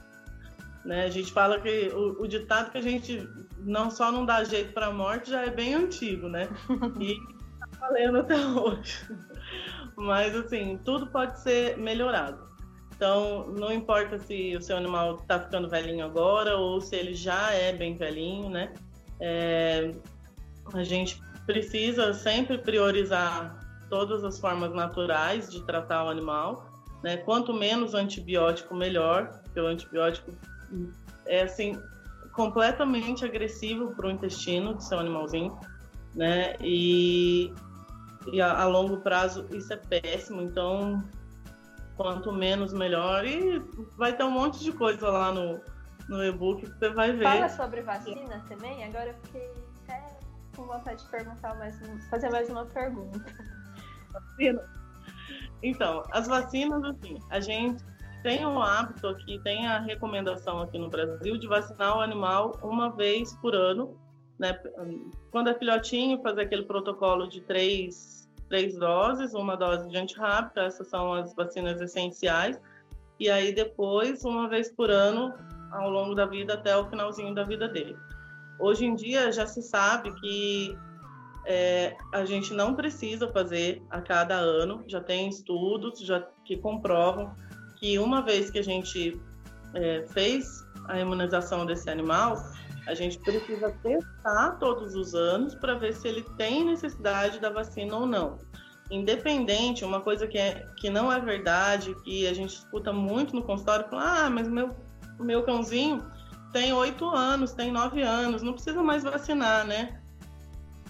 Né? 0.85 1.05
A 1.05 1.11
gente 1.11 1.33
fala 1.33 1.61
que 1.61 1.89
o, 1.89 2.23
o 2.23 2.27
ditado 2.27 2.71
que 2.71 2.79
a 2.79 2.83
gente 2.83 3.29
não 3.59 3.91
só 3.91 4.11
não 4.11 4.25
dá 4.25 4.43
jeito 4.45 4.73
para 4.73 4.87
a 4.87 4.93
morte 4.93 5.31
já 5.31 5.43
é 5.43 5.51
bem 5.51 5.75
antigo, 5.75 6.29
né? 6.29 6.49
E 7.01 7.17
tá 7.59 7.67
valendo 7.81 8.19
até 8.19 8.37
hoje. 8.37 9.07
Mas 9.97 10.35
assim, 10.35 10.79
tudo 10.85 11.07
pode 11.09 11.39
ser 11.41 11.77
melhorado. 11.77 12.49
Então, 12.95 13.49
não 13.59 13.73
importa 13.73 14.19
se 14.19 14.55
o 14.57 14.61
seu 14.61 14.77
animal 14.77 15.17
está 15.17 15.41
ficando 15.41 15.69
velhinho 15.69 16.05
agora 16.05 16.57
ou 16.57 16.81
se 16.81 16.97
ele 16.97 17.15
já 17.15 17.51
é 17.53 17.73
bem 17.73 17.97
velhinho, 17.97 18.51
né? 18.51 18.75
É, 19.19 19.93
a 20.75 20.83
gente 20.83 21.21
precisa 21.47 22.13
sempre 22.13 22.59
priorizar 22.59 23.59
todas 23.89 24.23
as 24.23 24.39
formas 24.39 24.73
naturais 24.73 25.51
de 25.51 25.63
tratar 25.65 26.05
o 26.05 26.09
animal, 26.09 26.70
né? 27.03 27.19
Quanto 27.19 27.53
menos 27.53 27.95
antibiótico, 27.95 28.75
melhor, 28.75 29.41
porque 29.43 29.61
o 29.61 29.67
antibiótico 29.67 30.33
é 31.27 31.43
assim 31.43 31.81
completamente 32.33 33.25
agressivo 33.25 33.95
para 33.95 34.07
o 34.07 34.11
intestino 34.11 34.75
do 34.75 34.83
seu 34.83 34.99
animalzinho, 34.99 35.59
né? 36.15 36.57
E, 36.61 37.53
e 38.33 38.41
a, 38.41 38.63
a 38.63 38.67
longo 38.67 38.99
prazo 38.99 39.47
isso 39.53 39.73
é 39.73 39.77
péssimo. 39.77 40.43
Então 40.43 41.03
quanto 42.01 42.33
menos 42.33 42.73
melhor. 42.73 43.27
E 43.27 43.59
vai 43.99 44.17
ter 44.17 44.25
um 44.25 44.31
monte 44.31 44.65
de 44.65 44.73
coisa 44.73 45.11
lá 45.11 45.31
no, 45.33 45.61
no 46.09 46.25
e-book 46.25 46.63
que 46.63 46.79
você 46.79 46.89
vai 46.89 47.13
ver. 47.13 47.25
Fala 47.25 47.49
sobre 47.51 47.83
vacina 47.83 48.43
também? 48.49 48.83
Agora 48.85 49.11
eu 49.11 49.15
fiquei 49.25 49.53
até 49.85 50.19
com 50.57 50.65
vontade 50.65 51.05
de 51.05 51.11
perguntar 51.11 51.55
mais, 51.57 51.79
fazer 52.09 52.31
mais 52.31 52.49
uma 52.49 52.65
pergunta. 52.65 53.21
Vacina? 54.11 54.80
Então, 55.63 56.03
as 56.11 56.27
vacinas, 56.27 56.83
assim, 56.85 57.19
a 57.31 57.41
gente 57.41 57.85
tem 58.23 58.47
um 58.47 58.61
hábito 58.61 59.09
aqui, 59.09 59.39
tem 59.43 59.67
a 59.67 59.79
recomendação 59.79 60.61
aqui 60.61 60.79
no 60.79 60.89
Brasil 60.89 61.39
de 61.39 61.47
vacinar 61.47 61.97
o 61.97 62.01
animal 62.01 62.59
uma 62.63 62.91
vez 62.91 63.35
por 63.37 63.55
ano. 63.55 63.99
Né? 64.39 64.59
Quando 65.31 65.51
é 65.51 65.55
filhotinho, 65.55 66.23
fazer 66.23 66.43
aquele 66.43 66.63
protocolo 66.63 67.29
de 67.29 67.41
três 67.43 68.21
três 68.51 68.77
doses, 68.77 69.33
uma 69.33 69.57
dose 69.57 69.89
de 69.89 69.97
antirrábica, 69.97 70.63
essas 70.63 70.89
são 70.89 71.15
as 71.15 71.33
vacinas 71.35 71.81
essenciais, 71.81 72.61
e 73.19 73.31
aí 73.31 73.55
depois, 73.55 74.25
uma 74.25 74.49
vez 74.49 74.71
por 74.73 74.91
ano, 74.91 75.33
ao 75.71 75.89
longo 75.89 76.17
da 76.17 76.27
vida, 76.27 76.55
até 76.55 76.77
o 76.77 76.85
finalzinho 76.91 77.33
da 77.33 77.45
vida 77.45 77.69
dele. 77.69 77.97
Hoje 78.59 78.85
em 78.85 78.95
dia 78.95 79.31
já 79.31 79.47
se 79.47 79.63
sabe 79.63 80.13
que 80.21 80.77
é, 81.47 81.97
a 82.13 82.25
gente 82.25 82.53
não 82.53 82.75
precisa 82.75 83.31
fazer 83.33 83.83
a 83.91 84.01
cada 84.01 84.35
ano, 84.35 84.85
já 84.87 85.01
tem 85.01 85.29
estudos 85.29 86.01
já 86.01 86.21
que 86.45 86.57
comprovam 86.57 87.35
que 87.77 87.99
uma 87.99 88.23
vez 88.23 88.51
que 88.51 88.59
a 88.59 88.63
gente 88.63 89.21
é, 89.75 90.05
fez 90.09 90.65
a 90.87 90.99
imunização 90.99 91.65
desse 91.65 91.89
animal, 91.89 92.37
a 92.87 92.95
gente 92.95 93.19
precisa 93.19 93.71
testar 93.83 94.57
todos 94.59 94.95
os 94.95 95.15
anos 95.15 95.55
para 95.55 95.75
ver 95.75 95.95
se 95.95 96.09
ele 96.09 96.23
tem 96.37 96.65
necessidade 96.65 97.39
da 97.39 97.51
vacina 97.51 97.97
ou 97.97 98.07
não. 98.07 98.39
Independente, 98.91 99.85
uma 99.85 100.01
coisa 100.01 100.27
que, 100.27 100.37
é, 100.37 100.67
que 100.77 100.91
não 100.91 101.13
é 101.13 101.21
verdade, 101.21 101.95
que 102.03 102.27
a 102.27 102.35
gente 102.35 102.57
escuta 102.57 102.93
muito 102.93 103.35
no 103.35 103.43
consultório, 103.43 103.89
fala, 103.89 104.27
ah, 104.27 104.31
mas 104.31 104.49
meu, 104.49 104.75
meu 105.19 105.43
cãozinho 105.45 106.05
tem 106.53 106.73
oito 106.73 107.09
anos, 107.09 107.53
tem 107.53 107.71
nove 107.71 108.03
anos, 108.03 108.43
não 108.43 108.53
precisa 108.53 108.83
mais 108.83 109.05
vacinar, 109.05 109.65
né? 109.65 110.00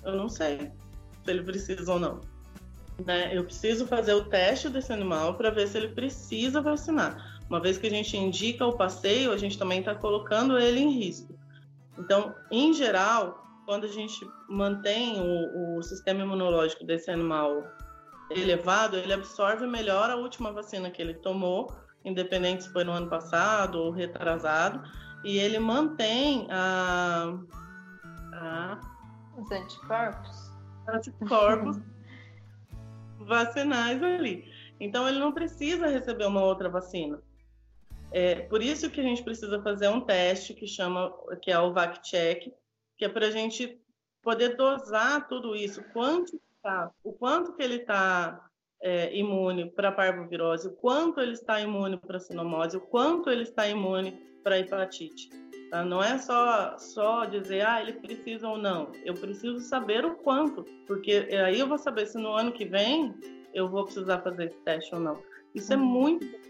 Eu 0.04 0.16
não 0.16 0.28
sei 0.28 0.70
se 1.24 1.30
ele 1.30 1.42
precisa 1.42 1.92
ou 1.92 1.98
não. 1.98 2.20
Né? 3.04 3.36
Eu 3.36 3.44
preciso 3.44 3.86
fazer 3.86 4.14
o 4.14 4.24
teste 4.24 4.68
desse 4.68 4.92
animal 4.92 5.34
para 5.34 5.50
ver 5.50 5.68
se 5.68 5.78
ele 5.78 5.88
precisa 5.88 6.60
vacinar. 6.60 7.40
Uma 7.48 7.60
vez 7.60 7.78
que 7.78 7.86
a 7.86 7.90
gente 7.90 8.16
indica 8.16 8.66
o 8.66 8.76
passeio, 8.76 9.32
a 9.32 9.36
gente 9.36 9.58
também 9.58 9.80
está 9.80 9.94
colocando 9.94 10.58
ele 10.58 10.80
em 10.80 10.90
risco. 10.90 11.34
Então, 11.98 12.34
em 12.50 12.72
geral, 12.72 13.44
quando 13.66 13.84
a 13.84 13.88
gente 13.88 14.18
mantém 14.48 15.20
o, 15.20 15.78
o 15.78 15.82
sistema 15.82 16.22
imunológico 16.22 16.84
desse 16.84 17.10
animal 17.10 17.64
elevado, 18.30 18.96
ele 18.96 19.12
absorve 19.12 19.66
melhor 19.66 20.10
a 20.10 20.16
última 20.16 20.52
vacina 20.52 20.90
que 20.90 21.02
ele 21.02 21.14
tomou, 21.14 21.72
independente 22.04 22.64
se 22.64 22.72
foi 22.72 22.84
no 22.84 22.92
ano 22.92 23.08
passado 23.08 23.78
ou 23.78 23.90
retrasado, 23.90 24.82
e 25.24 25.38
ele 25.38 25.58
mantém 25.58 26.46
a, 26.50 27.36
a 28.32 28.89
os 29.40 29.50
anticorpos, 29.50 30.52
anticorpos 30.88 31.78
vacinais 33.18 34.02
ali. 34.02 34.50
Então 34.78 35.08
ele 35.08 35.18
não 35.18 35.32
precisa 35.32 35.86
receber 35.86 36.26
uma 36.26 36.42
outra 36.42 36.68
vacina. 36.68 37.20
É, 38.12 38.40
por 38.42 38.62
isso 38.62 38.90
que 38.90 39.00
a 39.00 39.04
gente 39.04 39.22
precisa 39.22 39.62
fazer 39.62 39.88
um 39.88 40.00
teste 40.00 40.54
que 40.54 40.66
chama, 40.66 41.12
que 41.40 41.50
é 41.50 41.58
o 41.58 41.72
VacCheck, 41.72 42.52
que 42.98 43.04
é 43.04 43.08
para 43.08 43.26
a 43.26 43.30
gente 43.30 43.80
poder 44.22 44.56
dosar 44.56 45.28
tudo 45.28 45.54
isso, 45.54 45.82
quantificar 45.92 46.92
o 47.04 47.12
quanto 47.12 47.54
que 47.54 47.62
ele 47.62 47.76
está 47.76 48.50
é, 48.82 49.16
imune 49.16 49.70
para 49.70 49.92
parvovirose, 49.92 50.68
o 50.68 50.72
quanto 50.72 51.20
ele 51.20 51.32
está 51.32 51.60
imune 51.60 51.96
para 51.98 52.18
sinomose, 52.18 52.76
o 52.76 52.80
quanto 52.80 53.30
ele 53.30 53.44
está 53.44 53.68
imune 53.68 54.12
para 54.42 54.58
hepatite. 54.58 55.30
Tá? 55.70 55.84
Não 55.84 56.02
é 56.02 56.18
só, 56.18 56.76
só 56.78 57.24
dizer, 57.24 57.64
ah, 57.64 57.80
ele 57.80 57.92
precisa 57.92 58.48
ou 58.48 58.58
não. 58.58 58.90
Eu 59.04 59.14
preciso 59.14 59.60
saber 59.60 60.04
o 60.04 60.16
quanto, 60.16 60.64
porque 60.86 61.28
aí 61.46 61.60
eu 61.60 61.68
vou 61.68 61.78
saber 61.78 62.06
se 62.06 62.18
no 62.18 62.32
ano 62.32 62.52
que 62.52 62.64
vem 62.64 63.14
eu 63.54 63.68
vou 63.68 63.84
precisar 63.84 64.18
fazer 64.20 64.46
esse 64.46 64.58
teste 64.58 64.94
ou 64.94 65.00
não. 65.00 65.22
Isso 65.54 65.72
é 65.72 65.76
uhum. 65.76 65.84
muito 65.84 66.40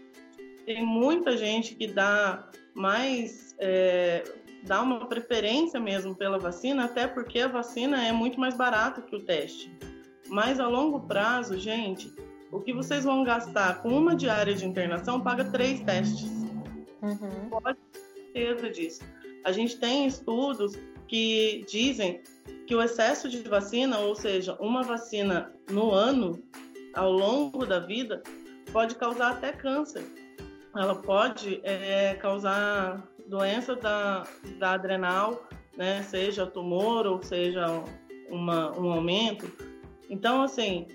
tem 0.65 0.85
muita 0.85 1.35
gente 1.35 1.75
que 1.75 1.87
dá 1.87 2.47
mais 2.75 3.55
é, 3.59 4.23
dá 4.63 4.81
uma 4.81 5.07
preferência 5.07 5.79
mesmo 5.79 6.15
pela 6.15 6.37
vacina, 6.37 6.85
até 6.85 7.07
porque 7.07 7.39
a 7.39 7.47
vacina 7.47 8.03
é 8.03 8.11
muito 8.11 8.39
mais 8.39 8.55
barata 8.55 9.01
que 9.01 9.15
o 9.15 9.23
teste. 9.23 9.71
Mas 10.29 10.59
a 10.59 10.67
longo 10.67 10.99
prazo, 11.01 11.59
gente, 11.59 12.13
o 12.51 12.59
que 12.59 12.73
vocês 12.73 13.03
vão 13.03 13.23
gastar 13.23 13.81
com 13.81 13.89
uma 13.89 14.15
diária 14.15 14.53
de 14.53 14.65
internação 14.65 15.19
paga 15.19 15.45
três 15.45 15.79
testes. 15.81 16.29
Uhum. 17.01 17.49
Pode 17.49 17.79
certeza 18.31 18.69
disso. 18.69 19.01
A 19.43 19.51
gente 19.51 19.77
tem 19.77 20.05
estudos 20.05 20.77
que 21.07 21.65
dizem 21.69 22.21
que 22.67 22.75
o 22.75 22.81
excesso 22.81 23.27
de 23.27 23.39
vacina, 23.39 23.99
ou 23.99 24.15
seja, 24.15 24.55
uma 24.59 24.83
vacina 24.83 25.53
no 25.69 25.91
ano, 25.91 26.41
ao 26.93 27.11
longo 27.11 27.65
da 27.65 27.79
vida, 27.79 28.21
pode 28.71 28.95
causar 28.95 29.31
até 29.31 29.51
câncer 29.51 30.03
ela 30.75 30.95
pode 30.95 31.59
é, 31.63 32.15
causar 32.15 33.05
doença 33.27 33.75
da, 33.75 34.25
da 34.57 34.73
adrenal, 34.73 35.47
né? 35.75 36.01
Seja 36.03 36.45
tumor 36.45 37.05
ou 37.05 37.21
seja 37.21 37.65
uma, 38.29 38.77
um 38.79 38.91
aumento. 38.91 39.51
Então, 40.09 40.41
assim, 40.41 40.87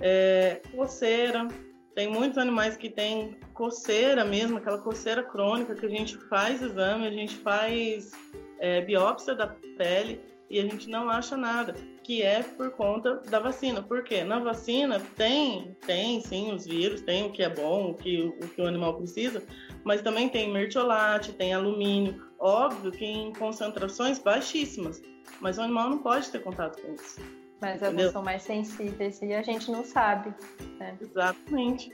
é, 0.00 0.60
coceira. 0.74 1.48
Tem 1.96 2.08
muitos 2.08 2.36
animais 2.36 2.76
que 2.76 2.90
têm 2.90 3.38
coceira 3.54 4.22
mesmo, 4.22 4.58
aquela 4.58 4.76
coceira 4.76 5.22
crônica 5.22 5.74
que 5.74 5.86
a 5.86 5.88
gente 5.88 6.18
faz 6.28 6.60
exame, 6.60 7.06
a 7.06 7.10
gente 7.10 7.34
faz 7.36 8.12
é, 8.60 8.82
biópsia 8.82 9.34
da 9.34 9.46
pele 9.78 10.20
e 10.50 10.60
a 10.60 10.62
gente 10.62 10.90
não 10.90 11.08
acha 11.08 11.38
nada, 11.38 11.72
que 12.04 12.20
é 12.20 12.42
por 12.42 12.70
conta 12.72 13.14
da 13.30 13.40
vacina. 13.40 13.82
Por 13.82 14.04
quê? 14.04 14.22
Na 14.22 14.38
vacina 14.38 15.00
tem, 15.16 15.74
tem 15.86 16.20
sim 16.20 16.52
os 16.52 16.66
vírus, 16.66 17.00
tem 17.00 17.24
o 17.24 17.32
que 17.32 17.42
é 17.42 17.48
bom, 17.48 17.92
o 17.92 17.94
que 17.94 18.24
o, 18.24 18.46
que 18.46 18.60
o 18.60 18.66
animal 18.66 18.98
precisa, 18.98 19.42
mas 19.82 20.02
também 20.02 20.28
tem 20.28 20.52
mertiolate, 20.52 21.32
tem 21.32 21.54
alumínio, 21.54 22.22
óbvio 22.38 22.92
que 22.92 23.06
em 23.06 23.32
concentrações 23.32 24.18
baixíssimas, 24.18 25.00
mas 25.40 25.56
o 25.56 25.62
animal 25.62 25.88
não 25.88 25.98
pode 26.00 26.30
ter 26.30 26.42
contato 26.42 26.78
com 26.82 26.92
isso. 26.92 27.45
Mas 27.60 27.82
alguns 27.82 28.12
são 28.12 28.22
mais 28.22 28.42
sensíveis 28.42 29.20
e 29.22 29.32
a 29.32 29.42
gente 29.42 29.70
não 29.70 29.82
sabe. 29.84 30.34
Né? 30.78 30.96
Exatamente. 31.00 31.90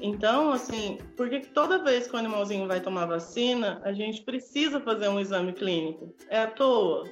Então, 0.00 0.52
assim, 0.52 0.98
porque 1.16 1.40
toda 1.40 1.82
vez 1.82 2.06
que 2.06 2.14
o 2.14 2.18
animalzinho 2.18 2.66
vai 2.66 2.80
tomar 2.80 3.06
vacina, 3.06 3.80
a 3.84 3.92
gente 3.92 4.22
precisa 4.22 4.80
fazer 4.80 5.08
um 5.08 5.20
exame 5.20 5.52
clínico? 5.52 6.12
É 6.28 6.40
à 6.40 6.46
toa? 6.48 7.08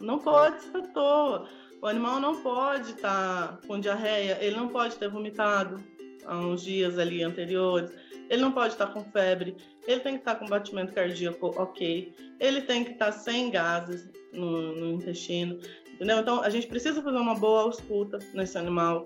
Não 0.00 0.18
pode 0.18 0.62
ser 0.62 0.78
à 0.78 0.82
toa. 0.88 1.48
O 1.82 1.86
animal 1.86 2.18
não 2.18 2.40
pode 2.40 2.92
estar 2.92 3.58
tá 3.58 3.66
com 3.66 3.78
diarreia, 3.78 4.38
ele 4.40 4.56
não 4.56 4.68
pode 4.68 4.96
ter 4.96 5.08
vomitado 5.08 5.84
há 6.24 6.38
uns 6.38 6.62
dias 6.62 6.98
ali 6.98 7.22
anteriores, 7.22 7.92
ele 8.30 8.40
não 8.40 8.52
pode 8.52 8.72
estar 8.72 8.86
tá 8.86 8.92
com 8.92 9.04
febre, 9.04 9.54
ele 9.86 10.00
tem 10.00 10.14
que 10.14 10.20
estar 10.20 10.34
tá 10.34 10.40
com 10.40 10.46
batimento 10.46 10.94
cardíaco 10.94 11.54
ok, 11.60 12.10
ele 12.40 12.62
tem 12.62 12.84
que 12.84 12.92
estar 12.92 13.12
sem 13.12 13.50
gases 13.50 14.08
no, 14.32 14.74
no 14.74 14.92
intestino, 14.94 15.58
entendeu? 15.94 16.18
Então 16.18 16.40
a 16.42 16.50
gente 16.50 16.66
precisa 16.66 17.02
fazer 17.02 17.18
uma 17.18 17.34
boa 17.34 17.62
ausculta 17.62 18.18
nesse 18.32 18.58
animal. 18.58 19.04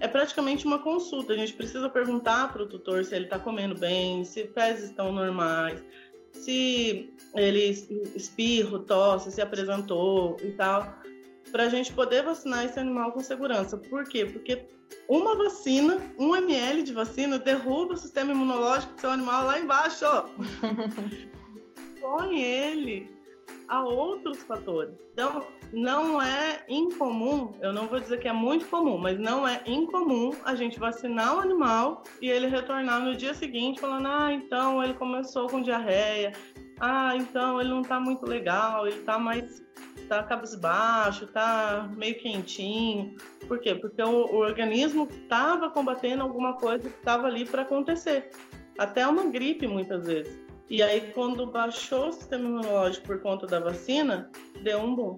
É 0.00 0.08
praticamente 0.08 0.66
uma 0.66 0.78
consulta, 0.78 1.32
a 1.32 1.36
gente 1.36 1.54
precisa 1.54 1.88
perguntar 1.88 2.52
para 2.52 2.62
o 2.62 2.66
tutor 2.66 3.04
se 3.04 3.14
ele 3.14 3.24
está 3.24 3.38
comendo 3.38 3.74
bem, 3.74 4.24
se 4.24 4.46
fezes 4.48 4.90
estão 4.90 5.12
normais, 5.12 5.82
se 6.32 7.14
ele 7.34 7.70
espirro, 8.14 8.80
tosse, 8.80 9.32
se 9.32 9.40
apresentou 9.40 10.36
e 10.42 10.50
tal 10.52 10.96
para 11.50 11.64
a 11.64 11.68
gente 11.68 11.92
poder 11.92 12.22
vacinar 12.22 12.64
esse 12.64 12.78
animal 12.78 13.12
com 13.12 13.20
segurança. 13.20 13.76
Por 13.78 14.04
quê? 14.04 14.26
Porque 14.26 14.66
uma 15.08 15.36
vacina, 15.36 15.98
um 16.18 16.34
ml 16.34 16.82
de 16.82 16.92
vacina, 16.92 17.38
derruba 17.38 17.94
o 17.94 17.96
sistema 17.96 18.32
imunológico 18.32 18.94
do 18.94 19.00
seu 19.00 19.10
animal 19.10 19.46
lá 19.46 19.58
embaixo. 19.58 20.04
Põe 22.00 22.42
ele 22.42 23.15
a 23.68 23.82
outros 23.84 24.42
fatores. 24.42 24.94
Então, 25.12 25.46
não 25.72 26.20
é 26.20 26.64
incomum, 26.68 27.54
eu 27.60 27.72
não 27.72 27.86
vou 27.86 27.98
dizer 27.98 28.18
que 28.18 28.28
é 28.28 28.32
muito 28.32 28.66
comum, 28.66 28.98
mas 28.98 29.18
não 29.18 29.46
é 29.46 29.62
incomum 29.66 30.32
a 30.44 30.54
gente 30.54 30.78
vacinar 30.78 31.36
o 31.36 31.40
animal 31.40 32.04
e 32.20 32.30
ele 32.30 32.46
retornar 32.46 33.00
no 33.00 33.16
dia 33.16 33.34
seguinte 33.34 33.80
falando: 33.80 34.06
ah, 34.06 34.32
então 34.32 34.82
ele 34.82 34.94
começou 34.94 35.48
com 35.48 35.62
diarreia, 35.62 36.32
ah, 36.80 37.16
então 37.16 37.60
ele 37.60 37.70
não 37.70 37.82
tá 37.82 37.98
muito 37.98 38.26
legal, 38.26 38.86
ele 38.86 39.00
tá 39.00 39.18
mais 39.18 39.64
tá 40.08 40.22
cabisbaixo, 40.22 41.26
tá 41.26 41.88
meio 41.96 42.16
quentinho. 42.18 43.16
Por 43.48 43.58
quê? 43.58 43.74
Porque 43.74 44.00
o, 44.02 44.26
o 44.26 44.36
organismo 44.36 45.08
estava 45.10 45.68
combatendo 45.70 46.22
alguma 46.22 46.54
coisa 46.54 46.88
que 46.88 46.96
estava 46.96 47.26
ali 47.26 47.44
para 47.44 47.62
acontecer. 47.62 48.30
Até 48.78 49.06
uma 49.06 49.24
gripe, 49.24 49.66
muitas 49.66 50.06
vezes. 50.06 50.45
E 50.68 50.82
aí, 50.82 51.12
quando 51.12 51.46
baixou 51.46 52.08
o 52.08 52.12
sistema 52.12 52.48
imunológico 52.48 53.06
por 53.06 53.20
conta 53.20 53.46
da 53.46 53.60
vacina, 53.60 54.28
deu 54.62 54.80
um 54.80 54.96
boom. 54.96 55.16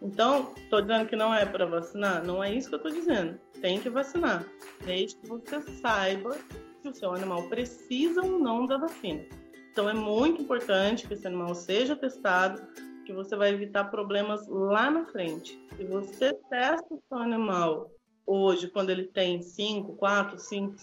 Então, 0.00 0.52
estou 0.56 0.80
dizendo 0.82 1.08
que 1.08 1.16
não 1.16 1.34
é 1.34 1.44
para 1.44 1.66
vacinar? 1.66 2.24
Não 2.24 2.44
é 2.44 2.54
isso 2.54 2.68
que 2.68 2.74
eu 2.74 2.76
estou 2.76 2.92
dizendo. 2.92 3.40
Tem 3.60 3.80
que 3.80 3.90
vacinar, 3.90 4.46
desde 4.84 5.16
que 5.16 5.26
você 5.26 5.60
saiba 5.80 6.36
se 6.80 6.88
o 6.88 6.94
seu 6.94 7.12
animal 7.12 7.42
precisa 7.48 8.22
ou 8.22 8.38
não 8.38 8.66
da 8.66 8.76
vacina. 8.76 9.24
Então, 9.72 9.88
é 9.88 9.94
muito 9.94 10.42
importante 10.42 11.08
que 11.08 11.14
esse 11.14 11.26
animal 11.26 11.54
seja 11.56 11.96
testado, 11.96 12.62
que 13.04 13.12
você 13.12 13.34
vai 13.34 13.50
evitar 13.50 13.90
problemas 13.90 14.46
lá 14.46 14.90
na 14.90 15.06
frente. 15.06 15.60
Se 15.76 15.84
você 15.84 16.32
testa 16.48 16.94
o 16.94 17.02
seu 17.08 17.18
animal 17.18 17.90
hoje, 18.24 18.68
quando 18.68 18.90
ele 18.90 19.04
tem 19.04 19.42
5, 19.42 19.94
4, 19.94 20.38
5, 20.38 20.76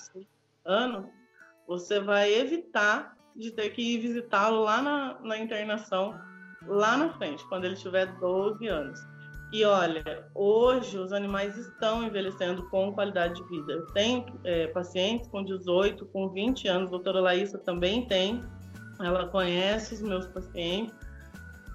anos, 0.66 1.05
você 1.66 1.99
vai 1.99 2.34
evitar 2.34 3.18
de 3.36 3.51
ter 3.51 3.69
que 3.69 3.82
ir 3.82 3.99
visitá-lo 3.99 4.61
lá 4.61 4.82
na, 4.82 5.19
na 5.21 5.38
internação, 5.38 6.19
lá 6.67 6.97
na 6.97 7.09
frente, 7.13 7.43
quando 7.47 7.65
ele 7.65 7.75
tiver 7.75 8.05
12 8.19 8.67
anos. 8.67 8.99
E 9.51 9.65
olha, 9.65 10.25
hoje 10.34 10.97
os 10.97 11.11
animais 11.11 11.57
estão 11.57 12.03
envelhecendo 12.03 12.63
com 12.69 12.93
qualidade 12.93 13.36
de 13.36 13.49
vida. 13.49 13.73
Eu 13.73 13.86
tenho 13.88 14.25
é, 14.45 14.67
pacientes 14.67 15.27
com 15.27 15.43
18, 15.43 16.05
com 16.05 16.29
20 16.29 16.67
anos, 16.69 16.88
a 16.88 16.91
doutora 16.91 17.19
Laísa 17.19 17.57
também 17.57 18.05
tem, 18.05 18.41
ela 18.99 19.27
conhece 19.27 19.95
os 19.95 20.01
meus 20.01 20.25
pacientes 20.27 20.95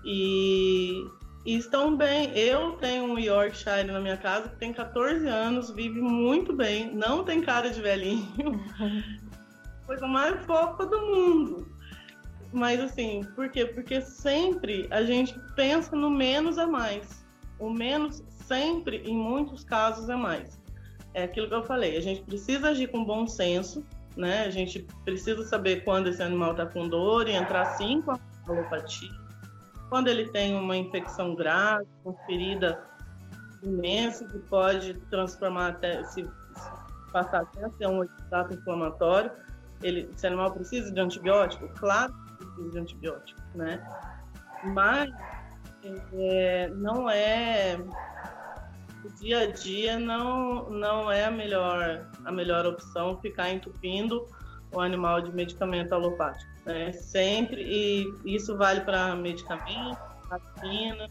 e, 0.07 1.05
e, 1.45 1.57
estão 1.57 1.95
bem. 1.95 2.31
Eu 2.35 2.73
tenho 2.73 3.05
um 3.05 3.19
Yorkshire 3.19 3.85
na 3.85 4.01
minha 4.01 4.17
casa 4.17 4.49
que 4.49 4.57
tem 4.57 4.73
14 4.73 5.27
anos, 5.27 5.71
vive 5.71 6.01
muito 6.01 6.55
bem, 6.55 6.95
não 6.95 7.25
tem 7.25 7.43
cara 7.43 7.69
de 7.69 7.83
velhinho. 7.83 8.65
Coisa 9.87 10.07
mais 10.07 10.45
fofa 10.45 10.85
do 10.87 11.01
mundo. 11.01 11.67
Mas 12.53 12.81
assim, 12.81 13.23
por 13.35 13.49
quê? 13.49 13.67
Porque 13.67 14.01
sempre 14.01 14.87
a 14.91 15.03
gente 15.03 15.39
pensa 15.55 15.95
no 15.95 16.11
menos 16.11 16.59
é 16.59 16.67
mais. 16.67 17.25
O 17.59 17.71
menos 17.71 18.23
sempre, 18.47 18.99
em 18.99 19.17
muitos 19.17 19.65
casos, 19.65 20.09
é 20.09 20.17
mais. 20.17 20.61
É 21.15 21.25
aquilo 21.25 21.49
que 21.49 21.55
eu 21.55 21.65
falei, 21.65 21.97
a 21.97 22.01
gente 22.01 22.23
precisa 22.23 22.69
agir 22.69 22.89
com 22.89 23.05
bom 23.05 23.27
senso, 23.27 23.85
né? 24.17 24.45
A 24.45 24.51
gente 24.51 24.87
precisa 25.05 25.45
saber 25.45 25.83
quando 25.85 26.09
esse 26.09 26.23
animal 26.23 26.51
está 26.53 26.67
com 26.67 26.89
dor 26.89 27.29
e 27.29 27.33
entrar 27.33 27.65
sim 27.77 28.03
com 28.03 28.13
a 28.13 28.21
alopatia 28.47 29.27
quando 29.89 30.09
ele 30.09 30.29
tem 30.31 30.55
uma 30.55 30.77
infecção 30.77 31.35
grave, 31.35 31.87
uma 32.05 32.15
ferida 32.27 32.83
imensa 33.63 34.25
que 34.27 34.39
pode 34.41 34.95
transformar 35.11 35.69
até 35.69 36.03
se, 36.05 36.25
se 36.25 37.13
passar 37.13 37.43
até 37.43 37.65
a 37.65 37.71
ser 37.71 37.87
um 37.87 38.05
estado 38.05 38.55
inflamatório, 38.55 39.31
ele, 39.83 40.09
esse 40.15 40.27
animal 40.27 40.53
precisa 40.53 40.91
de 40.91 41.01
antibiótico? 41.01 41.69
Claro 41.79 42.13
que 42.13 42.45
precisa 42.47 42.71
de 42.71 42.79
antibiótico, 42.79 43.41
né? 43.55 43.83
Mas 44.65 45.11
é, 46.13 46.69
não 46.75 47.09
é 47.09 47.79
o 49.05 49.09
dia 49.21 49.41
a 49.41 49.47
dia 49.47 49.99
não 49.99 50.69
não 50.69 51.13
é 51.13 51.27
a 51.27 51.31
melhor 51.31 52.05
a 52.25 52.33
melhor 52.33 52.67
opção 52.67 53.17
ficar 53.21 53.51
entupindo 53.51 54.27
o 54.73 54.81
animal 54.81 55.21
de 55.21 55.33
medicamento 55.33 55.93
alopático 55.93 56.57
né? 56.67 56.93
Sempre, 56.93 57.63
e 57.63 58.13
isso 58.25 58.57
vale 58.57 58.81
para 58.81 59.15
medicamento, 59.15 59.99
vacina, 60.29 61.09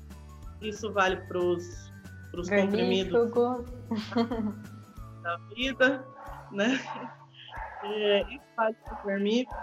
isso 0.61 0.91
vale 0.91 1.16
para 1.28 1.39
os 1.39 1.89
comprimidos 2.49 3.32
da 5.24 5.38
vida, 5.55 6.05
né? 6.51 6.80
É, 7.86 8.22
isso 8.34 8.44
vale 8.56 8.76
para 8.84 9.02
o 9.02 9.06
vermífugo. 9.06 9.56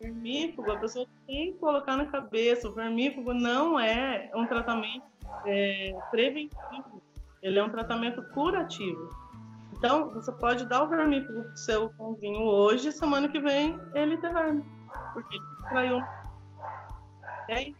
Vermífugo, 0.00 0.72
a 0.72 0.78
pessoa 0.78 1.06
tem 1.26 1.52
que 1.52 1.58
colocar 1.58 1.96
na 1.96 2.06
cabeça, 2.06 2.68
o 2.68 2.72
vermífugo 2.72 3.32
não 3.32 3.78
é 3.78 4.30
um 4.34 4.46
tratamento 4.46 5.04
é, 5.46 5.94
preventivo, 6.10 7.02
ele 7.40 7.58
é 7.58 7.62
um 7.62 7.70
tratamento 7.70 8.22
curativo. 8.30 9.10
Então, 9.76 10.10
você 10.10 10.32
pode 10.32 10.66
dar 10.66 10.82
o 10.82 10.88
vermífugo 10.88 11.44
pro 11.44 11.56
seu 11.56 11.90
cãozinho 11.90 12.42
hoje, 12.42 12.92
semana 12.92 13.28
que 13.28 13.40
vem 13.40 13.78
ele 13.94 14.16
ter 14.16 14.32
verme 14.32 14.64
porque 15.12 15.36
ele 15.36 15.44
traiu. 15.68 16.02
Okay? 17.44 17.76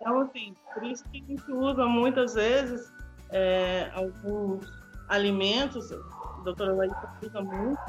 Então, 0.00 0.20
assim, 0.20 0.54
por 0.72 0.84
isso 0.84 1.04
que 1.10 1.22
a 1.22 1.26
gente 1.26 1.52
usa 1.52 1.86
muitas 1.86 2.34
vezes 2.34 2.92
é, 3.30 3.90
alguns 3.94 4.70
alimentos, 5.08 5.90
a 5.92 6.42
doutora 6.44 6.74
Larissa 6.74 7.12
usa 7.24 7.40
muito, 7.40 7.80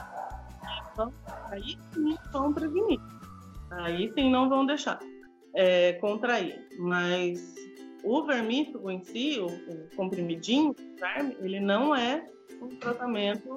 então, 0.91 1.13
aí 1.51 1.78
sim 1.93 2.17
vão 2.32 2.53
prevenir. 2.53 2.99
Aí 3.72 4.11
sim 4.13 4.30
não 4.30 4.49
vão 4.49 4.65
deixar 4.65 4.99
é, 5.53 5.93
contrair. 5.93 6.67
Mas 6.78 7.55
o 8.03 8.24
vermífugo 8.24 8.89
em 8.89 9.03
si, 9.03 9.39
o, 9.39 9.47
o 9.47 9.95
comprimidinho, 9.95 10.72
o 10.72 10.99
verme, 10.99 11.38
ele 11.41 11.59
não 11.59 11.95
é 11.95 12.28
um 12.61 12.70
tratamento 12.70 13.55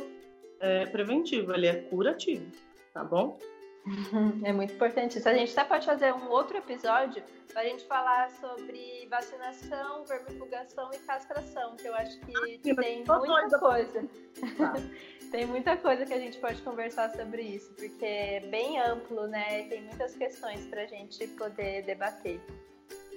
é, 0.61 0.87
preventivo, 0.87 1.53
ele 1.53 1.67
é 1.67 1.75
curativo, 1.75 2.47
tá 2.93 3.05
bom? 3.05 3.39
É 4.45 4.53
muito 4.53 4.73
importante 4.75 5.19
isso. 5.19 5.29
A 5.29 5.35
gente 5.35 5.59
até 5.59 5.69
pode 5.69 5.87
fazer 5.87 6.15
um 6.15 6.29
outro 6.29 6.57
episódio 6.57 7.21
para 7.53 7.63
a 7.63 7.65
gente 7.65 7.85
falar 7.85 8.31
sobre 8.31 9.09
vacinação, 9.11 10.05
vermifugação 10.05 10.89
e 10.93 10.99
castração, 10.99 11.75
que 11.77 11.89
eu 11.89 11.95
acho 11.97 12.21
que 12.21 12.33
ah, 12.37 12.75
tem 12.77 13.05
muita 13.05 13.59
coisa. 13.59 14.09
Tá. 14.57 14.75
tem 15.33 15.47
muita 15.47 15.77
coisa 15.79 16.05
que 16.05 16.13
a 16.13 16.19
gente 16.19 16.39
pode 16.39 16.61
conversar 16.61 17.11
sobre 17.11 17.43
isso, 17.43 17.73
porque 17.73 18.05
é 18.05 18.41
bem 18.41 18.79
amplo, 18.79 19.27
né? 19.27 19.65
Tem 19.65 19.83
muitas 19.83 20.15
questões 20.15 20.65
para 20.67 20.83
a 20.83 20.87
gente 20.87 21.27
poder 21.29 21.83
debater. 21.85 22.39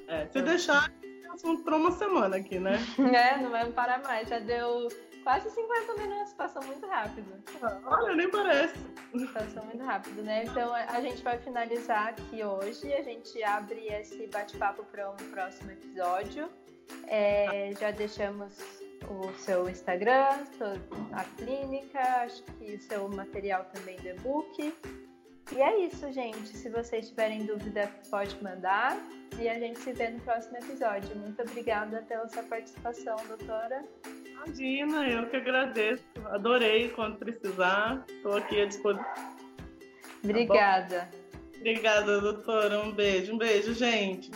É, 0.07 0.25
se 0.27 0.41
deixar, 0.41 0.91
assunto 1.33 1.63
para 1.63 1.75
uma 1.75 1.91
semana 1.91 2.37
aqui, 2.37 2.57
né? 2.57 2.79
é, 3.13 3.37
não 3.37 3.51
vai 3.51 3.69
parar 3.69 4.01
mais. 4.01 4.29
Já 4.29 4.39
deu 4.39 4.87
quase 5.23 5.49
50 5.49 5.93
minutos, 5.95 6.33
passou 6.33 6.63
muito 6.63 6.87
rápido. 6.87 7.27
Olha, 7.85 8.15
nem 8.15 8.29
parece. 8.29 8.79
Passou 9.33 9.65
muito 9.65 9.83
rápido, 9.83 10.23
né? 10.23 10.45
Então 10.45 10.73
a 10.73 11.01
gente 11.01 11.21
vai 11.21 11.37
finalizar 11.37 12.09
aqui 12.09 12.43
hoje. 12.43 12.93
A 12.93 13.03
gente 13.03 13.43
abre 13.43 13.87
esse 13.87 14.25
bate-papo 14.27 14.83
para 14.85 15.11
um 15.11 15.15
próximo 15.31 15.71
episódio. 15.71 16.49
É, 17.07 17.73
já 17.77 17.91
deixamos 17.91 18.84
o 19.13 19.33
seu 19.37 19.69
Instagram, 19.69 20.45
a 21.11 21.23
clínica, 21.37 21.99
acho 22.23 22.43
que 22.43 22.75
o 22.75 22.81
seu 22.81 23.07
material 23.09 23.65
também 23.73 23.97
do 23.97 24.07
e-book. 24.09 24.73
E 25.51 25.61
é 25.61 25.85
isso, 25.85 26.11
gente. 26.11 26.47
Se 26.47 26.69
vocês 26.69 27.09
tiverem 27.09 27.45
dúvida, 27.45 27.89
pode 28.09 28.41
mandar. 28.43 28.97
E 29.39 29.47
a 29.47 29.59
gente 29.59 29.79
se 29.79 29.93
vê 29.93 30.09
no 30.09 30.19
próximo 30.21 30.57
episódio. 30.57 31.15
Muito 31.17 31.41
obrigada 31.41 32.03
pela 32.07 32.27
sua 32.27 32.43
participação, 32.43 33.15
doutora. 33.27 33.83
Imagina, 34.25 35.07
eu 35.07 35.29
que 35.29 35.35
agradeço. 35.35 36.03
Adorei 36.25 36.89
quando 36.89 37.17
precisar. 37.17 38.03
Estou 38.09 38.37
aqui 38.37 38.61
à 38.61 38.65
disposição. 38.65 39.05
Obrigada. 40.23 41.09
Tá 41.11 41.25
Obrigada, 41.57 42.21
doutora. 42.21 42.79
Um 42.79 42.91
beijo. 42.91 43.33
Um 43.33 43.37
beijo, 43.37 43.73
gente. 43.73 44.31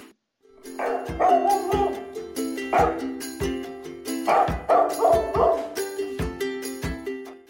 Oh, 4.31 4.45
oh, 4.69 5.31
oh! 5.35 5.48